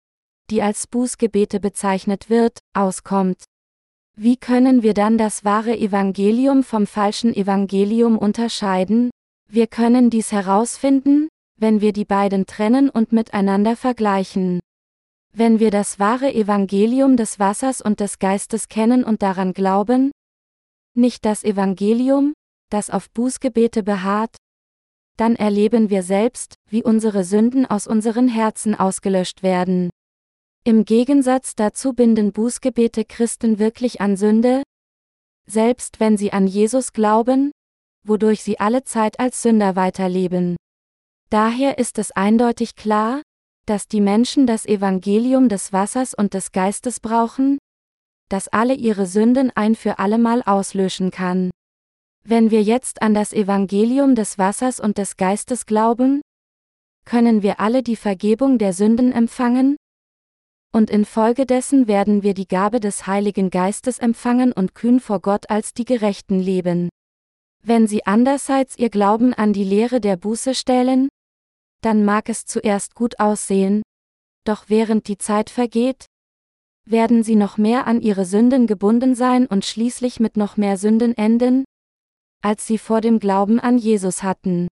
die 0.49 0.61
als 0.61 0.87
Bußgebete 0.87 1.59
bezeichnet 1.59 2.29
wird, 2.29 2.59
auskommt. 2.73 3.43
Wie 4.15 4.37
können 4.37 4.81
wir 4.81 4.93
dann 4.93 5.17
das 5.17 5.43
wahre 5.43 5.77
Evangelium 5.77 6.63
vom 6.63 6.87
falschen 6.87 7.35
Evangelium 7.35 8.17
unterscheiden? 8.17 9.09
Wir 9.49 9.67
können 9.67 10.09
dies 10.09 10.31
herausfinden, 10.31 11.27
wenn 11.57 11.81
wir 11.81 11.91
die 11.91 12.05
beiden 12.05 12.45
trennen 12.45 12.89
und 12.89 13.11
miteinander 13.11 13.75
vergleichen. 13.75 14.61
Wenn 15.33 15.59
wir 15.59 15.69
das 15.69 15.99
wahre 15.99 16.33
Evangelium 16.33 17.17
des 17.17 17.39
Wassers 17.39 17.81
und 17.81 17.99
des 17.99 18.19
Geistes 18.19 18.69
kennen 18.69 19.03
und 19.03 19.21
daran 19.21 19.51
glauben, 19.51 20.11
nicht 20.93 21.25
das 21.25 21.43
Evangelium, 21.43 22.31
das 22.71 22.89
auf 22.89 23.11
Bußgebete 23.11 23.83
beharrt, 23.83 24.35
dann 25.17 25.35
erleben 25.35 25.89
wir 25.89 26.03
selbst, 26.03 26.55
wie 26.69 26.83
unsere 26.83 27.23
Sünden 27.23 27.65
aus 27.65 27.85
unseren 27.85 28.27
Herzen 28.27 28.73
ausgelöscht 28.73 29.43
werden. 29.43 29.89
Im 30.63 30.85
Gegensatz 30.85 31.55
dazu 31.55 31.93
binden 31.93 32.31
Bußgebete 32.31 33.05
Christen 33.05 33.59
wirklich 33.59 34.01
an 34.01 34.15
Sünde, 34.17 34.63
selbst 35.47 35.99
wenn 35.99 36.17
sie 36.17 36.33
an 36.33 36.47
Jesus 36.47 36.93
glauben, 36.93 37.51
wodurch 38.03 38.43
sie 38.43 38.59
alle 38.59 38.83
Zeit 38.83 39.19
als 39.19 39.41
Sünder 39.41 39.75
weiterleben. 39.75 40.55
Daher 41.29 41.77
ist 41.77 41.97
es 41.99 42.11
eindeutig 42.11 42.75
klar, 42.75 43.21
dass 43.65 43.87
die 43.87 44.01
Menschen 44.01 44.47
das 44.47 44.65
Evangelium 44.65 45.49
des 45.49 45.71
Wassers 45.71 46.13
und 46.13 46.33
des 46.33 46.51
Geistes 46.51 46.99
brauchen, 46.99 47.57
das 48.29 48.47
alle 48.47 48.73
ihre 48.73 49.05
Sünden 49.05 49.51
ein 49.55 49.75
für 49.75 49.99
allemal 49.99 50.41
auslöschen 50.43 51.11
kann. 51.11 51.51
Wenn 52.23 52.51
wir 52.51 52.61
jetzt 52.61 53.01
an 53.01 53.13
das 53.13 53.33
Evangelium 53.33 54.13
des 54.13 54.37
Wassers 54.37 54.79
und 54.79 54.97
des 54.97 55.17
Geistes 55.17 55.65
glauben, 55.65 56.21
können 57.03 57.41
wir 57.41 57.59
alle 57.59 57.81
die 57.81 57.95
Vergebung 57.95 58.59
der 58.59 58.73
Sünden 58.73 59.11
empfangen? 59.11 59.75
Und 60.71 60.89
infolgedessen 60.89 61.87
werden 61.87 62.23
wir 62.23 62.33
die 62.33 62.47
Gabe 62.47 62.79
des 62.79 63.07
Heiligen 63.07 63.49
Geistes 63.49 63.99
empfangen 63.99 64.53
und 64.53 64.75
kühn 64.75 64.99
vor 64.99 65.19
Gott 65.19 65.49
als 65.49 65.73
die 65.73 65.83
Gerechten 65.83 66.39
leben. 66.39 66.89
Wenn 67.63 67.87
sie 67.87 68.05
andererseits 68.05 68.77
ihr 68.77 68.89
Glauben 68.89 69.33
an 69.33 69.51
die 69.51 69.63
Lehre 69.63 69.99
der 69.99 70.15
Buße 70.15 70.55
stellen, 70.55 71.09
dann 71.81 72.05
mag 72.05 72.29
es 72.29 72.45
zuerst 72.45 72.95
gut 72.95 73.19
aussehen, 73.19 73.81
doch 74.45 74.65
während 74.67 75.07
die 75.07 75.17
Zeit 75.17 75.49
vergeht, 75.49 76.05
werden 76.85 77.23
sie 77.23 77.35
noch 77.35 77.57
mehr 77.57 77.87
an 77.87 77.99
ihre 77.99 78.25
Sünden 78.25 78.67
gebunden 78.67 79.15
sein 79.15 79.47
und 79.47 79.65
schließlich 79.65 80.19
mit 80.19 80.37
noch 80.37 80.57
mehr 80.57 80.77
Sünden 80.77 81.17
enden, 81.17 81.65
als 82.41 82.67
sie 82.67 82.77
vor 82.77 83.01
dem 83.01 83.19
Glauben 83.19 83.59
an 83.59 83.77
Jesus 83.77 84.23
hatten. 84.23 84.67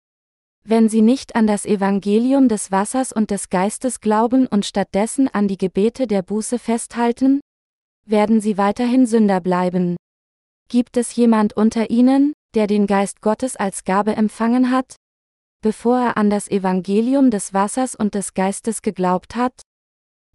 Wenn 0.67 0.89
sie 0.89 1.01
nicht 1.01 1.35
an 1.35 1.45
das 1.45 1.65
Evangelium 1.65 2.47
des 2.47 2.71
Wassers 2.71 3.11
und 3.11 3.29
des 3.29 3.49
Geistes 3.49 4.01
glauben 4.01 4.47
und 4.47 4.65
stattdessen 4.65 5.27
an 5.27 5.47
die 5.47 5.57
Gebete 5.57 6.07
der 6.07 6.23
Buße 6.23 6.57
festhalten, 6.57 7.39
werden 8.05 8.41
sie 8.41 8.57
weiterhin 8.57 9.05
Sünder 9.05 9.41
bleiben. 9.41 9.95
Gibt 10.67 10.97
es 10.97 11.15
jemand 11.15 11.53
unter 11.53 11.91
ihnen, 11.91 12.33
der 12.55 12.65
den 12.65 12.87
Geist 12.87 13.21
Gottes 13.21 13.55
als 13.55 13.83
Gabe 13.83 14.15
empfangen 14.15 14.71
hat? 14.71 14.95
Bevor 15.61 15.99
er 15.99 16.17
an 16.17 16.29
das 16.29 16.47
Evangelium 16.49 17.29
des 17.29 17.53
Wassers 17.53 17.95
und 17.95 18.15
des 18.15 18.33
Geistes 18.33 18.81
geglaubt 18.81 19.35
hat? 19.35 19.61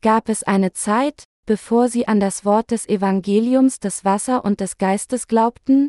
Gab 0.03 0.29
es 0.29 0.43
eine 0.43 0.73
Zeit, 0.73 1.25
bevor 1.47 1.89
sie 1.89 2.07
an 2.07 2.21
das 2.21 2.45
Wort 2.45 2.71
des 2.71 2.89
Evangeliums 2.89 3.81
des 3.81 4.05
Wasser 4.05 4.45
und 4.45 4.61
des 4.61 4.79
Geistes 4.79 5.27
glaubten? 5.27 5.89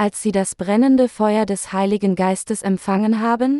Als 0.00 0.22
sie 0.22 0.30
das 0.30 0.54
brennende 0.54 1.08
Feuer 1.08 1.44
des 1.44 1.72
Heiligen 1.72 2.14
Geistes 2.14 2.62
empfangen 2.62 3.18
haben? 3.18 3.58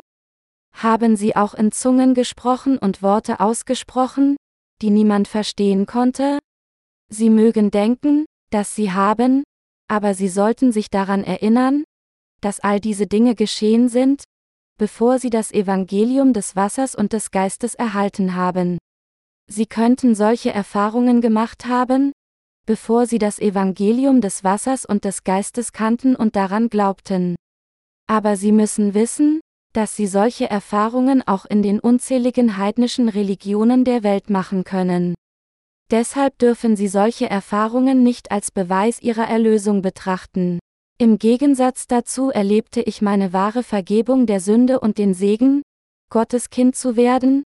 Haben 0.72 1.16
sie 1.16 1.34
auch 1.34 1.53
in 1.53 1.72
Zungen 1.72 2.14
gesprochen 2.14 2.78
und 2.78 3.03
Worte 3.03 3.41
ausgesprochen, 3.41 4.36
die 4.80 4.91
niemand 4.91 5.26
verstehen 5.26 5.84
konnte? 5.84 6.39
Sie 7.11 7.28
mögen 7.28 7.72
denken, 7.72 8.24
dass 8.51 8.76
sie 8.76 8.93
haben, 8.93 9.43
aber 9.89 10.14
sie 10.14 10.28
sollten 10.28 10.70
sich 10.70 10.91
daran 10.91 11.24
erinnern, 11.24 11.82
dass 12.41 12.61
all 12.61 12.78
diese 12.78 13.09
Dinge 13.09 13.34
geschehen 13.34 13.89
sind, 13.89 14.22
bevor 14.78 15.18
sie 15.18 15.30
das 15.30 15.51
Evangelium 15.51 16.32
des 16.32 16.55
Wassers 16.55 16.95
und 16.95 17.12
des 17.12 17.32
Geistes 17.32 17.74
erhalten 17.74 18.36
haben. 18.36 18.78
Sie 19.51 19.66
könnten 19.66 20.14
solche 20.14 20.53
Erfahrungen 20.53 21.20
gemacht 21.20 21.66
haben, 21.66 22.12
bevor 22.69 23.07
sie 23.07 23.19
das 23.19 23.39
Evangelium 23.39 24.21
des 24.21 24.45
Wassers 24.45 24.85
und 24.85 25.05
des 25.05 25.25
Geistes 25.25 25.73
kannten 25.73 26.14
und 26.14 26.37
daran 26.37 26.69
glaubten. 26.69 27.35
Aber 28.07 28.37
sie 28.37 28.53
müssen 28.53 28.93
wissen, 28.93 29.41
dass 29.73 29.97
sie 29.97 30.07
solche 30.07 30.51
Erfahrungen 30.51 31.27
auch 31.27 31.47
in 31.47 31.62
den 31.62 31.81
unzähligen 31.81 32.59
heidnischen 32.59 33.09
Religionen 33.09 33.87
der 33.87 34.03
Welt 34.03 34.29
machen 34.29 34.64
können. 34.64 35.14
Deshalb 35.91 36.37
dürfen 36.39 36.77
sie 36.77 36.89
solche 36.89 37.31
Erfahrungen 37.31 38.03
nicht 38.03 38.31
als 38.31 38.51
Beweis 38.51 39.01
ihrer 39.01 39.27
Erlösung 39.27 39.81
betrachten. 39.81 40.59
Im 40.99 41.19
Gegensatz 41.19 41.87
dazu 41.87 42.29
erlebte 42.29 42.83
ich 42.83 43.01
meine 43.01 43.33
wahre 43.33 43.62
Vergebung 43.62 44.27
der 44.27 44.41
Sünde 44.41 44.79
und 44.79 44.99
den 44.99 45.14
Segen, 45.14 45.62
Gottes 46.11 46.51
Kind 46.51 46.77
zu 46.77 46.97
werden, 46.97 47.45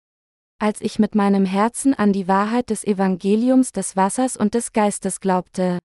als 0.63 0.81
ich 0.81 1.01
mit 1.01 1.17
meinem 1.17 1.45
Herzen 1.45 1.93
an 1.93 2.13
die 2.13 2.29
Wahrheit 2.29 2.71
des 2.71 2.85
Evangeliums 2.85 3.73
des 3.73 3.97
Wassers 3.97 4.37
und 4.37 4.55
des 4.55 4.73
Geistes 4.73 5.19
glaubte. 5.19 5.81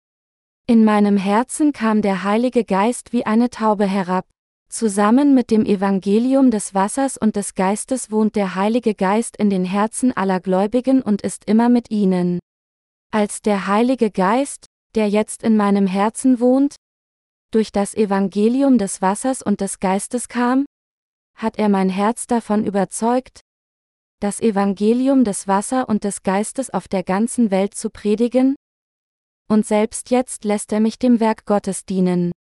In 0.67 0.85
meinem 0.85 1.17
Herzen 1.17 1.73
kam 1.73 2.03
der 2.03 2.25
Heilige 2.25 2.63
Geist 2.63 3.15
wie 3.15 3.25
eine 3.25 3.49
Taube 3.49 3.87
herab. 3.87 4.27
Zusammen 4.69 5.33
mit 5.33 5.51
dem 5.51 5.65
Evangelium 5.65 6.51
des 6.51 6.75
Wassers 6.75 7.17
und 7.17 7.37
des 7.37 7.55
Geistes 7.55 8.11
wohnt 8.11 8.37
der 8.37 8.55
Heilige 8.55 8.95
Geist 8.95 9.39
in 9.39 9.49
den 9.49 9.65
Herzen 9.65 10.15
aller 10.15 10.41
Gläubigen 10.41 11.01
und 11.01 11.23
ist 11.23 11.47
immer 11.47 11.71
mit 11.71 11.91
ihnen. 11.91 12.39
Als 13.11 13.41
der 13.41 13.67
Heilige 13.67 14.11
Geist, 14.11 14.67
der 14.95 15.09
jetzt 15.09 15.43
in 15.43 15.57
meinem 15.57 15.87
Herzen 15.87 16.39
wohnt, 16.39 16.77
durch 17.51 17.73
das 17.73 17.95
Evangelium 17.95 18.77
des 18.77 19.01
Wassers 19.01 19.41
und 19.41 19.63
des 19.63 19.81
Geistes 19.81 20.29
kam, 20.29 20.67
hat 21.35 21.57
er 21.57 21.71
mein 21.71 21.89
Herz 21.89 22.27
davon 22.27 22.67
überzeugt, 22.67 23.41
das 24.21 24.41
Evangelium 24.41 25.25
des 25.25 25.47
Wasser 25.47 25.89
und 25.89 26.05
des 26.05 26.23
Geistes 26.23 26.71
auf 26.71 26.89
der 26.89 27.03
ganzen 27.03 27.51
Welt 27.51 27.75
zu 27.75 27.91
predigen? 27.91 28.57
Und 29.49 29.67
selbst 29.67 30.11
jetzt 30.11 30.45
lässt 30.45 30.73
er 30.73 30.81
mich 30.81 30.99
dem 30.99 31.21
Werk 31.21 31.45
Gottes 31.45 31.85
dienen. 31.85 32.33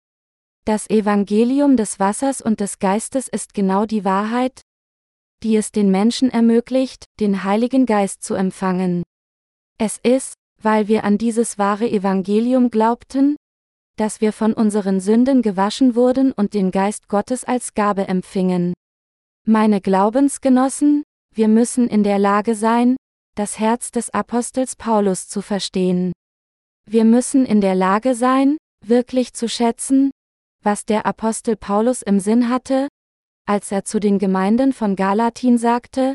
Das 0.64 0.88
Evangelium 0.90 1.76
des 1.76 2.00
Wassers 2.00 2.40
und 2.40 2.60
des 2.60 2.78
Geistes 2.78 3.28
ist 3.28 3.54
genau 3.54 3.86
die 3.86 4.04
Wahrheit, 4.04 4.62
die 5.42 5.56
es 5.56 5.70
den 5.70 5.90
Menschen 5.90 6.30
ermöglicht, 6.30 7.04
den 7.20 7.44
Heiligen 7.44 7.86
Geist 7.86 8.22
zu 8.22 8.34
empfangen. 8.34 9.02
Es 9.78 9.98
ist, 10.02 10.34
weil 10.60 10.88
wir 10.88 11.04
an 11.04 11.18
dieses 11.18 11.58
wahre 11.58 11.88
Evangelium 11.88 12.70
glaubten, 12.70 13.36
dass 13.96 14.20
wir 14.20 14.32
von 14.32 14.52
unseren 14.54 15.00
Sünden 15.00 15.42
gewaschen 15.42 15.94
wurden 15.94 16.32
und 16.32 16.54
den 16.54 16.70
Geist 16.70 17.08
Gottes 17.08 17.44
als 17.44 17.74
Gabe 17.74 18.08
empfingen. 18.08 18.74
Meine 19.46 19.80
Glaubensgenossen, 19.80 21.04
wir 21.36 21.48
müssen 21.48 21.86
in 21.86 22.02
der 22.02 22.18
Lage 22.18 22.54
sein, 22.54 22.96
das 23.34 23.58
Herz 23.58 23.90
des 23.90 24.08
Apostels 24.08 24.74
Paulus 24.74 25.28
zu 25.28 25.42
verstehen. 25.42 26.12
Wir 26.88 27.04
müssen 27.04 27.44
in 27.44 27.60
der 27.60 27.74
Lage 27.74 28.14
sein, 28.14 28.56
wirklich 28.82 29.34
zu 29.34 29.46
schätzen, 29.46 30.10
was 30.62 30.86
der 30.86 31.04
Apostel 31.04 31.54
Paulus 31.56 32.00
im 32.00 32.20
Sinn 32.20 32.48
hatte, 32.48 32.88
als 33.46 33.70
er 33.70 33.84
zu 33.84 34.00
den 34.00 34.18
Gemeinden 34.18 34.72
von 34.72 34.96
Galatin 34.96 35.58
sagte, 35.58 36.14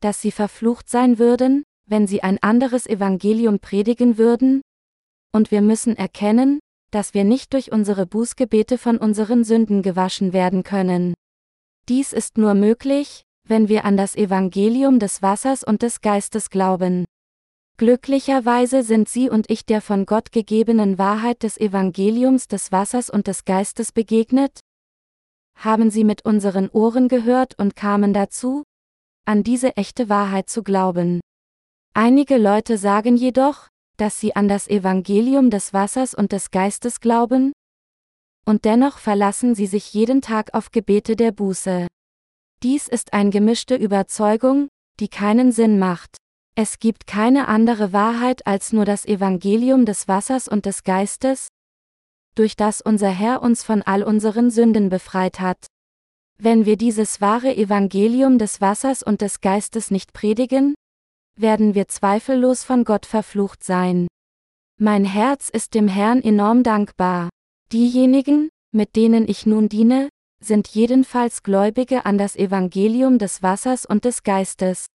dass 0.00 0.20
sie 0.20 0.32
verflucht 0.32 0.88
sein 0.88 1.20
würden, 1.20 1.62
wenn 1.86 2.08
sie 2.08 2.24
ein 2.24 2.42
anderes 2.42 2.88
Evangelium 2.88 3.60
predigen 3.60 4.18
würden, 4.18 4.62
und 5.32 5.52
wir 5.52 5.62
müssen 5.62 5.96
erkennen, 5.96 6.58
dass 6.90 7.14
wir 7.14 7.22
nicht 7.22 7.52
durch 7.52 7.70
unsere 7.70 8.06
Bußgebete 8.06 8.76
von 8.76 8.98
unseren 8.98 9.44
Sünden 9.44 9.82
gewaschen 9.82 10.32
werden 10.32 10.64
können. 10.64 11.14
Dies 11.88 12.12
ist 12.12 12.38
nur 12.38 12.54
möglich, 12.54 13.22
wenn 13.48 13.68
wir 13.68 13.84
an 13.84 13.96
das 13.96 14.16
Evangelium 14.16 14.98
des 14.98 15.22
Wassers 15.22 15.64
und 15.64 15.82
des 15.82 16.00
Geistes 16.00 16.50
glauben. 16.50 17.04
Glücklicherweise 17.76 18.82
sind 18.82 19.08
Sie 19.08 19.30
und 19.30 19.50
ich 19.50 19.64
der 19.64 19.80
von 19.80 20.06
Gott 20.06 20.32
gegebenen 20.32 20.98
Wahrheit 20.98 21.42
des 21.42 21.58
Evangeliums 21.58 22.48
des 22.48 22.72
Wassers 22.72 23.10
und 23.10 23.26
des 23.26 23.44
Geistes 23.44 23.92
begegnet? 23.92 24.60
Haben 25.56 25.90
Sie 25.90 26.04
mit 26.04 26.24
unseren 26.24 26.68
Ohren 26.70 27.08
gehört 27.08 27.58
und 27.58 27.76
kamen 27.76 28.12
dazu, 28.12 28.62
an 29.26 29.42
diese 29.42 29.76
echte 29.76 30.08
Wahrheit 30.08 30.48
zu 30.48 30.62
glauben. 30.62 31.20
Einige 31.92 32.38
Leute 32.38 32.78
sagen 32.78 33.16
jedoch, 33.16 33.68
dass 33.98 34.20
sie 34.20 34.34
an 34.34 34.48
das 34.48 34.68
Evangelium 34.68 35.50
des 35.50 35.74
Wassers 35.74 36.14
und 36.14 36.32
des 36.32 36.50
Geistes 36.50 37.00
glauben? 37.00 37.52
Und 38.46 38.64
dennoch 38.64 38.98
verlassen 38.98 39.54
sie 39.54 39.66
sich 39.66 39.92
jeden 39.92 40.22
Tag 40.22 40.54
auf 40.54 40.70
Gebete 40.70 41.16
der 41.16 41.32
Buße. 41.32 41.87
Dies 42.64 42.88
ist 42.88 43.12
eine 43.12 43.30
gemischte 43.30 43.76
Überzeugung, 43.76 44.68
die 44.98 45.08
keinen 45.08 45.52
Sinn 45.52 45.78
macht. 45.78 46.16
Es 46.56 46.80
gibt 46.80 47.06
keine 47.06 47.46
andere 47.46 47.92
Wahrheit 47.92 48.46
als 48.48 48.72
nur 48.72 48.84
das 48.84 49.06
Evangelium 49.06 49.84
des 49.84 50.08
Wassers 50.08 50.48
und 50.48 50.66
des 50.66 50.82
Geistes, 50.82 51.48
durch 52.34 52.56
das 52.56 52.80
unser 52.80 53.10
Herr 53.10 53.42
uns 53.42 53.62
von 53.62 53.82
all 53.82 54.02
unseren 54.02 54.50
Sünden 54.50 54.88
befreit 54.88 55.38
hat. 55.38 55.66
Wenn 56.36 56.66
wir 56.66 56.76
dieses 56.76 57.20
wahre 57.20 57.56
Evangelium 57.56 58.38
des 58.38 58.60
Wassers 58.60 59.04
und 59.04 59.20
des 59.20 59.40
Geistes 59.40 59.92
nicht 59.92 60.12
predigen, 60.12 60.74
werden 61.36 61.76
wir 61.76 61.86
zweifellos 61.86 62.64
von 62.64 62.82
Gott 62.82 63.06
verflucht 63.06 63.62
sein. 63.62 64.08
Mein 64.80 65.04
Herz 65.04 65.48
ist 65.48 65.74
dem 65.74 65.86
Herrn 65.86 66.22
enorm 66.22 66.64
dankbar. 66.64 67.28
Diejenigen, 67.72 68.48
mit 68.72 68.96
denen 68.96 69.28
ich 69.28 69.46
nun 69.46 69.68
diene, 69.68 70.08
sind 70.42 70.68
jedenfalls 70.68 71.42
Gläubige 71.42 72.06
an 72.06 72.18
das 72.18 72.36
Evangelium 72.36 73.18
des 73.18 73.42
Wassers 73.42 73.86
und 73.86 74.04
des 74.04 74.22
Geistes. 74.22 74.86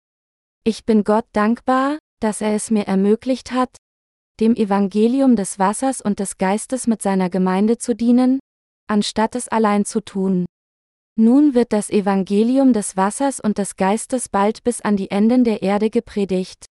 Ich 0.64 0.84
bin 0.84 1.04
Gott 1.04 1.26
dankbar, 1.32 1.98
dass 2.20 2.40
er 2.40 2.54
es 2.54 2.70
mir 2.70 2.86
ermöglicht 2.86 3.52
hat, 3.52 3.76
dem 4.40 4.54
Evangelium 4.54 5.36
des 5.36 5.58
Wassers 5.58 6.00
und 6.00 6.18
des 6.18 6.38
Geistes 6.38 6.86
mit 6.86 7.02
seiner 7.02 7.30
Gemeinde 7.30 7.78
zu 7.78 7.94
dienen, 7.94 8.38
anstatt 8.88 9.34
es 9.34 9.48
allein 9.48 9.84
zu 9.84 10.00
tun. 10.00 10.46
Nun 11.16 11.54
wird 11.54 11.72
das 11.72 11.90
Evangelium 11.90 12.72
des 12.72 12.96
Wassers 12.96 13.38
und 13.38 13.58
des 13.58 13.76
Geistes 13.76 14.28
bald 14.28 14.64
bis 14.64 14.80
an 14.80 14.96
die 14.96 15.10
Enden 15.10 15.44
der 15.44 15.62
Erde 15.62 15.90
gepredigt. 15.90 16.66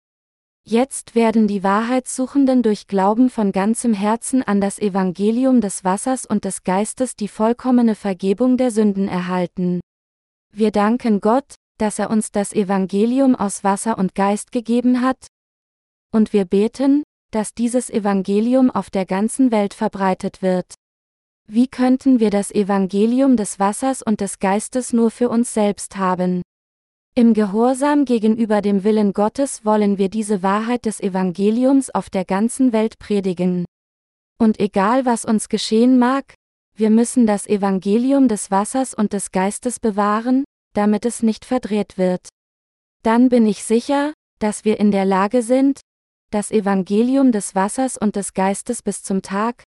Jetzt 0.64 1.14
werden 1.14 1.48
die 1.48 1.64
Wahrheitssuchenden 1.64 2.62
durch 2.62 2.86
Glauben 2.86 3.30
von 3.30 3.50
ganzem 3.50 3.94
Herzen 3.94 4.42
an 4.42 4.60
das 4.60 4.78
Evangelium 4.78 5.60
des 5.60 5.84
Wassers 5.84 6.26
und 6.26 6.44
des 6.44 6.62
Geistes 6.64 7.16
die 7.16 7.28
vollkommene 7.28 7.94
Vergebung 7.94 8.56
der 8.56 8.70
Sünden 8.70 9.08
erhalten. 9.08 9.80
Wir 10.52 10.70
danken 10.70 11.20
Gott, 11.20 11.54
dass 11.78 11.98
er 11.98 12.10
uns 12.10 12.30
das 12.30 12.52
Evangelium 12.52 13.34
aus 13.34 13.64
Wasser 13.64 13.98
und 13.98 14.14
Geist 14.14 14.52
gegeben 14.52 15.00
hat, 15.00 15.26
und 16.12 16.32
wir 16.32 16.44
beten, 16.44 17.04
dass 17.30 17.54
dieses 17.54 17.88
Evangelium 17.88 18.70
auf 18.70 18.90
der 18.90 19.06
ganzen 19.06 19.50
Welt 19.50 19.74
verbreitet 19.74 20.42
wird. 20.42 20.74
Wie 21.46 21.68
könnten 21.68 22.20
wir 22.20 22.30
das 22.30 22.50
Evangelium 22.50 23.36
des 23.36 23.58
Wassers 23.58 24.02
und 24.02 24.20
des 24.20 24.38
Geistes 24.38 24.92
nur 24.92 25.10
für 25.10 25.28
uns 25.28 25.54
selbst 25.54 25.96
haben? 25.96 26.42
Im 27.16 27.34
Gehorsam 27.34 28.04
gegenüber 28.04 28.62
dem 28.62 28.84
Willen 28.84 29.12
Gottes 29.12 29.64
wollen 29.64 29.98
wir 29.98 30.08
diese 30.08 30.44
Wahrheit 30.44 30.86
des 30.86 31.00
Evangeliums 31.00 31.90
auf 31.90 32.08
der 32.08 32.24
ganzen 32.24 32.72
Welt 32.72 33.00
predigen. 33.00 33.64
Und 34.38 34.60
egal 34.60 35.04
was 35.06 35.24
uns 35.24 35.48
geschehen 35.48 35.98
mag, 35.98 36.34
wir 36.76 36.88
müssen 36.88 37.26
das 37.26 37.48
Evangelium 37.48 38.28
des 38.28 38.52
Wassers 38.52 38.94
und 38.94 39.12
des 39.12 39.32
Geistes 39.32 39.80
bewahren, 39.80 40.44
damit 40.72 41.04
es 41.04 41.24
nicht 41.24 41.44
verdreht 41.44 41.98
wird. 41.98 42.28
Dann 43.02 43.28
bin 43.28 43.44
ich 43.44 43.64
sicher, 43.64 44.14
dass 44.38 44.64
wir 44.64 44.78
in 44.78 44.92
der 44.92 45.04
Lage 45.04 45.42
sind, 45.42 45.80
das 46.30 46.52
Evangelium 46.52 47.32
des 47.32 47.56
Wassers 47.56 47.96
und 47.98 48.14
des 48.14 48.34
Geistes 48.34 48.82
bis 48.82 49.02
zum 49.02 49.20
Tag, 49.20 49.64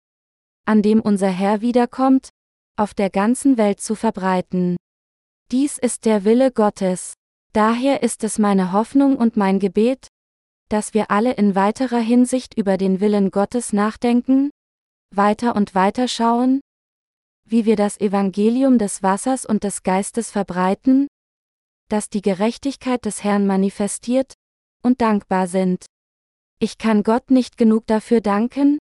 an 0.64 0.80
dem 0.80 1.02
unser 1.02 1.28
Herr 1.28 1.60
wiederkommt, 1.60 2.30
auf 2.76 2.94
der 2.94 3.10
ganzen 3.10 3.58
Welt 3.58 3.80
zu 3.80 3.94
verbreiten. 3.94 4.76
Dies 5.52 5.76
ist 5.76 6.06
der 6.06 6.24
Wille 6.24 6.50
Gottes. 6.50 7.12
Daher 7.56 8.02
ist 8.02 8.22
es 8.22 8.38
meine 8.38 8.72
Hoffnung 8.72 9.16
und 9.16 9.38
mein 9.38 9.58
Gebet, 9.58 10.08
dass 10.68 10.92
wir 10.92 11.10
alle 11.10 11.32
in 11.32 11.54
weiterer 11.54 12.00
Hinsicht 12.00 12.52
über 12.58 12.76
den 12.76 13.00
Willen 13.00 13.30
Gottes 13.30 13.72
nachdenken, 13.72 14.50
weiter 15.10 15.56
und 15.56 15.74
weiter 15.74 16.06
schauen, 16.06 16.60
wie 17.48 17.64
wir 17.64 17.76
das 17.76 17.98
Evangelium 17.98 18.76
des 18.76 19.02
Wassers 19.02 19.46
und 19.46 19.64
des 19.64 19.82
Geistes 19.82 20.30
verbreiten, 20.30 21.08
das 21.88 22.10
die 22.10 22.20
Gerechtigkeit 22.20 23.06
des 23.06 23.24
Herrn 23.24 23.46
manifestiert, 23.46 24.34
und 24.82 25.00
dankbar 25.00 25.46
sind. 25.46 25.86
Ich 26.58 26.76
kann 26.76 27.04
Gott 27.04 27.30
nicht 27.30 27.56
genug 27.56 27.86
dafür 27.86 28.20
danken, 28.20 28.76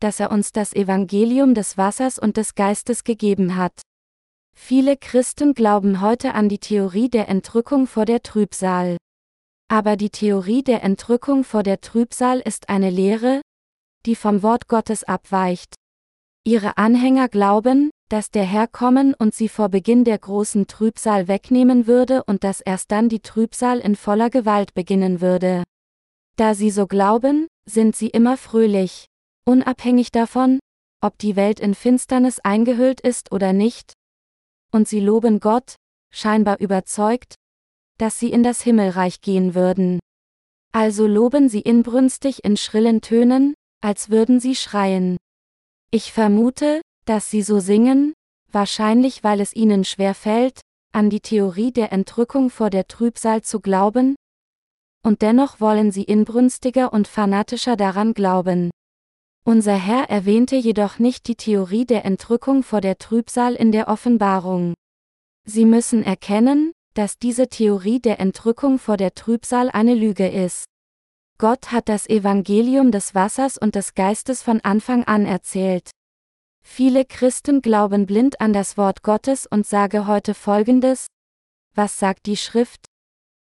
dass 0.00 0.20
er 0.20 0.30
uns 0.32 0.52
das 0.52 0.74
Evangelium 0.74 1.54
des 1.54 1.78
Wassers 1.78 2.18
und 2.18 2.36
des 2.36 2.54
Geistes 2.54 3.04
gegeben 3.04 3.56
hat. 3.56 3.80
Viele 4.60 4.98
Christen 4.98 5.54
glauben 5.54 6.02
heute 6.02 6.34
an 6.34 6.50
die 6.50 6.58
Theorie 6.58 7.08
der 7.08 7.28
Entrückung 7.30 7.86
vor 7.86 8.04
der 8.04 8.22
Trübsal. 8.22 8.98
Aber 9.68 9.96
die 9.96 10.10
Theorie 10.10 10.62
der 10.62 10.82
Entrückung 10.82 11.44
vor 11.44 11.62
der 11.62 11.80
Trübsal 11.80 12.40
ist 12.40 12.68
eine 12.68 12.90
Lehre, 12.90 13.40
die 14.04 14.14
vom 14.14 14.42
Wort 14.42 14.68
Gottes 14.68 15.04
abweicht. 15.04 15.74
Ihre 16.44 16.76
Anhänger 16.76 17.28
glauben, 17.28 17.88
dass 18.10 18.30
der 18.30 18.44
Herr 18.44 18.66
kommen 18.66 19.14
und 19.14 19.34
sie 19.34 19.48
vor 19.48 19.70
Beginn 19.70 20.04
der 20.04 20.18
großen 20.18 20.66
Trübsal 20.66 21.28
wegnehmen 21.28 21.86
würde 21.86 22.24
und 22.24 22.44
dass 22.44 22.60
erst 22.60 22.90
dann 22.90 23.08
die 23.08 23.20
Trübsal 23.20 23.78
in 23.78 23.96
voller 23.96 24.28
Gewalt 24.28 24.74
beginnen 24.74 25.22
würde. 25.22 25.62
Da 26.36 26.54
sie 26.54 26.70
so 26.70 26.86
glauben, 26.86 27.46
sind 27.64 27.96
sie 27.96 28.08
immer 28.08 28.36
fröhlich, 28.36 29.06
unabhängig 29.46 30.10
davon, 30.10 30.58
ob 31.00 31.16
die 31.16 31.36
Welt 31.36 31.58
in 31.58 31.74
Finsternis 31.74 32.38
eingehüllt 32.40 33.00
ist 33.00 33.32
oder 33.32 33.54
nicht, 33.54 33.94
und 34.72 34.88
sie 34.88 35.00
loben 35.00 35.40
Gott, 35.40 35.76
scheinbar 36.10 36.60
überzeugt, 36.60 37.34
dass 37.98 38.18
sie 38.18 38.30
in 38.30 38.42
das 38.42 38.62
Himmelreich 38.62 39.20
gehen 39.20 39.54
würden. 39.54 39.98
Also 40.72 41.06
loben 41.06 41.48
sie 41.48 41.60
inbrünstig 41.60 42.44
in 42.44 42.56
schrillen 42.56 43.00
Tönen, 43.00 43.54
als 43.80 44.10
würden 44.10 44.40
sie 44.40 44.54
schreien. 44.54 45.16
Ich 45.90 46.12
vermute, 46.12 46.82
dass 47.06 47.30
sie 47.30 47.42
so 47.42 47.58
singen, 47.58 48.12
wahrscheinlich 48.52 49.24
weil 49.24 49.40
es 49.40 49.54
ihnen 49.54 49.84
schwer 49.84 50.14
fällt, 50.14 50.60
an 50.92 51.10
die 51.10 51.20
Theorie 51.20 51.72
der 51.72 51.92
Entrückung 51.92 52.50
vor 52.50 52.70
der 52.70 52.86
Trübsal 52.86 53.42
zu 53.42 53.60
glauben, 53.60 54.16
und 55.04 55.22
dennoch 55.22 55.60
wollen 55.60 55.92
sie 55.92 56.02
inbrünstiger 56.02 56.92
und 56.92 57.08
fanatischer 57.08 57.76
daran 57.76 58.14
glauben. 58.14 58.70
Unser 59.48 59.76
Herr 59.76 60.10
erwähnte 60.10 60.56
jedoch 60.56 60.98
nicht 60.98 61.26
die 61.26 61.34
Theorie 61.34 61.86
der 61.86 62.04
Entrückung 62.04 62.62
vor 62.62 62.82
der 62.82 62.98
Trübsal 62.98 63.54
in 63.54 63.72
der 63.72 63.88
Offenbarung. 63.88 64.74
Sie 65.46 65.64
müssen 65.64 66.02
erkennen, 66.02 66.72
dass 66.92 67.18
diese 67.18 67.48
Theorie 67.48 67.98
der 67.98 68.20
Entrückung 68.20 68.78
vor 68.78 68.98
der 68.98 69.14
Trübsal 69.14 69.70
eine 69.70 69.94
Lüge 69.94 70.28
ist. 70.28 70.66
Gott 71.38 71.72
hat 71.72 71.88
das 71.88 72.06
Evangelium 72.10 72.92
des 72.92 73.14
Wassers 73.14 73.56
und 73.56 73.74
des 73.74 73.94
Geistes 73.94 74.42
von 74.42 74.60
Anfang 74.60 75.04
an 75.04 75.24
erzählt. 75.24 75.92
Viele 76.62 77.06
Christen 77.06 77.62
glauben 77.62 78.04
blind 78.04 78.42
an 78.42 78.52
das 78.52 78.76
Wort 78.76 79.02
Gottes 79.02 79.46
und 79.46 79.66
sage 79.66 80.06
heute 80.06 80.34
Folgendes. 80.34 81.06
Was 81.74 81.98
sagt 81.98 82.26
die 82.26 82.36
Schrift? 82.36 82.84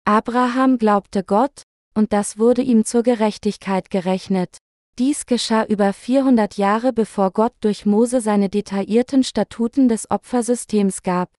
Abraham 0.04 0.76
glaubte 0.76 1.24
Gott, 1.24 1.62
und 1.94 2.12
das 2.12 2.36
wurde 2.36 2.60
ihm 2.60 2.84
zur 2.84 3.02
Gerechtigkeit 3.02 3.88
gerechnet. 3.88 4.58
Dies 4.98 5.26
geschah 5.26 5.64
über 5.64 5.92
400 5.92 6.56
Jahre 6.56 6.94
bevor 6.94 7.30
Gott 7.30 7.52
durch 7.60 7.84
Mose 7.84 8.22
seine 8.22 8.48
detaillierten 8.48 9.24
Statuten 9.24 9.88
des 9.88 10.10
Opfersystems 10.10 11.02
gab. 11.02 11.30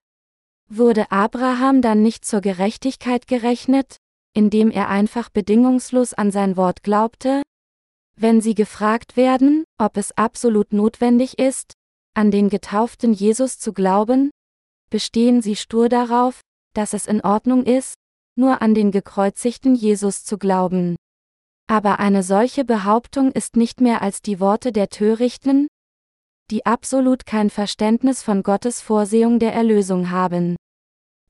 Wurde 0.70 1.12
Abraham 1.12 1.82
dann 1.82 2.04
nicht 2.04 2.24
zur 2.24 2.42
Gerechtigkeit 2.42 3.26
gerechnet, 3.26 3.98
indem 4.34 4.70
er 4.70 4.90
einfach 4.90 5.30
bedingungslos 5.30 6.14
an 6.14 6.30
sein 6.30 6.56
Wort 6.56 6.84
glaubte? 6.84 7.42
Wenn 8.16 8.42
Sie 8.42 8.54
gefragt 8.54 9.18
werden, 9.18 9.64
ob 9.80 9.98
es 9.98 10.16
absolut 10.16 10.72
notwendig 10.72 11.40
ist, 11.40 11.74
an 12.14 12.30
den 12.30 12.50
getauften 12.50 13.12
Jesus 13.12 13.58
zu 13.58 13.74
glauben, 13.74 14.30
bestehen 14.92 15.42
Sie 15.42 15.56
stur 15.56 15.90
darauf, 15.90 16.42
dass 16.74 16.94
es 16.94 17.08
in 17.08 17.22
Ordnung 17.22 17.64
ist, 17.64 17.96
nur 18.36 18.62
an 18.62 18.76
den 18.76 18.92
gekreuzigten 18.92 19.74
Jesus 19.74 20.24
zu 20.24 20.38
glauben. 20.38 20.96
Aber 21.68 22.00
eine 22.00 22.24
solche 22.24 22.64
Behauptung 22.64 23.32
ist 23.34 23.58
nicht 23.58 23.82
mehr 23.82 24.02
als 24.02 24.22
die 24.22 24.40
Worte 24.40 24.72
der 24.72 24.88
Törichten, 24.90 25.68
die 26.50 26.66
absolut 26.66 27.26
kein 27.26 27.50
Verständnis 27.50 28.24
von 28.24 28.42
Gottes 28.42 28.82
Vorsehung 28.82 29.38
der 29.40 29.54
Erlösung 29.54 30.10
haben. 30.10 30.56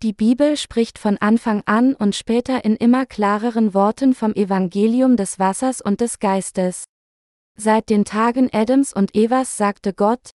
Die 0.03 0.13
Bibel 0.13 0.57
spricht 0.57 0.99
von 0.99 1.17
Anfang 1.17 1.63
an 1.65 1.95
und 1.95 2.15
später 2.15 2.63
in 2.63 2.75
immer 2.75 3.07
klareren 3.07 3.73
Worten 3.73 4.13
vom 4.13 4.33
Evangelium 4.33 5.17
des 5.17 5.39
Wassers 5.39 5.81
und 5.81 6.01
des 6.01 6.19
Geistes. 6.19 6.83
Seit 7.55 7.89
den 7.89 8.05
Tagen 8.05 8.49
Adams 8.53 8.93
und 8.93 9.15
Evas 9.15 9.57
sagte 9.57 9.93
Gott, 9.93 10.29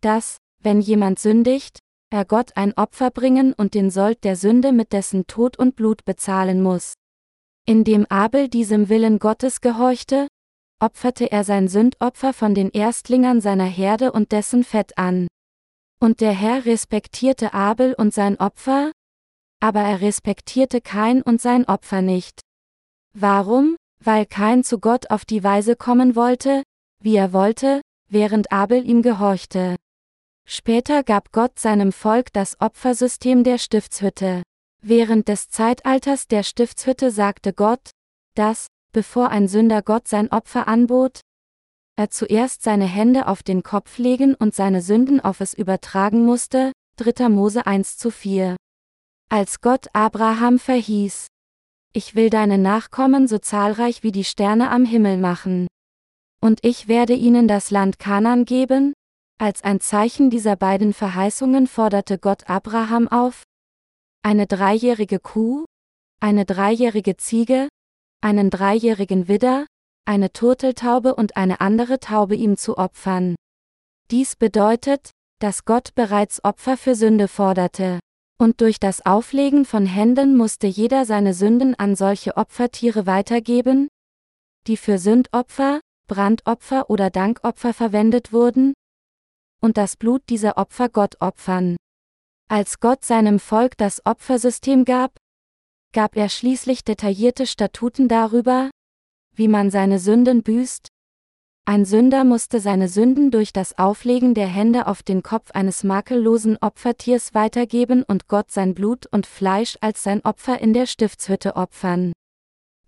dass, 0.00 0.38
wenn 0.60 0.80
jemand 0.80 1.20
sündigt, 1.20 1.78
er 2.10 2.24
Gott 2.24 2.56
ein 2.56 2.72
Opfer 2.76 3.12
bringen 3.12 3.52
und 3.52 3.74
den 3.74 3.92
Sold 3.92 4.24
der 4.24 4.34
Sünde 4.34 4.72
mit 4.72 4.92
dessen 4.92 5.28
Tod 5.28 5.56
und 5.56 5.76
Blut 5.76 6.04
bezahlen 6.04 6.60
muss. 6.60 6.94
Indem 7.68 8.06
Abel 8.08 8.48
diesem 8.48 8.88
Willen 8.88 9.18
Gottes 9.18 9.60
gehorchte, 9.60 10.26
opferte 10.80 11.30
er 11.30 11.44
sein 11.44 11.68
Sündopfer 11.68 12.32
von 12.32 12.54
den 12.54 12.70
Erstlingern 12.70 13.42
seiner 13.42 13.66
Herde 13.66 14.10
und 14.10 14.32
dessen 14.32 14.64
Fett 14.64 14.96
an. 14.96 15.28
Und 16.00 16.22
der 16.22 16.32
Herr 16.32 16.64
respektierte 16.64 17.52
Abel 17.52 17.92
und 17.92 18.14
sein 18.14 18.40
Opfer, 18.40 18.90
aber 19.60 19.80
er 19.80 20.00
respektierte 20.00 20.80
Kain 20.80 21.20
und 21.20 21.42
sein 21.42 21.66
Opfer 21.66 22.00
nicht. 22.00 22.40
Warum? 23.12 23.76
Weil 24.02 24.24
Kain 24.24 24.64
zu 24.64 24.78
Gott 24.78 25.10
auf 25.10 25.26
die 25.26 25.44
Weise 25.44 25.76
kommen 25.76 26.16
wollte, 26.16 26.62
wie 27.02 27.16
er 27.16 27.34
wollte, 27.34 27.82
während 28.08 28.50
Abel 28.50 28.82
ihm 28.88 29.02
gehorchte. 29.02 29.76
Später 30.48 31.02
gab 31.02 31.32
Gott 31.32 31.58
seinem 31.58 31.92
Volk 31.92 32.32
das 32.32 32.58
Opfersystem 32.62 33.44
der 33.44 33.58
Stiftshütte. 33.58 34.42
Während 34.82 35.28
des 35.28 35.48
Zeitalters 35.48 36.28
der 36.28 36.42
Stiftshütte 36.42 37.10
sagte 37.10 37.52
Gott, 37.52 37.90
dass, 38.34 38.68
bevor 38.92 39.30
ein 39.30 39.48
Sünder 39.48 39.82
Gott 39.82 40.06
sein 40.08 40.30
Opfer 40.30 40.68
anbot, 40.68 41.20
er 41.96 42.10
zuerst 42.10 42.62
seine 42.62 42.86
Hände 42.86 43.26
auf 43.26 43.42
den 43.42 43.64
Kopf 43.64 43.98
legen 43.98 44.34
und 44.34 44.54
seine 44.54 44.82
Sünden 44.82 45.20
auf 45.20 45.40
es 45.40 45.52
übertragen 45.52 46.24
musste, 46.24 46.72
3. 46.96 47.28
Mose 47.28 47.66
1 47.66 47.98
zu 47.98 48.12
4. 48.12 48.56
Als 49.28 49.60
Gott 49.60 49.88
Abraham 49.92 50.60
verhieß, 50.60 51.26
ich 51.92 52.14
will 52.14 52.30
deine 52.30 52.58
Nachkommen 52.58 53.26
so 53.26 53.38
zahlreich 53.38 54.04
wie 54.04 54.12
die 54.12 54.24
Sterne 54.24 54.70
am 54.70 54.84
Himmel 54.84 55.16
machen. 55.16 55.66
Und 56.40 56.60
ich 56.64 56.86
werde 56.86 57.14
ihnen 57.14 57.48
das 57.48 57.72
Land 57.72 57.98
Kanan 57.98 58.44
geben, 58.44 58.92
als 59.38 59.64
ein 59.64 59.80
Zeichen 59.80 60.30
dieser 60.30 60.54
beiden 60.54 60.92
Verheißungen 60.92 61.66
forderte 61.66 62.18
Gott 62.18 62.48
Abraham 62.48 63.08
auf, 63.08 63.42
eine 64.22 64.46
dreijährige 64.46 65.20
Kuh, 65.20 65.64
eine 66.20 66.44
dreijährige 66.44 67.16
Ziege, 67.16 67.68
einen 68.20 68.50
dreijährigen 68.50 69.28
Widder, 69.28 69.66
eine 70.04 70.32
Turteltaube 70.32 71.14
und 71.14 71.36
eine 71.36 71.60
andere 71.60 72.00
Taube 72.00 72.34
ihm 72.34 72.56
zu 72.56 72.78
opfern. 72.78 73.36
Dies 74.10 74.36
bedeutet, 74.36 75.10
dass 75.38 75.64
Gott 75.64 75.94
bereits 75.94 76.42
Opfer 76.44 76.76
für 76.76 76.94
Sünde 76.94 77.28
forderte. 77.28 78.00
Und 78.40 78.60
durch 78.60 78.78
das 78.78 79.04
Auflegen 79.04 79.64
von 79.64 79.84
Händen 79.84 80.36
musste 80.36 80.66
jeder 80.66 81.04
seine 81.04 81.34
Sünden 81.34 81.74
an 81.74 81.96
solche 81.96 82.36
Opfertiere 82.36 83.06
weitergeben, 83.06 83.88
die 84.66 84.76
für 84.76 84.98
Sündopfer, 84.98 85.80
Brandopfer 86.06 86.88
oder 86.88 87.10
Dankopfer 87.10 87.74
verwendet 87.74 88.32
wurden, 88.32 88.74
und 89.60 89.76
das 89.76 89.96
Blut 89.96 90.22
dieser 90.28 90.56
Opfer 90.56 90.88
Gott 90.88 91.16
opfern. 91.20 91.76
Als 92.50 92.80
Gott 92.80 93.04
seinem 93.04 93.40
Volk 93.40 93.76
das 93.76 94.00
Opfersystem 94.06 94.86
gab, 94.86 95.18
gab 95.92 96.16
er 96.16 96.30
schließlich 96.30 96.82
detaillierte 96.82 97.46
Statuten 97.46 98.08
darüber, 98.08 98.70
wie 99.34 99.48
man 99.48 99.70
seine 99.70 99.98
Sünden 99.98 100.42
büßt. 100.42 100.88
ein 101.66 101.84
Sünder 101.84 102.24
musste 102.24 102.60
seine 102.60 102.88
Sünden 102.88 103.30
durch 103.30 103.52
das 103.52 103.76
Auflegen 103.76 104.32
der 104.32 104.46
Hände 104.46 104.86
auf 104.86 105.02
den 105.02 105.22
Kopf 105.22 105.50
eines 105.50 105.84
makellosen 105.84 106.56
Opfertiers 106.56 107.34
weitergeben 107.34 108.02
und 108.02 108.28
Gott 108.28 108.50
sein 108.50 108.74
Blut 108.74 109.04
und 109.04 109.26
Fleisch 109.26 109.76
als 109.82 110.02
sein 110.02 110.24
Opfer 110.24 110.58
in 110.58 110.72
der 110.72 110.86
Stiftshütte 110.86 111.54
opfern. 111.54 112.14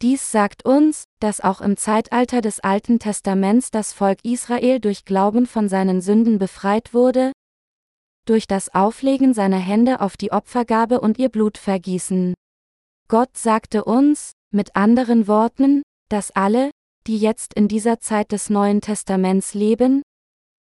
Dies 0.01 0.33
sagt 0.33 0.65
uns, 0.65 1.05
dass 1.21 1.43
auch 1.43 1.61
im 1.61 1.77
Zeitalter 1.77 2.41
des 2.41 2.61
Alten 2.61 2.99
Testaments 2.99 3.71
das 3.71 3.93
Volk 3.93 4.21
Israel 4.25 4.81
durch 4.81 5.05
Glauben 5.05 5.45
von 5.45 5.69
seinen 5.69 6.01
Sünden 6.01 6.39
befreit 6.39 6.95
wurde, 6.95 7.33
durch 8.27 8.47
das 8.47 8.75
Auflegen 8.75 9.35
seiner 9.35 9.59
Hände 9.59 10.01
auf 10.01 10.17
die 10.17 10.33
Opfergabe 10.33 11.01
und 11.01 11.19
ihr 11.19 11.29
Blut 11.29 11.59
vergießen. 11.59 12.35
Gott 13.09 13.37
sagte 13.37 13.85
uns, 13.85 14.33
mit 14.53 14.77
anderen 14.77 15.27
Worten, 15.27 15.83
dass 16.09 16.31
alle, 16.31 16.71
die 17.07 17.19
jetzt 17.19 17.55
in 17.55 17.69
dieser 17.69 18.01
Zeit 18.01 18.33
des 18.33 18.51
Neuen 18.51 18.81
Testaments 18.81 19.55
leben, 19.55 20.03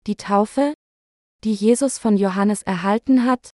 die 0.07 0.17
Taufe, 0.17 0.75
die 1.45 1.53
Jesus 1.53 1.99
von 1.99 2.17
Johannes 2.17 2.63
erhalten 2.63 3.25
hat, 3.25 3.51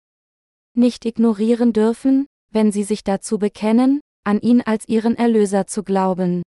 nicht 0.75 1.05
ignorieren 1.05 1.73
dürfen, 1.73 2.25
wenn 2.51 2.71
sie 2.71 2.83
sich 2.83 3.03
dazu 3.03 3.37
bekennen, 3.37 3.99
an 4.23 4.39
ihn 4.39 4.61
als 4.61 4.87
ihren 4.87 5.15
Erlöser 5.15 5.67
zu 5.67 5.83
glauben. 5.83 6.43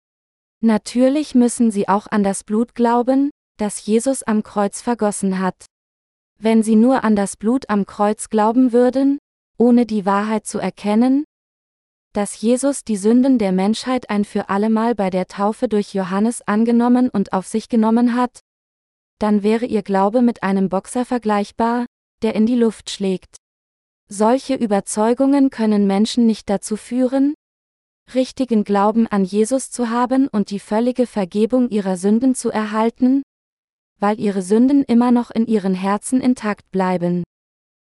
Natürlich 0.60 1.34
müssen 1.34 1.70
sie 1.70 1.88
auch 1.88 2.06
an 2.06 2.22
das 2.22 2.44
Blut 2.44 2.74
glauben, 2.74 3.30
das 3.58 3.84
Jesus 3.86 4.22
am 4.22 4.42
Kreuz 4.42 4.80
vergossen 4.80 5.38
hat. 5.38 5.66
Wenn 6.44 6.64
sie 6.64 6.74
nur 6.74 7.04
an 7.04 7.14
das 7.14 7.36
Blut 7.36 7.70
am 7.70 7.86
Kreuz 7.86 8.28
glauben 8.28 8.72
würden, 8.72 9.18
ohne 9.58 9.86
die 9.86 10.04
Wahrheit 10.04 10.44
zu 10.44 10.58
erkennen, 10.58 11.22
dass 12.14 12.40
Jesus 12.40 12.82
die 12.82 12.96
Sünden 12.96 13.38
der 13.38 13.52
Menschheit 13.52 14.10
ein 14.10 14.24
für 14.24 14.48
allemal 14.48 14.96
bei 14.96 15.08
der 15.08 15.28
Taufe 15.28 15.68
durch 15.68 15.94
Johannes 15.94 16.42
angenommen 16.42 17.10
und 17.10 17.32
auf 17.32 17.46
sich 17.46 17.68
genommen 17.68 18.16
hat, 18.16 18.40
dann 19.20 19.44
wäre 19.44 19.66
ihr 19.66 19.82
Glaube 19.82 20.20
mit 20.20 20.42
einem 20.42 20.68
Boxer 20.68 21.04
vergleichbar, 21.04 21.86
der 22.22 22.34
in 22.34 22.44
die 22.44 22.56
Luft 22.56 22.90
schlägt. 22.90 23.36
Solche 24.08 24.56
Überzeugungen 24.56 25.48
können 25.48 25.86
Menschen 25.86 26.26
nicht 26.26 26.50
dazu 26.50 26.76
führen, 26.76 27.34
richtigen 28.16 28.64
Glauben 28.64 29.06
an 29.06 29.22
Jesus 29.22 29.70
zu 29.70 29.90
haben 29.90 30.26
und 30.26 30.50
die 30.50 30.58
völlige 30.58 31.06
Vergebung 31.06 31.68
ihrer 31.68 31.96
Sünden 31.96 32.34
zu 32.34 32.50
erhalten, 32.50 33.22
weil 34.02 34.18
ihre 34.18 34.42
Sünden 34.42 34.82
immer 34.82 35.12
noch 35.12 35.30
in 35.30 35.46
ihren 35.46 35.74
Herzen 35.74 36.20
intakt 36.20 36.68
bleiben. 36.72 37.22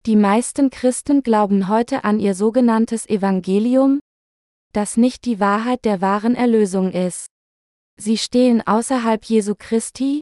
Die 0.07 0.15
meisten 0.15 0.71
Christen 0.71 1.21
glauben 1.21 1.67
heute 1.67 2.03
an 2.03 2.19
ihr 2.19 2.33
sogenanntes 2.33 3.07
Evangelium, 3.07 3.99
das 4.73 4.97
nicht 4.97 5.25
die 5.25 5.39
Wahrheit 5.39 5.85
der 5.85 6.01
wahren 6.01 6.33
Erlösung 6.33 6.91
ist. 6.91 7.27
Sie 7.95 8.17
stehen 8.17 8.65
außerhalb 8.65 9.23
Jesu 9.23 9.53
Christi, 9.55 10.21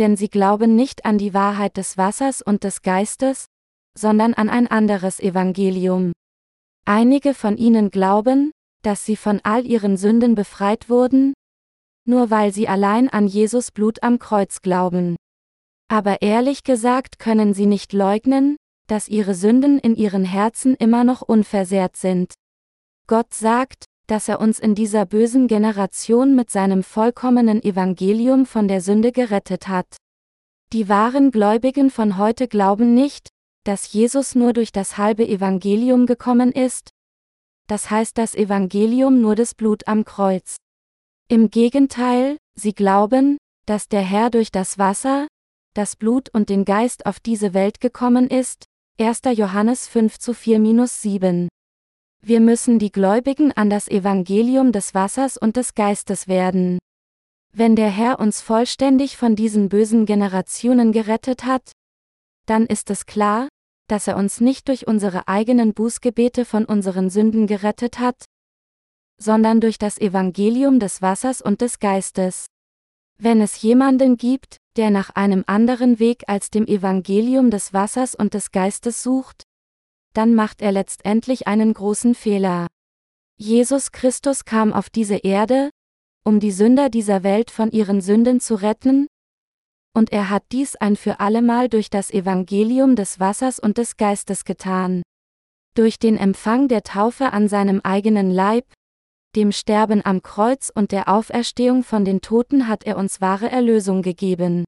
denn 0.00 0.16
sie 0.16 0.28
glauben 0.28 0.74
nicht 0.74 1.04
an 1.04 1.18
die 1.18 1.34
Wahrheit 1.34 1.76
des 1.76 1.96
Wassers 1.96 2.42
und 2.42 2.64
des 2.64 2.82
Geistes, 2.82 3.46
sondern 3.96 4.34
an 4.34 4.48
ein 4.48 4.66
anderes 4.66 5.20
Evangelium. 5.20 6.12
Einige 6.84 7.34
von 7.34 7.56
ihnen 7.56 7.90
glauben, 7.90 8.50
dass 8.82 9.06
sie 9.06 9.16
von 9.16 9.40
all 9.44 9.66
ihren 9.66 9.96
Sünden 9.96 10.34
befreit 10.34 10.88
wurden, 10.88 11.32
nur 12.04 12.30
weil 12.30 12.52
sie 12.52 12.68
allein 12.68 13.08
an 13.08 13.26
Jesus 13.26 13.70
Blut 13.70 14.02
am 14.02 14.18
Kreuz 14.18 14.60
glauben. 14.62 15.16
Aber 15.88 16.22
ehrlich 16.22 16.64
gesagt 16.64 17.18
können 17.18 17.54
sie 17.54 17.66
nicht 17.66 17.92
leugnen, 17.92 18.56
dass 18.86 19.08
ihre 19.08 19.34
Sünden 19.34 19.78
in 19.78 19.94
ihren 19.94 20.24
Herzen 20.24 20.74
immer 20.74 21.04
noch 21.04 21.22
unversehrt 21.22 21.96
sind. 21.96 22.34
Gott 23.06 23.32
sagt, 23.34 23.84
dass 24.06 24.28
er 24.28 24.40
uns 24.40 24.58
in 24.58 24.74
dieser 24.74 25.06
bösen 25.06 25.46
Generation 25.48 26.34
mit 26.34 26.50
seinem 26.50 26.82
vollkommenen 26.82 27.62
Evangelium 27.62 28.46
von 28.46 28.68
der 28.68 28.80
Sünde 28.80 29.12
gerettet 29.12 29.68
hat. 29.68 29.96
Die 30.72 30.88
wahren 30.88 31.30
Gläubigen 31.30 31.90
von 31.90 32.16
heute 32.18 32.48
glauben 32.48 32.94
nicht, 32.94 33.28
dass 33.64 33.92
Jesus 33.92 34.34
nur 34.34 34.52
durch 34.52 34.72
das 34.72 34.98
halbe 34.98 35.26
Evangelium 35.26 36.06
gekommen 36.06 36.50
ist, 36.52 36.90
das 37.68 37.90
heißt 37.90 38.18
das 38.18 38.34
Evangelium 38.34 39.20
nur 39.20 39.34
des 39.34 39.54
Blut 39.54 39.86
am 39.86 40.04
Kreuz. 40.04 40.56
Im 41.28 41.50
Gegenteil, 41.50 42.36
sie 42.54 42.74
glauben, 42.74 43.38
dass 43.66 43.88
der 43.88 44.02
Herr 44.02 44.30
durch 44.30 44.50
das 44.50 44.78
Wasser, 44.78 45.28
das 45.74 45.96
Blut 45.96 46.28
und 46.32 46.48
den 46.48 46.64
Geist 46.64 47.06
auf 47.06 47.20
diese 47.20 47.54
Welt 47.54 47.80
gekommen 47.80 48.28
ist, 48.28 48.64
1. 49.00 49.22
Johannes 49.34 49.88
5 49.88 50.18
zu 50.18 50.32
4-7. 50.32 51.48
Wir 52.24 52.40
müssen 52.40 52.78
die 52.78 52.92
Gläubigen 52.92 53.52
an 53.52 53.70
das 53.70 53.88
Evangelium 53.88 54.70
des 54.72 54.94
Wassers 54.94 55.36
und 55.36 55.56
des 55.56 55.74
Geistes 55.74 56.28
werden. 56.28 56.78
Wenn 57.54 57.74
der 57.76 57.90
Herr 57.90 58.20
uns 58.20 58.40
vollständig 58.40 59.16
von 59.16 59.34
diesen 59.34 59.68
bösen 59.68 60.06
Generationen 60.06 60.92
gerettet 60.92 61.44
hat, 61.44 61.72
dann 62.46 62.66
ist 62.66 62.90
es 62.90 63.06
klar, 63.06 63.48
dass 63.88 64.06
er 64.06 64.16
uns 64.16 64.40
nicht 64.40 64.68
durch 64.68 64.86
unsere 64.86 65.28
eigenen 65.28 65.74
Bußgebete 65.74 66.44
von 66.44 66.64
unseren 66.64 67.10
Sünden 67.10 67.46
gerettet 67.46 67.98
hat, 67.98 68.24
sondern 69.22 69.60
durch 69.60 69.78
das 69.78 69.98
Evangelium 69.98 70.78
des 70.80 71.00
Wassers 71.00 71.40
und 71.40 71.60
des 71.60 71.78
Geistes. 71.78 72.46
Wenn 73.18 73.40
es 73.40 73.62
jemanden 73.62 74.16
gibt, 74.16 74.56
der 74.76 74.90
nach 74.90 75.10
einem 75.10 75.44
anderen 75.46 75.98
Weg 75.98 76.24
als 76.26 76.50
dem 76.50 76.66
Evangelium 76.66 77.50
des 77.50 77.72
Wassers 77.72 78.14
und 78.14 78.34
des 78.34 78.50
Geistes 78.50 79.02
sucht, 79.02 79.44
dann 80.12 80.34
macht 80.34 80.60
er 80.60 80.72
letztendlich 80.72 81.46
einen 81.46 81.72
großen 81.72 82.14
Fehler. 82.14 82.66
Jesus 83.36 83.92
Christus 83.92 84.44
kam 84.44 84.72
auf 84.72 84.90
diese 84.90 85.16
Erde, 85.16 85.70
um 86.24 86.40
die 86.40 86.52
Sünder 86.52 86.90
dieser 86.90 87.22
Welt 87.22 87.50
von 87.50 87.70
ihren 87.70 88.00
Sünden 88.00 88.40
zu 88.40 88.54
retten, 88.54 89.06
und 89.94 90.10
er 90.10 90.30
hat 90.30 90.44
dies 90.52 90.76
ein 90.76 90.96
für 90.96 91.20
allemal 91.20 91.68
durch 91.68 91.90
das 91.90 92.10
Evangelium 92.10 92.96
des 92.96 93.20
Wassers 93.20 93.58
und 93.58 93.78
des 93.78 93.96
Geistes 93.96 94.44
getan. 94.44 95.02
Durch 95.74 95.98
den 95.98 96.16
Empfang 96.16 96.68
der 96.68 96.82
Taufe 96.82 97.32
an 97.32 97.48
seinem 97.48 97.80
eigenen 97.82 98.30
Leib, 98.30 98.64
dem 99.34 99.52
Sterben 99.52 100.04
am 100.04 100.22
Kreuz 100.22 100.70
und 100.74 100.92
der 100.92 101.08
Auferstehung 101.08 101.84
von 101.84 102.04
den 102.04 102.20
Toten 102.20 102.68
hat 102.68 102.84
er 102.84 102.96
uns 102.96 103.20
wahre 103.20 103.50
Erlösung 103.50 104.02
gegeben. 104.02 104.64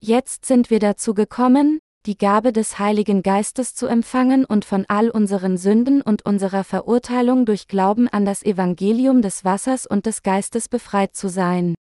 Jetzt 0.00 0.44
sind 0.44 0.70
wir 0.70 0.78
dazu 0.78 1.14
gekommen, 1.14 1.80
die 2.06 2.16
Gabe 2.16 2.52
des 2.52 2.78
Heiligen 2.78 3.22
Geistes 3.22 3.74
zu 3.74 3.86
empfangen 3.86 4.44
und 4.44 4.64
von 4.64 4.84
all 4.88 5.10
unseren 5.10 5.56
Sünden 5.56 6.02
und 6.02 6.24
unserer 6.24 6.62
Verurteilung 6.62 7.46
durch 7.46 7.66
Glauben 7.66 8.06
an 8.08 8.24
das 8.24 8.44
Evangelium 8.44 9.22
des 9.22 9.44
Wassers 9.44 9.86
und 9.86 10.06
des 10.06 10.22
Geistes 10.22 10.68
befreit 10.68 11.16
zu 11.16 11.28
sein. 11.28 11.74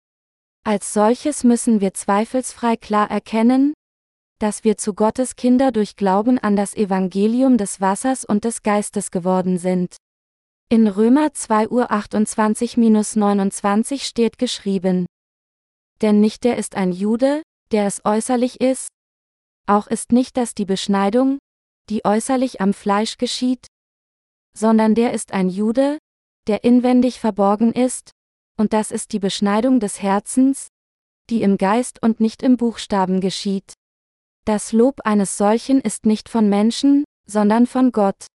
Als 0.63 0.93
solches 0.93 1.43
müssen 1.43 1.79
wir 1.79 1.93
zweifelsfrei 1.93 2.75
klar 2.75 3.11
erkennen, 3.11 3.73
dass 4.39 4.63
wir 4.63 4.77
zu 4.77 4.95
Gottes 4.95 5.35
Kinder 5.35 5.71
durch 5.71 5.95
Glauben 5.95 6.39
an 6.39 6.55
das 6.55 6.75
Evangelium 6.75 7.57
des 7.57 7.79
Wassers 7.79 8.25
und 8.25 8.45
des 8.45 8.63
Geistes 8.63 9.11
geworden 9.11 9.57
sind. 9.59 9.95
In 10.67 10.87
Römer 10.87 11.31
2 11.31 11.69
Uhr 11.69 11.91
28-29 11.91 14.03
steht 14.03 14.39
geschrieben. 14.39 15.05
Denn 16.01 16.19
nicht 16.19 16.43
der 16.43 16.57
ist 16.57 16.75
ein 16.75 16.91
Jude, 16.91 17.43
der 17.71 17.85
es 17.85 18.03
äußerlich 18.03 18.61
ist, 18.61 18.87
auch 19.67 19.85
ist 19.85 20.11
nicht 20.11 20.37
das 20.37 20.55
die 20.55 20.65
Beschneidung, 20.65 21.37
die 21.91 22.03
äußerlich 22.03 22.61
am 22.61 22.73
Fleisch 22.73 23.17
geschieht, 23.17 23.67
sondern 24.57 24.95
der 24.95 25.13
ist 25.13 25.33
ein 25.33 25.49
Jude, 25.49 25.99
der 26.47 26.63
inwendig 26.63 27.19
verborgen 27.19 27.71
ist, 27.71 28.09
und 28.57 28.73
das 28.73 28.89
ist 28.89 29.13
die 29.13 29.19
Beschneidung 29.19 29.79
des 29.79 30.01
Herzens, 30.01 30.69
die 31.29 31.43
im 31.43 31.57
Geist 31.57 32.01
und 32.01 32.19
nicht 32.19 32.41
im 32.41 32.57
Buchstaben 32.57 33.21
geschieht. 33.21 33.75
Das 34.45 34.71
Lob 34.71 35.01
eines 35.03 35.37
solchen 35.37 35.79
ist 35.79 36.07
nicht 36.07 36.27
von 36.27 36.49
Menschen, 36.49 37.03
sondern 37.27 37.67
von 37.67 37.91
Gott. 37.91 38.25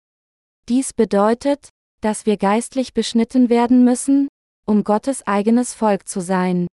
Dies 0.69 0.93
bedeutet, 0.93 1.67
dass 2.01 2.25
wir 2.25 2.37
geistlich 2.37 2.93
beschnitten 2.93 3.49
werden 3.49 3.83
müssen, 3.83 4.27
um 4.65 4.83
Gottes 4.83 5.25
eigenes 5.25 5.73
Volk 5.73 6.07
zu 6.07 6.19
sein. 6.19 6.67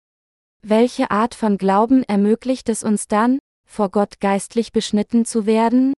Welche 0.62 1.10
Art 1.10 1.34
von 1.34 1.58
Glauben 1.58 2.04
ermöglicht 2.04 2.68
es 2.68 2.84
uns 2.84 3.08
dann, 3.08 3.38
vor 3.68 3.90
Gott 3.90 4.20
geistlich 4.20 4.72
beschnitten 4.72 5.24
zu 5.24 5.46
werden? 5.46 5.92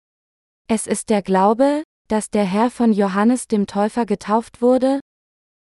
Es 0.67 0.88
ist 0.88 1.09
der 1.09 1.21
Glaube, 1.21 1.84
dass 2.07 2.30
der 2.30 2.45
Herr 2.45 2.69
von 2.69 2.93
Johannes 2.93 3.47
dem 3.47 3.67
Täufer 3.67 4.05
getauft 4.05 4.61
wurde, 4.61 4.99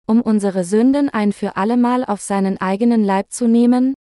um 0.06 0.20
unsere 0.20 0.64
Sünden 0.64 1.08
ein 1.08 1.32
für 1.32 1.56
allemal 1.56 2.04
auf 2.04 2.20
seinen 2.20 2.60
eigenen 2.60 3.04
Leib 3.04 3.30
zu 3.30 3.46
nehmen, 3.46 3.94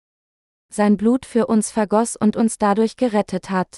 sein 0.73 0.97
Blut 0.97 1.27
für 1.27 1.47
uns 1.47 1.71
vergoss 1.71 2.17
und 2.17 2.37
uns 2.37 2.59
dadurch 2.59 2.97
gerettet 2.97 3.51
hat. 3.51 3.77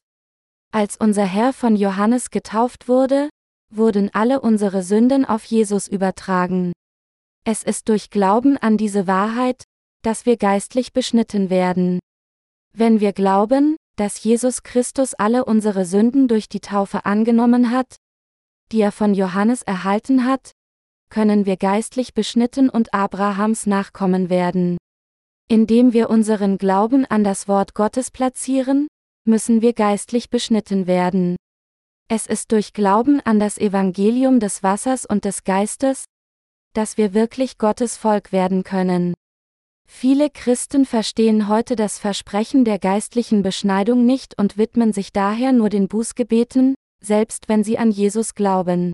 Als 0.73 0.97
unser 0.97 1.25
Herr 1.25 1.53
von 1.53 1.77
Johannes 1.77 2.31
getauft 2.31 2.89
wurde, 2.89 3.31
wurden 3.71 4.11
alle 4.13 4.41
unsere 4.41 4.83
Sünden 4.83 5.25
auf 5.25 5.45
Jesus 5.45 5.89
übertragen. 5.89 6.73
Es 7.45 7.63
ist 7.63 7.89
durch 7.89 8.11
Glauben 8.11 8.57
an 8.57 8.77
diese 8.77 9.07
Wahrheit, 9.07 9.65
dass 10.03 10.27
wir 10.27 10.37
geistlich 10.37 10.93
beschnitten 10.93 11.51
werden. 11.51 11.99
Wenn 12.73 13.01
wir 13.01 13.13
glauben, 13.13 13.77
dass 13.97 14.23
Jesus 14.23 14.63
Christus 14.63 15.15
alle 15.15 15.45
unsere 15.45 15.85
Sünden 15.85 16.29
durch 16.29 16.49
die 16.49 16.61
Taufe 16.61 17.05
angenommen 17.05 17.71
hat, 17.71 17.97
die 18.71 18.81
er 18.81 18.93
von 18.93 19.15
Johannes 19.15 19.63
erhalten 19.63 20.25
hat, 20.25 20.53
können 21.11 21.47
wir 21.47 21.57
geistlich 21.57 22.15
beschnitten 22.15 22.69
und 22.69 22.93
Abrahams 22.95 23.67
Nachkommen 23.67 24.31
werden. 24.31 24.77
Indem 25.49 25.95
wir 25.95 26.11
unseren 26.11 26.59
Glauben 26.59 27.07
an 27.07 27.25
das 27.25 27.49
Wort 27.49 27.75
Gottes 27.75 28.11
platzieren, 28.11 28.89
müssen 29.25 29.63
wir 29.63 29.73
geistlich 29.73 30.29
beschnitten 30.29 30.87
werden. 30.87 31.37
Es 32.11 32.27
ist 32.27 32.53
durch 32.53 32.73
Glauben 32.73 33.21
an 33.21 33.39
das 33.39 33.59
Evangelium 33.59 34.41
des 34.41 34.63
Wassers 34.63 35.05
und 35.05 35.27
des 35.27 35.45
Geistes, 35.45 36.07
dass 36.73 36.97
wir 36.97 37.13
wirklich 37.13 37.59
Gottes 37.59 37.99
Volk 37.99 38.33
werden 38.33 38.65
können. 38.65 39.13
Viele 39.87 40.31
Christen 40.31 40.87
verstehen 40.87 41.49
heute 41.49 41.77
das 41.77 41.99
Versprechen 41.99 42.65
der 42.65 42.79
geistlichen 42.79 43.43
Beschneidung 43.43 44.07
nicht 44.07 44.39
und 44.39 44.57
widmen 44.57 44.95
sich 44.95 45.13
daher 45.13 45.53
nur 45.53 45.69
den 45.69 45.87
Bußgebeten, 45.87 46.75
selbst 47.05 47.51
wenn 47.51 47.63
sie 47.63 47.77
an 47.77 47.91
Jesus 47.91 48.35
glauben. 48.35 48.93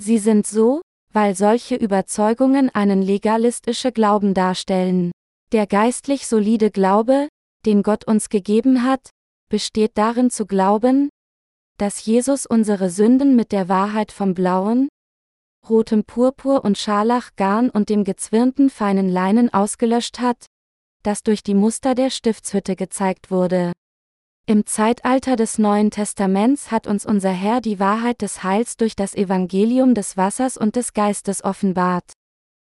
Sie 0.00 0.18
sind 0.18 0.44
so, 0.44 0.82
weil 1.12 1.36
solche 1.36 1.76
Überzeugungen 1.76 2.70
einen 2.70 3.02
legalistische 3.02 3.92
Glauben 3.92 4.34
darstellen. 4.34 5.12
Der 5.52 5.68
geistlich 5.68 6.26
solide 6.26 6.72
Glaube, 6.72 7.28
den 7.66 7.84
Gott 7.84 8.04
uns 8.04 8.30
gegeben 8.30 8.82
hat, 8.82 9.10
besteht 9.48 9.92
darin 9.94 10.30
zu 10.30 10.46
glauben, 10.46 11.08
dass 11.78 12.04
Jesus 12.04 12.46
unsere 12.46 12.90
Sünden 12.90 13.36
mit 13.36 13.52
der 13.52 13.68
Wahrheit 13.68 14.12
vom 14.12 14.34
blauen, 14.34 14.88
rotem 15.68 16.04
Purpur 16.04 16.64
und 16.64 16.78
Scharlachgarn 16.78 17.70
und 17.70 17.88
dem 17.88 18.04
gezwirnten 18.04 18.70
feinen 18.70 19.08
Leinen 19.08 19.52
ausgelöscht 19.52 20.20
hat, 20.20 20.46
das 21.02 21.22
durch 21.22 21.42
die 21.42 21.54
Muster 21.54 21.94
der 21.94 22.10
Stiftshütte 22.10 22.76
gezeigt 22.76 23.30
wurde. 23.30 23.72
Im 24.46 24.66
Zeitalter 24.66 25.36
des 25.36 25.58
Neuen 25.58 25.92
Testaments 25.92 26.72
hat 26.72 26.88
uns 26.88 27.06
unser 27.06 27.30
Herr 27.30 27.60
die 27.60 27.78
Wahrheit 27.78 28.22
des 28.22 28.42
Heils 28.42 28.76
durch 28.76 28.96
das 28.96 29.14
Evangelium 29.14 29.94
des 29.94 30.16
Wassers 30.16 30.56
und 30.56 30.74
des 30.74 30.94
Geistes 30.94 31.44
offenbart. 31.44 32.12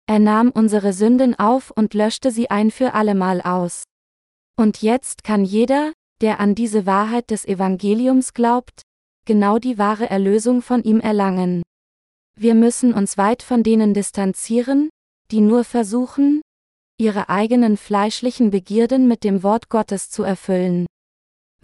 Er 0.09 0.21
nahm 0.21 0.51
unsere 0.51 0.93
Sünden 0.93 1.37
auf 1.37 1.73
und 1.73 1.93
löschte 1.93 2.31
sie 2.31 2.51
ein 2.51 2.71
für 2.71 2.95
allemal 2.95 3.41
aus. 3.41 3.83
Und 4.57 4.81
jetzt 4.81 5.25
kann 5.25 5.45
jeder, 5.45 5.93
der 6.21 6.41
an 6.41 6.55
diese 6.55 6.87
Wahrheit 6.87 7.31
des 7.31 7.45
Evangeliums 7.45 8.35
glaubt, 8.35 8.83
genau 9.27 9.59
die 9.59 9.79
wahre 9.79 10.09
Erlösung 10.09 10.63
von 10.63 10.83
ihm 10.83 11.01
erlangen. 11.01 11.63
Wir 12.39 12.55
müssen 12.55 12.95
uns 12.95 13.19
weit 13.19 13.43
von 13.43 13.63
denen 13.63 13.95
distanzieren, 13.95 14.91
die 15.31 15.41
nur 15.41 15.65
versuchen, 15.65 16.43
ihre 16.99 17.29
eigenen 17.29 17.77
fleischlichen 17.77 18.51
Begierden 18.51 19.09
mit 19.09 19.25
dem 19.25 19.43
Wort 19.43 19.69
Gottes 19.69 20.11
zu 20.11 20.23
erfüllen. 20.23 20.87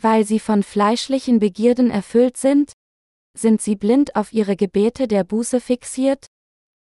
Weil 0.00 0.26
sie 0.26 0.40
von 0.40 0.62
fleischlichen 0.62 1.38
Begierden 1.38 1.90
erfüllt 1.90 2.36
sind, 2.36 2.72
sind 3.36 3.62
sie 3.62 3.76
blind 3.76 4.16
auf 4.16 4.32
ihre 4.32 4.56
Gebete 4.56 5.08
der 5.08 5.24
Buße 5.24 5.60
fixiert, 5.60 6.26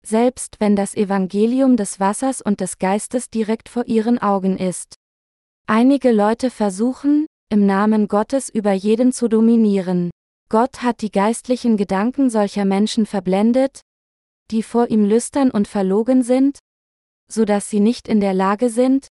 selbst 0.04 0.60
wenn 0.60 0.76
das 0.76 0.94
Evangelium 0.94 1.76
des 1.76 2.00
Wassers 2.00 2.40
und 2.40 2.60
des 2.60 2.78
Geistes 2.78 3.28
direkt 3.28 3.68
vor 3.68 3.86
ihren 3.86 4.18
Augen 4.18 4.56
ist. 4.56 4.94
Einige 5.66 6.10
Leute 6.10 6.50
versuchen, 6.50 7.26
im 7.52 7.66
Namen 7.66 8.08
Gottes 8.08 8.48
über 8.48 8.72
jeden 8.72 9.12
zu 9.12 9.28
dominieren. 9.28 10.10
Gott 10.48 10.82
hat 10.82 11.02
die 11.02 11.10
geistlichen 11.10 11.76
Gedanken 11.76 12.30
solcher 12.30 12.64
Menschen 12.64 13.04
verblendet, 13.04 13.82
die 14.50 14.62
vor 14.62 14.88
ihm 14.88 15.04
lüstern 15.04 15.50
und 15.50 15.68
verlogen 15.68 16.22
sind, 16.22 16.58
so 17.30 17.44
dass 17.44 17.68
sie 17.68 17.80
nicht 17.80 18.08
in 18.08 18.20
der 18.20 18.32
Lage 18.32 18.70
sind, 18.70 19.08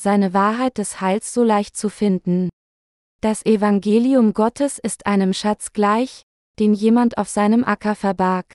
seine 0.00 0.32
Wahrheit 0.32 0.78
des 0.78 1.02
Heils 1.02 1.34
so 1.34 1.44
leicht 1.44 1.76
zu 1.76 1.90
finden. 1.90 2.48
Das 3.20 3.44
Evangelium 3.44 4.32
Gottes 4.32 4.78
ist 4.78 5.04
einem 5.04 5.34
Schatz 5.34 5.74
gleich, 5.74 6.22
den 6.58 6.72
jemand 6.72 7.18
auf 7.18 7.28
seinem 7.28 7.64
Acker 7.64 7.94
verbarg. 7.94 8.50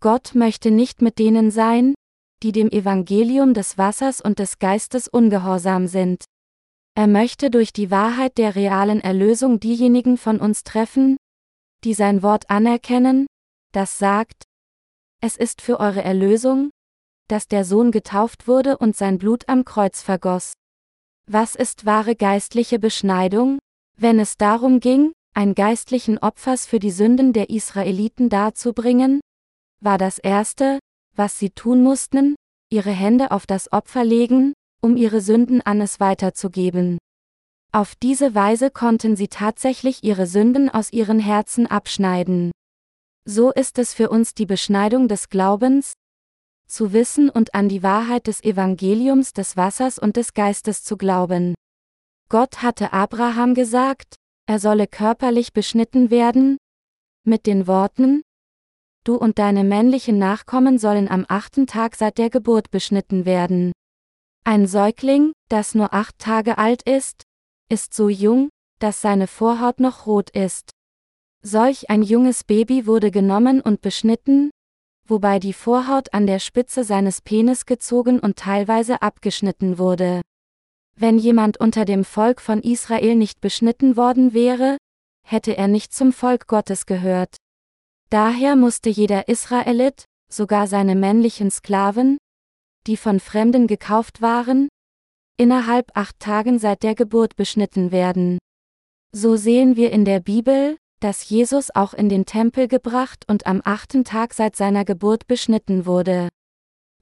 Gott 0.00 0.34
möchte 0.34 0.72
nicht 0.72 1.00
mit 1.00 1.20
denen 1.20 1.52
sein, 1.52 1.94
die 2.42 2.50
dem 2.50 2.70
Evangelium 2.70 3.54
des 3.54 3.78
Wassers 3.78 4.20
und 4.20 4.40
des 4.40 4.58
Geistes 4.58 5.06
ungehorsam 5.06 5.86
sind. 5.86 6.24
Er 6.98 7.06
möchte 7.06 7.48
durch 7.48 7.72
die 7.72 7.92
Wahrheit 7.92 8.38
der 8.38 8.56
realen 8.56 9.00
Erlösung 9.00 9.60
diejenigen 9.60 10.16
von 10.18 10.40
uns 10.40 10.64
treffen, 10.64 11.16
die 11.84 11.94
sein 11.94 12.24
Wort 12.24 12.50
anerkennen, 12.50 13.28
das 13.70 13.98
sagt, 13.98 14.42
es 15.20 15.36
ist 15.36 15.62
für 15.62 15.78
eure 15.78 16.02
Erlösung, 16.02 16.70
dass 17.28 17.46
der 17.46 17.64
Sohn 17.64 17.92
getauft 17.92 18.48
wurde 18.48 18.78
und 18.78 18.96
sein 18.96 19.18
Blut 19.18 19.48
am 19.48 19.64
Kreuz 19.64 20.02
vergoss. 20.02 20.54
Was 21.30 21.54
ist 21.54 21.86
wahre 21.86 22.16
geistliche 22.16 22.80
Beschneidung? 22.80 23.60
Wenn 23.96 24.18
es 24.18 24.36
darum 24.36 24.80
ging, 24.80 25.12
ein 25.36 25.54
geistlichen 25.54 26.18
Opfers 26.18 26.66
für 26.66 26.80
die 26.80 26.90
Sünden 26.90 27.32
der 27.32 27.48
Israeliten 27.48 28.28
darzubringen, 28.28 29.20
war 29.80 29.98
das 29.98 30.18
Erste, 30.18 30.80
was 31.14 31.38
sie 31.38 31.50
tun 31.50 31.80
mussten, 31.80 32.34
ihre 32.72 32.90
Hände 32.90 33.30
auf 33.30 33.46
das 33.46 33.70
Opfer 33.70 34.02
legen, 34.02 34.52
um 34.80 34.96
ihre 34.96 35.20
Sünden 35.20 35.60
an 35.60 35.80
es 35.80 36.00
weiterzugeben. 36.00 36.98
Auf 37.72 37.94
diese 37.94 38.34
Weise 38.34 38.70
konnten 38.70 39.16
sie 39.16 39.28
tatsächlich 39.28 40.02
ihre 40.04 40.26
Sünden 40.26 40.68
aus 40.68 40.92
ihren 40.92 41.18
Herzen 41.18 41.66
abschneiden. 41.66 42.50
So 43.24 43.50
ist 43.52 43.78
es 43.78 43.94
für 43.94 44.08
uns 44.08 44.34
die 44.34 44.46
Beschneidung 44.46 45.08
des 45.08 45.28
Glaubens, 45.28 45.92
zu 46.66 46.92
wissen 46.92 47.30
und 47.30 47.54
an 47.54 47.68
die 47.68 47.82
Wahrheit 47.82 48.26
des 48.26 48.42
Evangeliums 48.42 49.32
des 49.32 49.56
Wassers 49.56 49.98
und 49.98 50.16
des 50.16 50.34
Geistes 50.34 50.84
zu 50.84 50.96
glauben. 50.96 51.54
Gott 52.28 52.62
hatte 52.62 52.92
Abraham 52.92 53.54
gesagt, 53.54 54.16
er 54.46 54.58
solle 54.58 54.86
körperlich 54.86 55.52
beschnitten 55.52 56.10
werden, 56.10 56.58
mit 57.24 57.46
den 57.46 57.66
Worten, 57.66 58.22
Du 59.08 59.14
und 59.14 59.38
deine 59.38 59.64
männlichen 59.64 60.18
Nachkommen 60.18 60.78
sollen 60.78 61.08
am 61.08 61.24
achten 61.28 61.66
Tag 61.66 61.96
seit 61.96 62.18
der 62.18 62.28
Geburt 62.28 62.70
beschnitten 62.70 63.24
werden. 63.24 63.72
Ein 64.44 64.66
Säugling, 64.66 65.32
das 65.48 65.74
nur 65.74 65.92
acht 65.92 66.18
Tage 66.18 66.58
alt 66.58 66.82
ist, 66.82 67.22
ist 67.68 67.94
so 67.94 68.08
jung, 68.08 68.48
dass 68.78 69.00
seine 69.00 69.26
Vorhaut 69.26 69.80
noch 69.80 70.06
rot 70.06 70.30
ist. 70.30 70.70
Solch 71.42 71.90
ein 71.90 72.02
junges 72.02 72.44
Baby 72.44 72.86
wurde 72.86 73.10
genommen 73.10 73.60
und 73.60 73.80
beschnitten, 73.80 74.50
wobei 75.06 75.38
die 75.38 75.52
Vorhaut 75.52 76.12
an 76.12 76.26
der 76.26 76.38
Spitze 76.38 76.84
seines 76.84 77.22
Penis 77.22 77.66
gezogen 77.66 78.20
und 78.20 78.36
teilweise 78.36 79.02
abgeschnitten 79.02 79.78
wurde. 79.78 80.22
Wenn 80.96 81.18
jemand 81.18 81.58
unter 81.60 81.84
dem 81.84 82.04
Volk 82.04 82.40
von 82.40 82.60
Israel 82.60 83.14
nicht 83.14 83.40
beschnitten 83.40 83.96
worden 83.96 84.32
wäre, 84.34 84.76
hätte 85.24 85.56
er 85.56 85.68
nicht 85.68 85.92
zum 85.92 86.12
Volk 86.12 86.46
Gottes 86.48 86.86
gehört. 86.86 87.36
Daher 88.10 88.56
musste 88.56 88.90
jeder 88.90 89.28
Israelit, 89.28 90.04
sogar 90.30 90.66
seine 90.66 90.94
männlichen 90.94 91.50
Sklaven, 91.50 92.18
die 92.88 92.96
von 92.96 93.20
Fremden 93.20 93.66
gekauft 93.66 94.22
waren, 94.22 94.68
innerhalb 95.36 95.90
acht 95.94 96.18
Tagen 96.18 96.58
seit 96.58 96.82
der 96.82 96.94
Geburt 96.94 97.36
beschnitten 97.36 97.92
werden. 97.92 98.38
So 99.12 99.36
sehen 99.36 99.76
wir 99.76 99.92
in 99.92 100.04
der 100.04 100.20
Bibel, 100.20 100.76
dass 101.00 101.28
Jesus 101.28 101.70
auch 101.74 101.94
in 101.94 102.08
den 102.08 102.26
Tempel 102.26 102.66
gebracht 102.66 103.24
und 103.28 103.46
am 103.46 103.60
achten 103.64 104.04
Tag 104.04 104.34
seit 104.34 104.56
seiner 104.56 104.84
Geburt 104.84 105.26
beschnitten 105.26 105.86
wurde. 105.86 106.28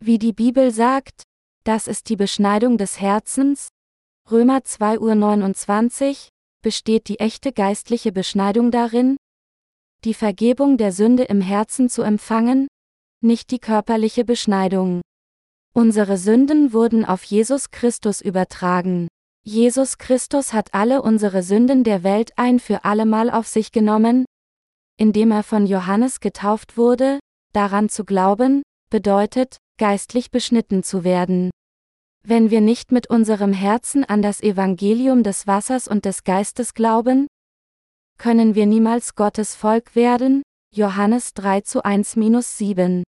Wie 0.01 0.18
die 0.18 0.32
Bibel 0.32 0.70
sagt, 0.70 1.22
das 1.64 1.87
ist 1.87 2.11
die 2.11 2.16
Beschneidung 2.16 2.76
des 2.78 3.01
Herzens, 3.01 3.68
Römer 4.30 4.64
2 4.64 4.99
Uhr 4.99 5.14
29, 5.14 6.28
besteht 6.62 7.09
die 7.09 7.20
echte 7.20 7.53
geistliche 7.53 8.12
Beschneidung 8.12 8.70
darin, 8.70 9.16
die 10.05 10.14
Vergebung 10.14 10.76
der 10.78 10.93
Sünde 10.93 11.22
im 11.22 11.41
Herzen 11.41 11.89
zu 11.89 12.03
empfangen, 12.03 12.66
nicht 13.22 13.51
die 13.51 13.61
körperliche 13.61 14.24
Beschneidung. 14.24 15.01
Unsere 15.77 16.16
Sünden 16.16 16.72
wurden 16.72 17.05
auf 17.05 17.22
Jesus 17.24 17.70
Christus 17.70 18.22
übertragen. 18.22 19.09
Jesus 19.45 19.99
Christus 19.99 20.55
hat 20.55 20.72
alle 20.72 21.03
unsere 21.03 21.43
Sünden 21.43 21.85
der 21.85 22.03
Welt 22.03 22.33
ein 22.37 22.61
für 22.61 22.87
allemal 22.87 23.29
auf 23.29 23.47
sich 23.47 23.72
genommen, 23.72 24.24
indem 24.97 25.31
er 25.33 25.43
von 25.43 25.66
Johannes 25.66 26.20
getauft 26.20 26.79
wurde, 26.79 27.20
daran 27.53 27.91
zu 27.91 28.07
glauben, 28.07 28.62
bedeutet, 28.89 29.59
geistlich 29.79 30.31
beschnitten 30.31 30.83
zu 30.83 31.05
werden. 31.05 31.51
Wenn 32.24 32.49
wir 32.49 32.62
nicht 32.62 32.91
mit 32.91 33.11
unserem 33.11 33.53
Herzen 33.53 34.03
an 34.03 34.22
das 34.22 34.41
Evangelium 34.41 35.24
des 35.24 35.47
Wassers 35.47 35.89
und 35.89 36.07
des 36.07 36.24
Geistes 36.24 36.72
glauben, 36.72 37.27
können 38.16 38.55
wir 38.55 38.64
niemals 38.64 39.14
Gottes 39.14 39.55
Volk 39.55 39.95
werden, 39.95 40.41
Johannes 40.74 41.35
3 41.35 41.61
zu 41.61 41.85
1 41.85 42.12
7. 42.12 43.03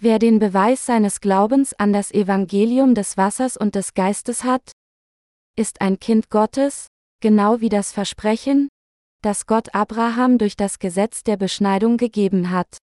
Wer 0.00 0.20
den 0.20 0.38
Beweis 0.38 0.86
seines 0.86 1.20
Glaubens 1.20 1.74
an 1.74 1.92
das 1.92 2.12
Evangelium 2.12 2.94
des 2.94 3.16
Wassers 3.16 3.56
und 3.56 3.74
des 3.74 3.94
Geistes 3.94 4.44
hat, 4.44 4.70
ist 5.56 5.80
ein 5.80 5.98
Kind 5.98 6.30
Gottes, 6.30 6.86
genau 7.20 7.60
wie 7.60 7.68
das 7.68 7.90
Versprechen, 7.90 8.68
das 9.22 9.46
Gott 9.46 9.74
Abraham 9.74 10.38
durch 10.38 10.56
das 10.56 10.78
Gesetz 10.78 11.24
der 11.24 11.36
Beschneidung 11.36 11.96
gegeben 11.96 12.50
hat. 12.50 12.78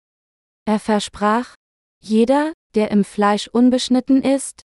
Er 0.65 0.77
versprach, 0.77 1.55
jeder, 2.01 2.51
der 2.75 2.91
im 2.91 3.05
Fleisch 3.05 3.47
unbeschnitten 3.47 4.21
ist, 4.21 4.63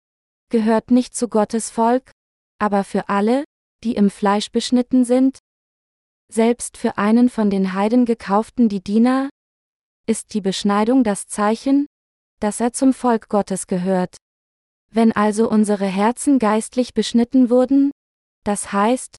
gehört 0.49 0.91
nicht 0.91 1.15
zu 1.15 1.29
Gottes 1.29 1.69
Volk, 1.69 2.11
aber 2.59 2.83
für 2.83 3.07
alle, 3.07 3.45
die 3.85 3.95
im 3.95 4.09
Fleisch 4.09 4.51
beschnitten 4.51 5.05
sind, 5.05 5.39
selbst 6.29 6.75
für 6.75 6.97
einen 6.97 7.29
von 7.29 7.49
den 7.49 7.73
Heiden 7.73 8.03
gekauften 8.03 8.67
die 8.67 8.83
Diener, 8.83 9.29
ist 10.07 10.33
die 10.33 10.41
Beschneidung 10.41 11.05
das 11.05 11.27
Zeichen, 11.27 11.87
dass 12.43 12.59
er 12.59 12.73
zum 12.73 12.93
Volk 12.93 13.29
Gottes 13.29 13.67
gehört. 13.67 14.17
Wenn 14.91 15.13
also 15.13 15.49
unsere 15.49 15.85
Herzen 15.85 16.39
geistlich 16.39 16.93
beschnitten 16.93 17.49
wurden, 17.49 17.91
das 18.43 18.73
heißt, 18.73 19.15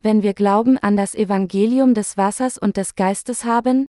wenn 0.00 0.22
wir 0.22 0.32
Glauben 0.32 0.78
an 0.78 0.96
das 0.96 1.16
Evangelium 1.16 1.92
des 1.92 2.16
Wassers 2.16 2.56
und 2.56 2.76
des 2.76 2.94
Geistes 2.94 3.44
haben, 3.44 3.86